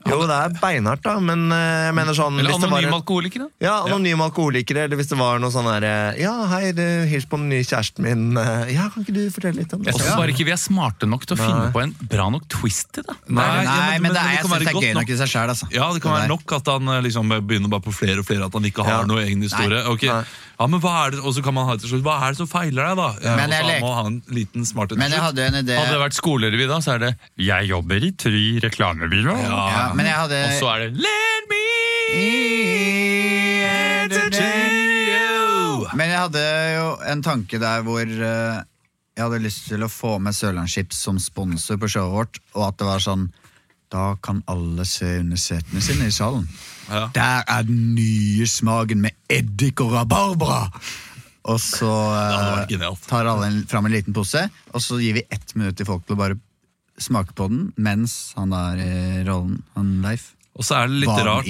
Jo, 0.10 0.18
det 0.28 0.36
er 0.36 0.50
beinhardt, 0.60 1.02
da, 1.06 1.13
men 1.24 1.46
eh, 1.56 1.86
jeg 1.88 1.94
mener 1.96 2.13
sånn 2.18 2.36
Eller 2.42 2.58
anonyme 2.58 2.92
alkoholikere. 2.98 3.48
Ja, 3.63 3.78
anonyme 3.88 4.26
alkoholikere, 4.28 4.84
eller 4.88 5.00
hvis 5.00 5.08
det 5.13 5.18
var 5.18 5.39
noe 5.39 5.50
sånn 5.54 5.70
der 5.70 6.18
Ja, 6.20 6.34
hei, 6.52 6.74
hils 7.08 7.26
på 7.30 7.39
den 7.39 7.48
nye 7.54 7.63
kjæresten 7.63 8.04
min. 8.04 8.38
eh, 8.38 8.74
Ja, 8.76 8.89
kan 8.92 9.06
ikke 9.06 9.16
du 9.16 9.22
fortelle 9.32 9.62
litt 9.63 9.74
om 9.74 9.82
det? 9.84 9.94
Jeg 9.94 10.02
syns 10.02 10.18
bare 10.20 10.34
ikke 10.36 10.46
vi 10.50 10.52
er 10.52 10.60
smarte 10.60 11.08
nok 11.08 11.24
til 11.26 11.38
å 11.38 11.39
finne 11.39 11.72
på 11.74 11.82
en 11.86 11.96
bra 12.12 12.28
nok 12.34 12.48
twist 12.52 12.92
til 12.98 13.04
det. 13.08 13.16
Nei, 13.30 13.48
Nei, 13.63 14.00
men, 14.04 14.12
det 14.13 14.20
er, 14.20 14.44
det 14.44 14.68
er 14.74 14.82
gøy 14.84 14.94
nok 15.00 15.10
i 15.10 15.18
seg 15.24 15.32
sjæl, 15.32 15.50
altså. 15.56 15.70
Ja, 15.72 15.88
det 15.96 16.02
kan 16.04 16.12
være 16.18 16.28
nok 16.34 16.52
at 16.60 16.68
han 16.68 16.88
eh, 16.98 17.02
liksom 17.08 17.32
begynner 17.48 17.72
bare 17.72 17.86
på 17.88 17.94
flere 17.96 18.20
og 18.20 18.28
flere, 18.28 18.46
at 18.52 18.54
han 18.60 18.63
ikke 18.68 18.84
har 18.84 19.04
Ja. 19.04 19.06
noe 19.08 19.24
egen 19.24 19.42
historie. 19.42 19.82
Ok, 19.88 20.04
Nei. 20.12 20.20
ja, 20.60 20.68
men 20.68 20.80
hva 20.84 20.94
er 21.08 21.12
det, 21.16 21.20
Og 21.24 21.34
så 21.34 21.42
kan 21.44 21.54
man 21.56 21.66
ha 21.66 21.76
til 21.80 21.89
slutt 21.89 22.04
Hva 22.06 22.20
er 22.28 22.36
det 22.36 22.38
som 22.44 22.48
feiler 22.48 22.86
deg, 22.92 22.98
da? 23.00 23.36
Men 23.39 23.50
jeg 23.52 23.82
må 23.82 23.89
han 23.96 24.04
ha 24.04 24.04
en 24.12 24.22
liten 24.36 24.63
smarthet 24.68 24.98
Men 25.00 25.12
jeg 25.12 25.20
hadde 25.24 25.42
jo 25.42 25.48
en 25.50 25.58
idé 25.63 25.76
Hadde 25.80 25.96
det 25.96 26.02
vært 26.04 26.18
skolerevy 26.20 26.68
da, 26.70 26.78
så 26.84 26.94
er 26.94 27.00
det 27.00 27.12
'Jeg 27.38 27.68
jobber 27.72 28.04
i 28.04 28.12
Try 28.12 28.60
reklamebyrå'. 28.63 29.36
ja, 29.44 29.92
Men 29.97 30.10
jeg 30.10 30.17
hadde 30.17 30.39
Og 30.47 30.53
så 30.60 30.67
er 30.73 30.77
det 30.84 30.89
'Let 31.03 31.43
me 31.51 31.63
entertain 34.03 34.73
you. 35.10 35.88
Men 35.93 36.10
jeg 36.10 36.19
hadde 36.19 36.43
jo 36.77 36.88
en 37.13 37.23
tanke 37.25 37.60
der 37.62 37.84
hvor 37.86 38.01
eh, 38.01 38.63
jeg 39.13 39.23
hadde 39.23 39.43
lyst 39.43 39.67
til 39.69 39.86
å 39.86 39.91
få 39.91 40.17
med 40.23 40.36
Sørlandschips 40.36 41.03
som 41.06 41.19
sponsor 41.21 41.77
på 41.82 41.89
showet 41.91 42.13
vårt, 42.13 42.39
og 42.58 42.67
at 42.71 42.77
det 42.82 42.89
var 42.89 43.03
sånn 43.03 43.32
Da 43.93 44.15
kan 44.25 44.39
alle 44.49 44.88
se 44.89 45.19
under 45.19 45.38
setene 45.38 45.82
sine 45.86 46.08
i 46.10 46.13
salen. 46.13 46.47
Ja. 46.89 47.12
Der 47.13 47.43
er 47.45 47.62
den 47.67 47.93
nye 47.93 48.47
smaken 48.49 49.03
med 49.03 49.13
eddik 49.29 49.84
og 49.86 49.93
rabarbra! 49.93 50.71
Og 51.43 51.60
så 51.62 51.91
hadde 51.91 52.39
eh, 52.39 52.56
vært 52.58 52.73
genialt. 52.73 53.03
tar 53.06 53.29
alle 53.29 53.51
en, 53.51 53.60
fram 53.69 53.86
en 53.86 53.93
liten 53.93 54.15
pose, 54.15 54.41
og 54.73 54.82
så 54.82 54.97
gir 54.97 55.19
vi 55.19 55.25
ett 55.29 55.53
minutt 55.53 55.77
til 55.77 55.86
folk 55.86 56.08
til 56.08 56.15
å 56.15 56.21
bare 56.23 56.39
smake 57.01 57.34
på 57.38 57.49
den, 57.51 57.67
mens 57.75 58.34
han 58.38 58.53
er 58.56 58.79
i 58.84 58.95
rollen, 59.27 59.62
han 59.77 59.99
Leif. 60.06 60.34
Og 60.53 60.65
så 60.65 60.77
er 60.77 60.89
det 60.89 60.99
litt 61.01 61.10
Var 61.10 61.25
rart 61.25 61.47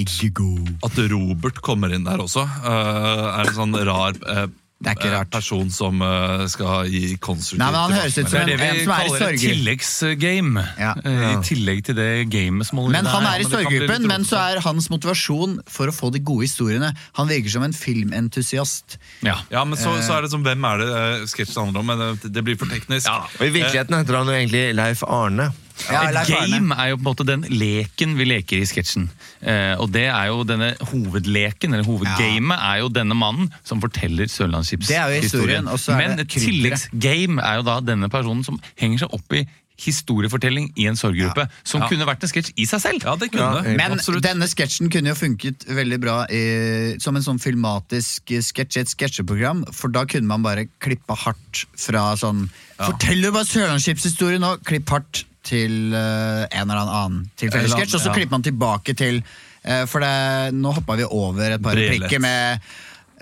at 0.88 1.00
Robert 1.12 1.58
kommer 1.66 1.92
inn 1.92 2.06
der 2.08 2.22
også. 2.24 2.46
Uh, 2.64 3.26
er 3.36 3.50
en 3.50 3.58
sånn 3.58 3.76
rar 3.84 4.16
eh, 4.32 4.46
Det 4.84 4.92
er 4.92 4.98
ikke 4.98 5.10
eh, 5.10 5.16
rart. 5.16 5.30
person 5.32 5.70
som 5.72 6.02
eh, 6.04 6.44
skal 6.52 6.90
gi 6.92 7.16
konstruktivt 7.24 7.62
Nei, 7.62 7.70
men 7.72 7.80
han 7.80 7.96
høres 7.96 8.18
ut 8.18 8.28
Det 8.28 8.40
er 8.42 8.50
det 8.50 8.58
vi 8.60 8.68
en 8.68 8.82
som 8.82 8.92
er 8.92 9.06
i 9.06 9.12
kaller 9.14 9.24
et 9.38 9.44
tilleggsgame. 9.44 10.66
Ja. 10.82 10.92
Eh, 11.00 11.24
I 11.30 11.38
tillegg 11.48 11.84
til 11.88 11.98
det 12.00 12.10
gamet 12.34 12.68
som 12.68 12.82
Men 12.92 13.08
han 13.08 13.28
er 13.30 13.46
i 13.46 13.48
sorggruppen, 13.48 14.08
men 14.12 14.28
så 14.28 14.42
er 14.44 14.62
hans 14.66 14.90
motivasjon 14.92 15.62
for 15.72 15.92
å 15.92 15.96
få 15.96 16.12
de 16.14 16.20
gode 16.24 16.50
historiene 16.50 16.92
Han 17.20 17.32
virker 17.32 17.56
som 17.56 17.64
en 17.64 17.76
filmentusiast. 17.78 18.98
Ja. 19.24 19.40
Ja, 19.54 19.64
men 19.64 19.80
så, 19.80 19.96
så 20.04 20.18
er 20.18 20.28
det 20.28 20.34
som 20.34 20.44
Hvem 20.44 20.68
er 20.68 20.84
det 20.84 20.92
uh, 20.92 21.28
sketsjen 21.32 21.70
handler 21.70 21.84
om? 21.84 21.92
Men 21.94 22.20
det, 22.20 22.34
det 22.36 22.44
blir 22.44 22.60
for 22.60 22.72
teknisk. 22.72 23.08
Og 23.08 23.46
I 23.48 23.54
virkeligheten 23.54 23.96
heter 23.96 24.20
han 24.20 24.28
jo 24.32 24.36
egentlig 24.36 24.66
Leif 24.76 25.06
Arne. 25.08 25.54
Ja, 25.92 26.04
Et 26.10 26.28
game 26.30 26.72
er 26.78 26.90
jo 26.94 26.98
på 26.98 27.04
en 27.04 27.10
måte 27.10 27.26
den 27.28 27.42
leken 27.50 28.16
vi 28.18 28.28
leker 28.30 28.62
i 28.62 28.68
sketsjen. 28.70 29.10
Eh, 29.42 29.74
og 29.82 29.92
det 29.92 30.06
er 30.08 30.30
jo 30.32 30.44
denne 30.48 30.74
hovedleken, 30.92 31.74
eller 31.74 31.84
hovedgamet, 31.88 32.58
er 32.60 32.84
jo 32.84 32.90
denne 32.94 33.18
mannen 33.18 33.50
som 33.68 33.82
forteller 33.84 34.30
Sørlandschips 34.32 34.88
Det 34.88 34.96
er 35.00 35.10
jo 35.18 35.22
historien, 35.26 35.68
og 35.68 35.80
så 35.80 35.94
er 35.94 35.98
Men 36.04 36.18
det 36.18 36.28
et 36.30 36.38
tilleggsgame 36.40 37.42
er 37.44 37.60
jo 37.60 37.68
da 37.68 37.80
denne 37.84 38.10
personen 38.14 38.44
som 38.48 38.62
henger 38.80 39.04
seg 39.04 39.14
opp 39.20 39.34
i 39.34 39.44
historiefortelling 39.84 40.68
i 40.80 40.86
en 40.88 40.96
sorggruppe, 40.96 41.48
som 41.66 41.82
Ja. 41.82 41.88
kunne 41.90 42.06
vært 42.06 42.22
en 42.24 42.30
sketsj 42.30 42.54
i 42.62 42.66
seg 42.70 42.80
selv. 42.80 43.04
Ja, 43.04 43.16
det 43.16 43.32
kunne. 43.34 43.64
Men 43.76 43.92
Absolutt. 43.98 44.22
denne 44.24 44.46
sketsjen 44.48 44.90
kunne 44.94 45.10
jo 45.10 45.16
funket 45.18 45.66
veldig 45.68 46.00
bra 46.00 46.26
i, 46.30 46.96
som 47.00 47.16
en 47.18 47.24
sånn 47.26 47.42
filmatisk 47.42 48.30
sketsj 48.30 48.78
i 48.78 48.82
et 48.86 48.88
sketsjeprogram, 48.94 49.66
for 49.74 49.90
da 49.90 50.06
kunne 50.06 50.28
man 50.30 50.44
bare 50.46 50.68
klippa 50.80 51.16
hardt 51.18 51.66
fra 51.76 52.14
sånn 52.16 52.50
Fortell 52.84 53.22
jo 53.24 53.32
bare 53.32 53.46
Sørlandschips-historien 53.46 54.42
nå! 54.42 54.58
Klipp 54.64 54.90
hardt 54.90 55.26
til 55.44 55.94
uh, 55.94 56.44
en 56.48 56.64
eller 56.64 56.84
annen 56.84 57.24
tilfeldig 57.40 57.86
og 57.86 58.00
så 58.00 58.14
klipper 58.14 58.36
man 58.38 58.46
tilbake 58.46 58.96
til 58.98 59.20
uh, 59.22 59.84
For 59.90 60.04
det, 60.04 60.54
nå 60.56 60.74
hoppa 60.76 60.98
vi 61.00 61.08
over 61.08 61.58
et 61.58 61.64
par 61.64 61.78
replikker 61.78 62.24
med 62.24 62.64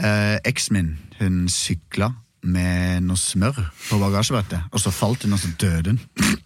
uh, 0.02 0.38
eksen 0.48 0.78
min. 0.78 0.92
Hun 1.22 1.44
sykla 1.52 2.12
med 2.42 3.06
noe 3.06 3.20
smør 3.20 3.58
på 3.60 4.00
bagasjebrettet, 4.02 4.72
og 4.74 4.82
så 4.82 4.94
falt 4.94 5.28
hun, 5.28 5.36
og 5.38 5.42
så 5.42 5.52
døde 5.62 5.94
hun. 5.94 6.40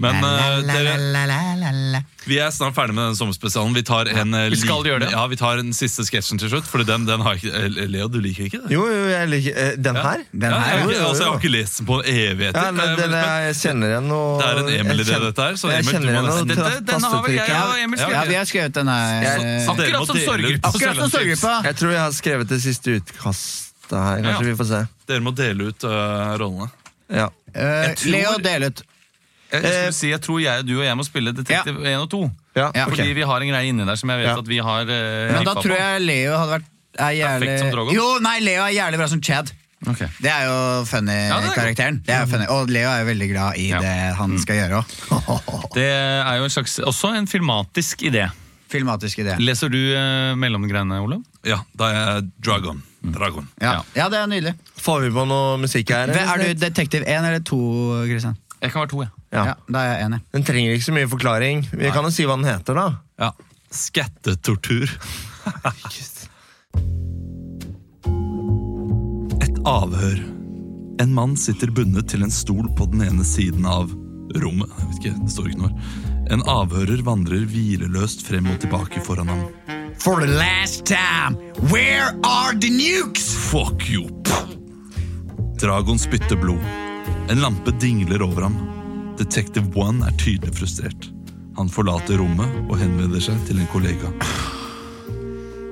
Men 0.00 0.20
dere, 0.66 2.02
vi 2.28 2.36
er 2.38 2.50
snart 2.52 2.74
ferdig 2.76 2.94
med 2.94 3.06
den 3.10 3.16
sommerspesialen. 3.18 3.72
Vi 3.74 3.82
tar 3.86 4.08
en 4.12 4.34
eh, 4.36 4.48
vi 4.52 4.58
skal 4.60 4.84
gjøre 4.86 5.00
det. 5.06 5.10
Ja, 5.14 5.22
vi 5.30 5.36
tar 5.40 5.56
den 5.60 5.72
siste 5.76 6.04
sketsjen 6.06 6.38
til 6.40 6.50
slutt. 6.52 6.66
For 6.68 6.84
den, 6.86 7.06
den 7.08 7.22
har 7.24 7.38
ikke 7.38 7.52
eh, 7.56 7.88
Leo, 7.90 8.08
du 8.12 8.18
liker 8.22 8.46
ikke 8.48 8.60
det? 8.64 8.70
Jo, 8.74 8.84
jo, 8.90 9.06
jeg 9.10 9.28
liker 9.32 9.56
eh, 9.64 9.70
Den 9.80 9.96
Ja. 9.96 10.02
her? 10.04 10.24
Den 10.32 10.44
Ja, 10.44 10.50
jeg, 10.50 10.60
her, 10.60 10.70
har 10.70 10.84
jo, 10.84 10.90
ikke, 10.90 11.06
altså, 11.08 11.22
jeg 11.24 11.30
har 11.32 11.40
ikke 11.40 11.52
lest 11.54 11.78
den 11.80 11.86
på 11.90 11.98
evigheter. 12.04 12.60
Ja, 12.60 12.72
men 12.76 12.94
den 13.00 13.14
er, 13.20 13.40
jeg 13.48 13.56
kjenner 13.62 13.94
igjen 13.94 14.08
noe 14.12 14.28
Det 14.40 14.48
er 14.50 14.60
en 14.60 14.70
Emil-idé, 14.80 15.14
det, 15.14 15.20
dette 15.30 15.46
her, 15.48 15.58
så 15.62 15.72
jeg 15.72 15.80
Emil, 15.80 15.90
du 15.90 15.96
kjenner 15.96 16.06
må 16.06 16.12
igjen 16.12 16.28
noe 16.28 16.36
nesten- 16.36 16.50
Dette- 16.50 16.84
denne 16.92 17.12
har 17.14 17.24
vel 17.26 17.36
jeg 17.38 17.56
og 17.60 17.78
Emil 17.86 18.04
Ja, 18.04 18.10
Ja, 18.14 18.22
vi 18.30 18.38
har 18.40 18.44
skrevet 18.52 18.76
den 18.80 18.88
her. 18.92 19.22
Jeg- 19.24 19.68
Akkurat 19.70 20.06
som 20.06 21.10
sorggruppa. 21.10 21.54
Jeg 21.64 21.76
tror 21.80 21.90
jeg 21.96 22.00
har 22.04 22.12
skrevet 22.16 22.48
det 22.48 22.60
siste 22.62 22.98
utkastet 23.00 23.96
her. 23.96 24.22
Kanskje 24.22 24.44
Ja. 24.44 24.50
vi 24.50 24.54
får 24.60 24.68
se. 24.70 24.80
Dere 25.08 25.20
må 25.24 25.32
dele 25.34 25.70
ut 25.72 25.84
rollene. 25.84 26.70
Ja. 27.10 27.26
Uh, 27.50 27.94
tror- 27.98 28.10
Leo, 28.14 28.36
del 28.38 28.62
ut. 28.70 28.82
Jeg, 29.50 29.62
skulle 29.66 29.92
si, 29.96 30.10
jeg 30.12 30.20
tror 30.22 30.40
jeg, 30.42 30.66
du 30.68 30.74
og 30.78 30.84
jeg 30.86 30.96
må 30.96 31.04
spille 31.06 31.32
Detektiv 31.34 31.80
1 31.82 31.96
og 32.04 32.10
2. 32.12 32.20
Ja, 32.56 32.70
Ja. 32.74 32.84
ok. 32.86 32.94
Fordi 32.94 33.12
vi 33.16 33.22
har 33.26 33.40
en 33.46 33.48
greie 33.52 33.70
inni 33.72 33.86
der 33.86 33.96
som 33.98 34.10
jeg 34.12 34.18
vet 34.22 34.28
Ja. 34.30 34.36
at 34.38 34.48
vi 34.48 34.58
har 34.58 34.82
uh, 34.82 35.32
Men 35.34 35.44
da 35.48 35.54
tror 35.58 35.76
jeg 35.76 36.02
Leo 36.06 36.36
hadde 36.38 36.52
vært 36.58 36.68
er 37.00 37.10
jævlig... 37.16 37.46
Perfekt 37.48 37.60
som 37.64 37.70
Drogon? 37.74 37.94
Jo, 37.94 38.06
nei, 38.22 38.36
Leo 38.44 38.62
er 38.66 38.72
jævlig 38.74 38.98
bra 38.98 39.08
som 39.08 39.22
Chad. 39.22 39.52
Okay. 39.88 40.08
Det 40.20 40.28
er 40.28 40.42
jo 40.44 40.54
er 40.82 40.84
funny-karakteren. 40.90 42.02
Det 42.04 42.12
er 42.14 42.26
funny. 42.28 42.46
Og 42.52 42.68
Leo 42.68 42.90
er 42.90 43.00
jo 43.00 43.06
veldig 43.08 43.28
glad 43.30 43.56
i 43.56 43.68
Ja. 43.70 43.78
det 43.80 43.94
han 44.18 44.34
skal 44.42 44.58
gjøre 44.58 44.82
òg. 44.82 44.90
Det 45.78 45.86
er 45.86 46.36
jo 46.36 46.44
en 46.44 46.50
slags, 46.52 46.78
også 46.84 47.14
en 47.16 47.26
filmatisk 47.30 48.02
idé. 48.02 48.26
Filmatisk 48.70 49.18
idé. 49.22 49.38
Leser 49.40 49.70
du 49.72 49.78
uh, 49.78 50.34
mellomgreiene, 50.38 51.00
Olav? 51.02 51.22
Ja, 51.46 51.62
da 51.78 51.88
er 51.90 51.96
jeg 52.00 52.28
Dragon. 52.44 52.82
Dragon. 53.02 53.48
Ja. 53.62 53.78
ja, 53.96 54.08
det 54.12 54.18
er 54.20 54.26
nydelig. 54.28 54.52
Får 54.78 55.06
vi 55.06 55.10
på 55.14 55.24
noe 55.30 55.56
musikk 55.62 55.94
her? 55.94 56.12
Er 56.12 56.44
du 56.44 56.52
detektiv 56.60 57.06
1 57.06 57.08
eller 57.30 57.40
2, 57.40 57.60
Kristian? 58.10 58.36
Jeg 58.60 58.74
kan 58.74 58.82
være 58.84 58.92
2, 58.92 59.02
jeg. 59.06 59.10
Ja. 59.14 59.19
Ja, 59.30 59.54
da 59.70 59.78
er 59.84 59.88
jeg 59.94 60.02
enig. 60.08 60.18
Den 60.34 60.42
trenger 60.46 60.72
ikke 60.74 60.84
så 60.88 60.94
mye 60.96 61.08
forklaring. 61.10 61.56
Vi 61.70 61.90
kan 61.94 62.04
jo 62.06 62.10
si 62.14 62.24
hva 62.26 62.36
den 62.40 62.48
heter, 62.50 62.74
da. 62.74 62.86
Ja. 63.20 63.30
Skattetortur. 63.70 64.90
Et 69.44 69.56
avhør. 69.70 70.18
En 71.00 71.14
mann 71.14 71.36
sitter 71.38 71.70
bundet 71.72 72.08
til 72.10 72.22
en 72.26 72.32
stol 72.34 72.66
på 72.76 72.84
den 72.90 73.02
ene 73.06 73.24
siden 73.24 73.64
av 73.70 73.90
rommet. 74.42 74.68
Jeg 74.78 74.86
vet 74.88 74.96
ikke, 74.98 75.14
det 75.22 75.32
står 75.36 75.46
ikke 75.52 75.62
noe. 75.62 75.74
En 76.30 76.42
avhører 76.50 77.00
vandrer 77.06 77.42
hvileløst 77.50 78.20
frem 78.26 78.46
og 78.50 78.58
tilbake 78.62 79.00
foran 79.06 79.28
ham. 79.30 79.42
For 80.00 80.20
the 80.20 80.26
last 80.32 80.84
time, 80.88 81.36
where 81.70 82.08
are 82.24 82.54
the 82.58 82.70
nukes? 82.70 83.34
Fuck 83.50 83.88
you! 83.90 84.08
Dragon 85.60 85.98
spytter 85.98 86.36
blod. 86.40 86.60
En 87.30 87.40
lampe 87.40 87.70
dingler 87.78 88.22
over 88.26 88.42
ham. 88.48 88.56
Detective 89.20 89.76
One 89.76 90.00
er 90.00 90.12
tydelig 90.16 90.54
frustrert. 90.56 91.10
Han 91.58 91.68
forlater 91.68 92.16
rommet 92.16 92.54
og 92.70 92.78
henvender 92.80 93.20
seg 93.20 93.36
til 93.44 93.58
en 93.60 93.66
kollega. 93.68 94.08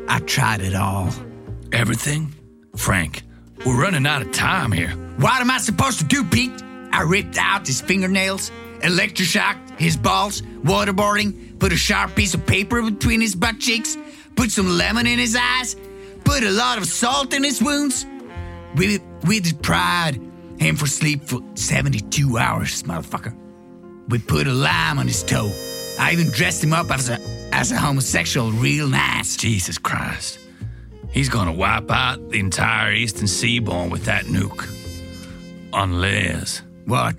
I 0.09 0.19
tried 0.27 0.61
it 0.61 0.75
all. 0.75 1.09
Everything? 1.73 2.35
Frank, 2.77 3.23
we're 3.65 3.81
running 3.83 4.07
out 4.07 4.21
of 4.21 4.33
time 4.33 4.71
here. 4.71 4.93
What 5.17 5.41
am 5.41 5.51
I 5.51 5.57
supposed 5.59 5.99
to 6.01 6.05
do, 6.05 6.25
Pete? 6.25 6.63
I 6.93 7.01
ripped 7.01 7.39
out 7.39 7.67
his 7.67 7.81
fingernails, 7.81 8.53
electroshocked 8.83 9.81
his 9.81 9.97
balls, 9.97 10.43
waterboarding, 10.63 11.59
put 11.59 11.73
a 11.73 11.77
sharp 11.77 12.15
piece 12.15 12.35
of 12.35 12.45
paper 12.45 12.83
between 12.83 13.23
his 13.23 13.35
butt 13.35 13.61
cheeks, 13.61 13.97
put 14.37 14.51
some 14.51 14.77
lemon 14.77 15.07
in 15.07 15.19
his 15.19 15.35
eyes, 15.35 15.75
put 16.23 16.43
a 16.43 16.51
lot 16.51 16.77
of 16.77 16.85
salt 16.85 17.33
in 17.33 17.45
his 17.45 17.63
wounds. 17.63 18.05
With, 18.77 19.01
with 19.25 19.45
deprived 19.45 20.28
him 20.59 20.77
for 20.77 20.87
sleep 20.87 21.23
for 21.25 21.41
72 21.55 22.37
hours, 22.39 22.83
motherfucker. 22.85 23.35
We 24.09 24.19
put 24.19 24.47
a 24.47 24.53
lime 24.53 24.99
on 24.99 25.07
his 25.07 25.23
toe. 25.23 25.51
I 25.99 26.13
even 26.13 26.31
dressed 26.31 26.63
him 26.65 26.73
up 26.73 26.91
as 26.91 27.09
a, 27.11 27.19
as 27.53 27.73
a 27.73 27.77
homosexual 27.77 28.51
real 28.53 28.89
nice. 28.89 29.37
Jesus 29.37 29.79
Christ. 29.79 30.39
He's 31.11 31.29
gonna 31.29 31.53
wipe 31.53 31.91
out 31.91 32.31
the 32.31 32.39
entire 32.39 32.93
eastern 32.93 33.27
seaboard 33.27 33.91
with 33.91 34.05
that 34.05 34.27
nuke. 34.27 34.67
Unless. 35.73 36.63
What? 36.87 37.17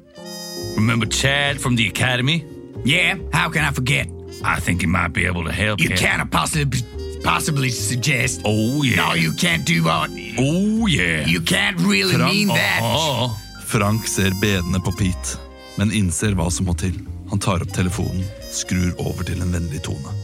Remember 0.75 1.05
Chad 1.05 1.59
from 1.61 1.75
the 1.75 1.87
academy? 1.87 2.45
Yeah, 2.83 3.17
how 3.33 3.49
can 3.49 3.63
I 3.65 3.71
forget? 3.71 4.07
I 4.43 4.59
think 4.59 4.81
he 4.81 4.87
might 4.87 5.09
be 5.09 5.25
able 5.25 5.43
to 5.45 5.51
help 5.51 5.79
You 5.81 5.89
you. 5.89 5.95
can't 5.95 6.29
possibly, 6.31 6.79
possibly 7.23 7.69
suggest. 7.69 8.41
Oh, 8.45 8.83
yeah. 8.83 8.95
No, 8.95 9.13
you 9.13 9.33
can't 9.33 9.65
do 9.65 9.83
what. 9.83 10.09
Oh, 10.37 10.87
yeah. 10.87 11.25
You 11.25 11.41
can't 11.41 11.77
really 11.79 12.15
Frank, 12.15 12.33
mean 12.33 12.47
that. 12.47 12.79
Oh. 12.81 13.37
Frank 13.65 14.07
ser 14.07 14.31
bedende 14.41 14.79
på 14.79 14.91
Pete, 14.91 15.37
men 15.77 15.91
innser 15.91 16.33
hva 16.33 16.49
som 16.51 16.65
må 16.65 16.73
til. 16.73 16.95
Han 17.29 17.39
tar 17.39 17.61
opp 17.61 17.73
telefonen, 17.75 18.23
skrur 18.49 18.95
over 18.97 19.23
til 19.23 19.41
en 19.41 19.53
vennlig 19.53 19.83
tone. 19.85 20.15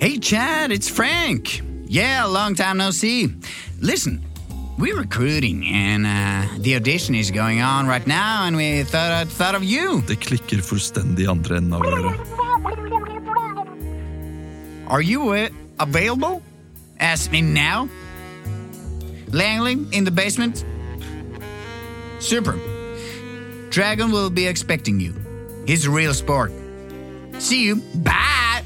Hey, 0.00 0.18
Chad, 0.20 0.72
it's 0.72 0.88
Frank. 0.88 1.60
Yeah, 1.88 2.24
long 2.24 2.54
time 2.54 2.78
no 2.78 2.90
see. 2.90 3.28
Listen, 3.80 4.22
we're 4.78 4.96
recruiting, 4.96 5.66
and 5.68 6.06
uh, 6.06 6.48
the 6.58 6.76
audition 6.76 7.14
is 7.14 7.30
going 7.30 7.60
on 7.60 7.86
right 7.86 8.06
now, 8.06 8.44
and 8.44 8.56
we 8.56 8.82
thought 8.82 9.28
thought 9.28 9.54
of 9.54 9.64
you. 9.64 10.02
Det 10.06 10.16
klikker 10.16 10.60
fullstendig 10.62 11.28
andre 11.28 11.56
enden 11.56 11.74
av 11.74 11.82
røret. 11.82 12.95
Are 14.86 15.02
you 15.02 15.30
uh, 15.30 15.48
available? 15.80 16.42
Ask 17.00 17.30
me 17.32 17.42
now. 17.42 17.88
Langley 19.32 19.72
in 19.92 20.04
the 20.04 20.10
basement. 20.10 20.64
Super. 22.20 22.58
Dragon 23.70 24.10
will 24.10 24.30
be 24.30 24.46
expecting 24.46 25.00
you. 25.00 25.14
He's 25.66 25.84
a 25.86 25.90
real 25.90 26.14
sport. 26.14 26.52
See 27.38 27.64
you. 27.64 27.76
Bye. 27.96 28.62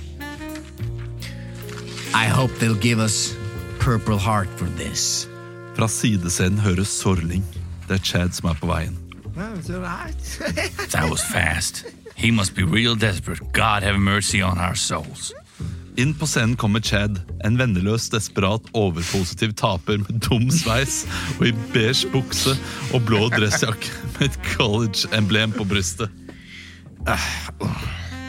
I 2.15 2.27
hope 2.27 2.51
they'll 2.59 2.75
give 2.75 2.99
us 2.99 3.35
Purple 3.79 4.19
Heart 4.19 4.49
for 4.57 4.67
this. 4.77 5.27
Fra 5.75 5.89
sidescenen 5.89 6.59
høres 6.59 6.89
sorling. 6.89 7.45
Det 7.89 7.95
er 7.95 8.05
Chad 8.05 8.31
som 8.33 8.51
er 8.51 8.55
på 8.61 8.67
veien. 8.67 8.97
That 10.91 11.11
was 11.11 11.23
fast. 11.23 11.87
He 12.15 12.31
must 12.31 12.55
be 12.55 12.63
real 12.65 12.95
desperate. 12.95 13.41
God 13.53 13.83
have 13.83 13.99
mercy 13.99 14.43
on 14.43 14.59
our 14.59 14.75
souls. 14.75 15.33
Inn 15.97 16.15
på 16.15 16.27
scenen 16.27 16.57
kommer 16.57 16.81
Chad, 16.81 17.19
en 17.45 17.59
venneløs, 17.59 18.09
desperat, 18.13 18.63
overpositiv 18.79 19.53
taper 19.59 19.99
med 19.99 20.21
dum 20.27 20.47
sveis 20.55 21.03
og 21.39 21.49
i 21.51 21.53
beige 21.75 22.09
bukse 22.13 22.55
og 22.95 23.05
blå 23.09 23.27
dressjakke 23.35 23.91
med 24.19 24.29
et 24.29 24.39
college-emblem 24.55 25.53
på 25.59 25.65
brystet. 25.65 26.11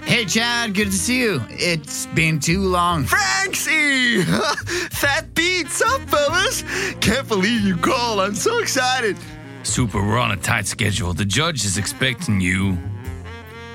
Hey, 0.03 0.25
Chad, 0.25 0.73
good 0.73 0.87
to 0.87 0.97
see 0.97 1.21
you. 1.21 1.39
It's 1.51 2.07
been 2.15 2.39
too 2.39 2.61
long. 2.61 3.05
Franksy! 3.05 4.23
Fat 4.91 5.33
beats 5.35 5.81
up, 5.81 6.01
fellas! 6.09 6.63
Can't 6.99 7.27
believe 7.27 7.61
you 7.61 7.77
called. 7.77 8.19
I'm 8.19 8.35
so 8.35 8.59
excited. 8.59 9.15
Super, 9.63 9.99
we're 9.99 10.17
on 10.17 10.31
a 10.31 10.37
tight 10.37 10.65
schedule. 10.65 11.13
The 11.13 11.25
judge 11.25 11.63
is 11.63 11.77
expecting 11.77 12.41
you. 12.41 12.77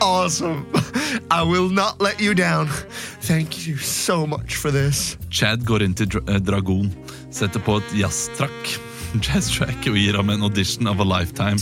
Awesome. 0.00 0.66
I 1.30 1.42
will 1.42 1.68
not 1.68 2.00
let 2.00 2.20
you 2.20 2.34
down. 2.34 2.68
Thank 3.22 3.66
you 3.66 3.76
so 3.76 4.26
much 4.26 4.56
for 4.56 4.70
this. 4.70 5.16
Chad 5.30 5.64
går 5.64 5.82
inn 5.82 5.94
til 5.94 6.10
Dra 6.12 6.22
eh, 6.28 6.40
Dragon, 6.40 6.92
setter 7.30 7.60
på 7.60 7.80
et 7.80 7.96
jazztrakk. 8.02 8.76
Jazz 9.24 9.48
Track 9.52 9.86
og 9.88 9.96
gir 9.96 10.16
ham 10.18 10.30
en 10.32 10.44
audition 10.44 10.88
of 10.90 11.00
a 11.00 11.06
lifetime. 11.06 11.56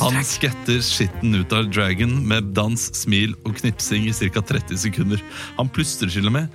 Han 0.00 0.24
sketter 0.26 0.80
skitten 0.84 1.36
ut 1.38 1.52
av 1.54 1.68
Dragon 1.70 2.18
med 2.26 2.52
dans, 2.56 2.88
smil 2.96 3.36
og 3.44 3.56
knipsing 3.60 4.08
i 4.08 4.14
ca. 4.16 4.42
30 4.42 4.80
sekunder. 4.86 5.22
Han 5.60 5.70
plystrer 5.70 6.10
til 6.12 6.26
og 6.30 6.36
med. 6.38 6.50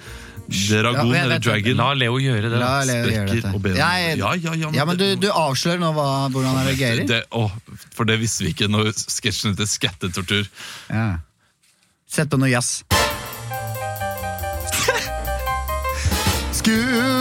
Dragon 0.52 1.08
Ja, 1.14 1.24
eller. 1.24 1.40
Dragon 1.40 1.78
La 1.78 1.94
Leo 1.94 2.18
gjøre 2.20 2.50
det. 2.52 2.60
La. 2.60 2.84
Leo 2.84 3.06
gjøre 3.10 3.36
dette. 3.36 3.54
og 3.56 3.62
ben. 3.62 3.76
Jeg- 3.76 4.18
Ja, 4.18 4.34
ja, 4.36 4.54
ja, 4.54 4.66
men 4.68 4.74
Ja, 4.76 4.86
men 4.86 4.98
du, 4.98 5.16
du 5.16 5.28
avslører 5.32 5.80
nå 5.80 5.92
hva, 5.96 6.08
hvordan 6.30 6.56
han 6.58 6.68
reagerer. 6.68 7.08
det, 7.08 7.24
å, 7.32 7.50
For 7.96 8.04
det 8.06 8.20
visste 8.20 8.44
vi 8.44 8.54
ikke 8.54 8.68
når 8.70 8.92
sketsjen 8.94 9.56
heter 9.56 9.66
Skattetortur. 9.66 10.48
Ja. 10.90 11.18
Sett 12.08 12.30
på 12.30 12.38
noe 12.38 12.50
jazz. 12.52 12.84
Snip, 16.52 17.12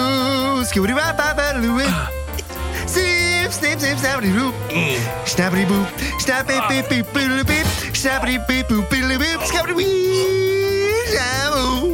oh, 11.11 11.91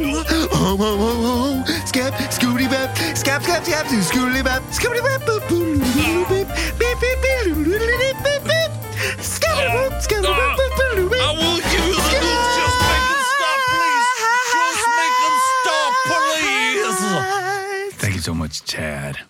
oh, 0.51 0.81
oh, 0.81 1.01
oh, 1.01 1.25
oh? 1.25 1.37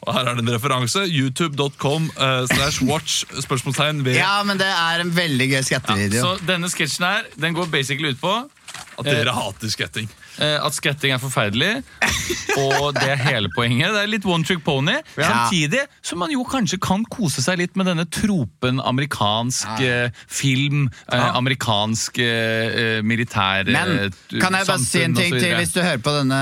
Og 0.07 0.13
her 0.13 0.27
er 0.27 0.35
det 0.35 0.43
en 0.43 0.53
referanse. 0.53 0.99
YouTube.com 0.99 2.11
uh, 2.17 2.47
slash 2.47 2.83
watch 2.83 3.23
spørsmålstegn 3.41 4.05
ved 4.05 4.13
Ja, 4.19 4.43
men 4.43 4.59
det 4.59 4.67
er 4.67 5.01
en 5.03 5.15
veldig 5.15 5.49
gøy 5.49 5.61
skattevideo. 5.61 6.21
Så 6.23 6.45
denne 6.47 6.69
sketsjen 6.71 7.05
her, 7.05 7.27
den 7.41 7.53
går 7.53 7.65
basically 7.71 8.11
ut 8.11 8.21
på 8.21 8.33
at 8.97 9.07
dere 9.07 9.33
hater 9.33 9.71
skretting. 9.71 10.09
eh, 10.41 10.57
at 10.57 10.75
skretting 10.75 11.13
er 11.13 11.21
forferdelig, 11.21 11.83
og 12.57 12.95
det 12.97 13.07
er 13.13 13.21
hele 13.21 13.51
poenget. 13.55 13.93
Det 13.93 14.03
er 14.03 14.11
litt 14.11 14.25
one 14.25 14.45
trick 14.47 14.63
pony. 14.65 14.97
Samtidig 15.15 15.83
som 16.01 16.21
man 16.21 16.33
jo 16.33 16.43
kanskje 16.47 16.79
kan 16.81 17.05
kose 17.11 17.43
seg 17.45 17.61
litt 17.61 17.77
med 17.79 17.89
denne 17.89 18.07
tropen 18.09 18.81
amerikansk 18.81 19.83
ja. 19.83 20.09
film, 20.27 20.87
eh, 21.11 21.27
amerikansk 21.37 22.21
eh, 22.23 23.01
militær 23.05 23.69
Men 23.69 23.93
eh, 23.97 24.21
kan 24.41 24.55
jeg 24.57 24.69
bare 24.69 24.83
si 24.83 25.03
en 25.05 25.17
ting 25.17 25.37
til 25.37 25.53
hvis 25.57 25.75
du 25.75 25.81
hører 25.81 26.01
på 26.03 26.13
denne 26.15 26.39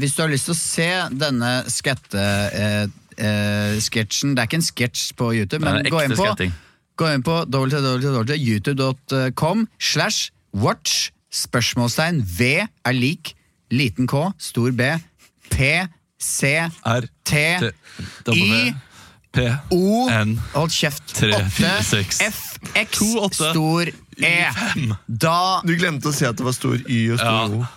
Hvis 0.00 0.16
du 0.16 0.22
har 0.24 0.32
lyst 0.32 0.50
til 0.50 0.56
å 0.56 0.58
se 0.58 0.90
denne 1.22 1.54
skette... 1.70 2.26
Eh, 2.52 2.90
eh, 3.18 3.80
sketsjen 3.82 4.34
Det 4.34 4.40
er 4.42 4.46
ikke 4.48 4.56
en 4.60 4.66
sketsj 4.66 5.14
på 5.18 5.32
YouTube, 5.36 5.64
men 5.64 5.74
gå 5.90 5.98
inn 6.04 6.14
på, 6.16 6.26
gå 7.00 7.06
inn 7.14 7.22
på 7.26 7.36
www.youtube.com 7.48 9.66
slash 9.78 10.18
watch 10.52 11.10
spørsmålstegn 11.32 12.22
V 12.38 12.52
er 12.66 12.96
lik 12.96 13.34
liten 13.72 14.06
K, 14.10 14.30
stor 14.38 14.70
B, 14.76 14.88
P, 15.52 15.72
C, 16.20 16.54
R, 16.86 17.06
T, 17.24 17.42
T, 17.58 17.70
W, 18.28 18.72
P, 19.32 19.46
O 19.72 20.08
N, 20.12 20.36
Hold 20.54 20.74
kjeft. 20.76 21.06
Tre, 21.16 21.32
8, 21.40 21.50
fire, 21.56 21.84
seks, 21.88 22.20
F, 22.28 22.42
X, 22.76 22.98
to, 22.98 23.08
åtte, 23.24 23.50
stor 23.54 23.88
E. 24.20 24.34
Da 25.08 25.38
Du 25.64 25.72
glemte 25.80 26.12
å 26.12 26.14
si 26.14 26.28
at 26.28 26.36
det 26.36 26.44
var 26.46 26.54
stor 26.56 26.76
Y 26.84 27.06
og 27.14 27.22
stor 27.22 27.32
Ja. 27.32 27.46
O. 27.48 27.62
Ja, 27.62 27.70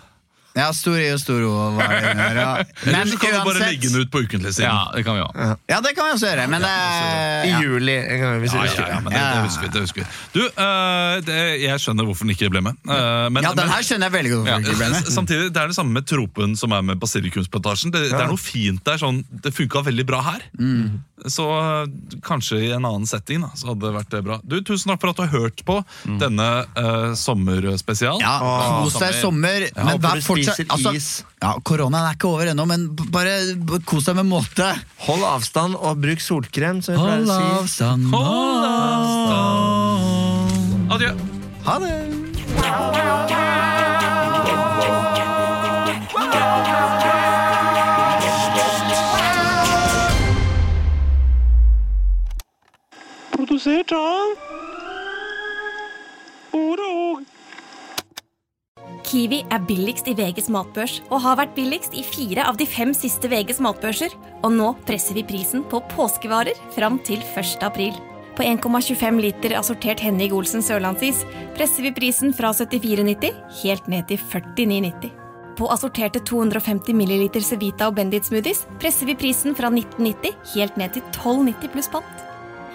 stor 0.75 0.95
I 1.03 1.09
og 1.11 1.19
stor 1.19 1.41
O 1.43 1.53
var 1.75 1.89
det 1.91 2.11
der, 2.15 2.37
ja. 2.39 2.51
Eller 2.87 3.09
så 3.11 3.17
kan 3.19 3.33
du 3.35 3.39
bare 3.49 3.59
legge 3.65 3.89
den 3.91 4.01
ut 4.05 4.11
på 4.13 4.21
ukentlig 4.23 4.53
siden. 4.55 4.69
Ja, 4.71 4.85
det 4.95 5.03
kan 5.03 5.17
vi 5.17 5.23
også. 5.25 5.47
Ja, 5.67 5.79
det 5.83 5.91
kan 5.97 6.07
vi 6.07 6.13
også 6.15 6.29
gjøre, 6.31 6.45
men 6.53 6.63
det 6.63 6.71
I 6.71 7.51
ja. 7.51 7.59
juli 7.65 7.95
en 7.99 8.19
gang 8.23 8.39
hvis 8.43 8.55
Ja, 8.55 8.63
jeg 8.63 8.75
ja, 8.79 8.85
ja, 8.87 8.95
det. 8.95 9.03
men 9.03 9.13
det, 9.13 9.23
det 9.35 9.41
husker 9.43 9.65
vi. 9.67 9.71
Det 9.75 9.81
husker 9.83 10.01
vi. 10.01 10.07
Du, 10.37 10.41
eh, 10.47 11.15
det, 11.27 11.39
jeg 11.65 11.83
skjønner 11.83 12.07
hvorfor 12.07 12.23
den 12.29 12.35
ikke 12.37 12.49
ble 12.55 12.61
med. 12.69 12.79
eh, 12.87 13.27
men, 13.35 13.43
ja, 13.43 13.51
den 13.59 13.73
her 13.75 13.83
skjønner 13.89 14.07
jeg 14.07 14.15
veldig 14.15 14.31
godt 14.35 14.47
Ja, 14.47 14.55
hvorfor 14.55 14.71
ikke 14.71 14.79
ble 14.83 14.89
med. 14.95 15.11
Samtidig, 15.17 15.49
Det 15.55 15.61
er 15.65 15.73
det 15.73 15.77
samme 15.79 15.97
med 15.99 16.07
tropen 16.07 16.55
som 16.59 16.71
er 16.77 16.87
med 16.87 17.01
basilikumsplantasjen. 17.03 17.91
Det, 17.95 18.05
det 18.13 18.21
er 18.21 18.31
noe 18.31 18.39
fint 18.41 18.79
der. 18.87 19.01
sånn, 19.03 19.23
Det 19.43 19.51
funka 19.55 19.83
veldig 19.89 20.07
bra 20.07 20.21
her. 20.31 20.47
Mm. 21.25 21.31
Så 21.31 21.45
eh, 21.59 21.87
kanskje 22.25 22.59
i 22.67 22.71
en 22.71 22.85
annen 22.85 23.07
setting 23.09 23.41
da, 23.41 23.49
så 23.57 23.71
hadde 23.71 23.85
det 23.87 23.93
vært 23.95 24.23
bra. 24.25 24.39
Du, 24.43 24.61
Tusen 24.65 24.91
takk 24.91 25.01
for 25.01 25.09
at 25.11 25.17
du 25.17 25.23
har 25.25 25.33
hørt 25.33 25.63
på 25.65 25.75
denne 26.21 26.47
uh, 26.77 27.13
sommerspesial. 27.17 28.21
Ja, 28.21 28.37
Kos 28.83 28.97
deg 29.01 29.15
i 29.15 29.21
sommer, 29.21 29.67
men 29.75 30.01
vær 30.03 30.21
fortsatt 30.25 30.65
altså, 30.69 30.93
is. 30.97 31.09
ja, 31.41 31.51
Koronaen 31.65 32.09
er 32.09 32.13
ikke 32.17 32.29
over 32.31 32.45
ennå, 32.53 32.65
men 32.69 32.87
bare 33.13 33.33
kos 33.87 34.05
deg 34.09 34.15
med 34.21 34.27
måte. 34.29 34.67
Hold 35.07 35.23
avstand 35.27 35.73
og 35.77 36.01
bruk 36.01 36.21
solkrem, 36.23 36.81
Hold 36.85 37.29
avstand, 37.31 38.09
hold 38.13 38.65
avstand. 38.71 40.03
Adjø. 40.95 41.11
Ha 41.65 41.79
det! 41.81 42.04
Produsert 53.55 53.91
av 53.95 54.33
Oro. 56.51 57.21
Kiwi 59.07 59.37
er 59.47 59.61
billigst 59.63 60.09
i 60.11 60.15
VGs 60.17 60.49
matbørs 60.51 60.97
og 61.05 61.21
har 61.23 61.37
vært 61.39 61.53
billigst 61.55 61.95
i 61.95 62.03
fire 62.03 62.43
av 62.49 62.59
de 62.59 62.67
fem 62.67 62.91
siste 62.91 63.31
VGs 63.31 63.61
matbørser. 63.63 64.11
Og 64.43 64.51
nå 64.57 64.73
presser 64.83 65.15
vi 65.15 65.23
prisen 65.23 65.63
på 65.71 65.79
påskevarer 65.93 66.59
fram 66.75 66.99
til 67.07 67.23
1. 67.23 67.63
april. 67.63 67.95
På 68.35 68.43
1,25 68.43 69.23
liter 69.23 69.55
assortert 69.55 70.03
Henning 70.03 70.35
Olsen 70.35 70.59
sørlandsis 70.59 71.23
presser 71.55 71.87
vi 71.87 71.95
prisen 71.95 72.35
fra 72.35 72.51
74,90 72.51 73.39
helt 73.61 73.87
ned 73.87 74.11
til 74.11 74.19
49,90. 74.35 75.15
På 75.55 75.71
assorterte 75.71 76.19
250 76.27 76.91
ml 76.91 77.39
Cevita 77.39 77.87
og 77.87 77.95
Bendit 78.01 78.27
smoothies 78.27 78.65
presser 78.83 79.07
vi 79.07 79.15
prisen 79.15 79.55
fra 79.55 79.71
1990 79.71 80.57
helt 80.57 80.75
ned 80.75 80.99
til 80.99 81.11
12,90 81.15 81.71
pluss 81.71 81.93
pant. 81.95 82.24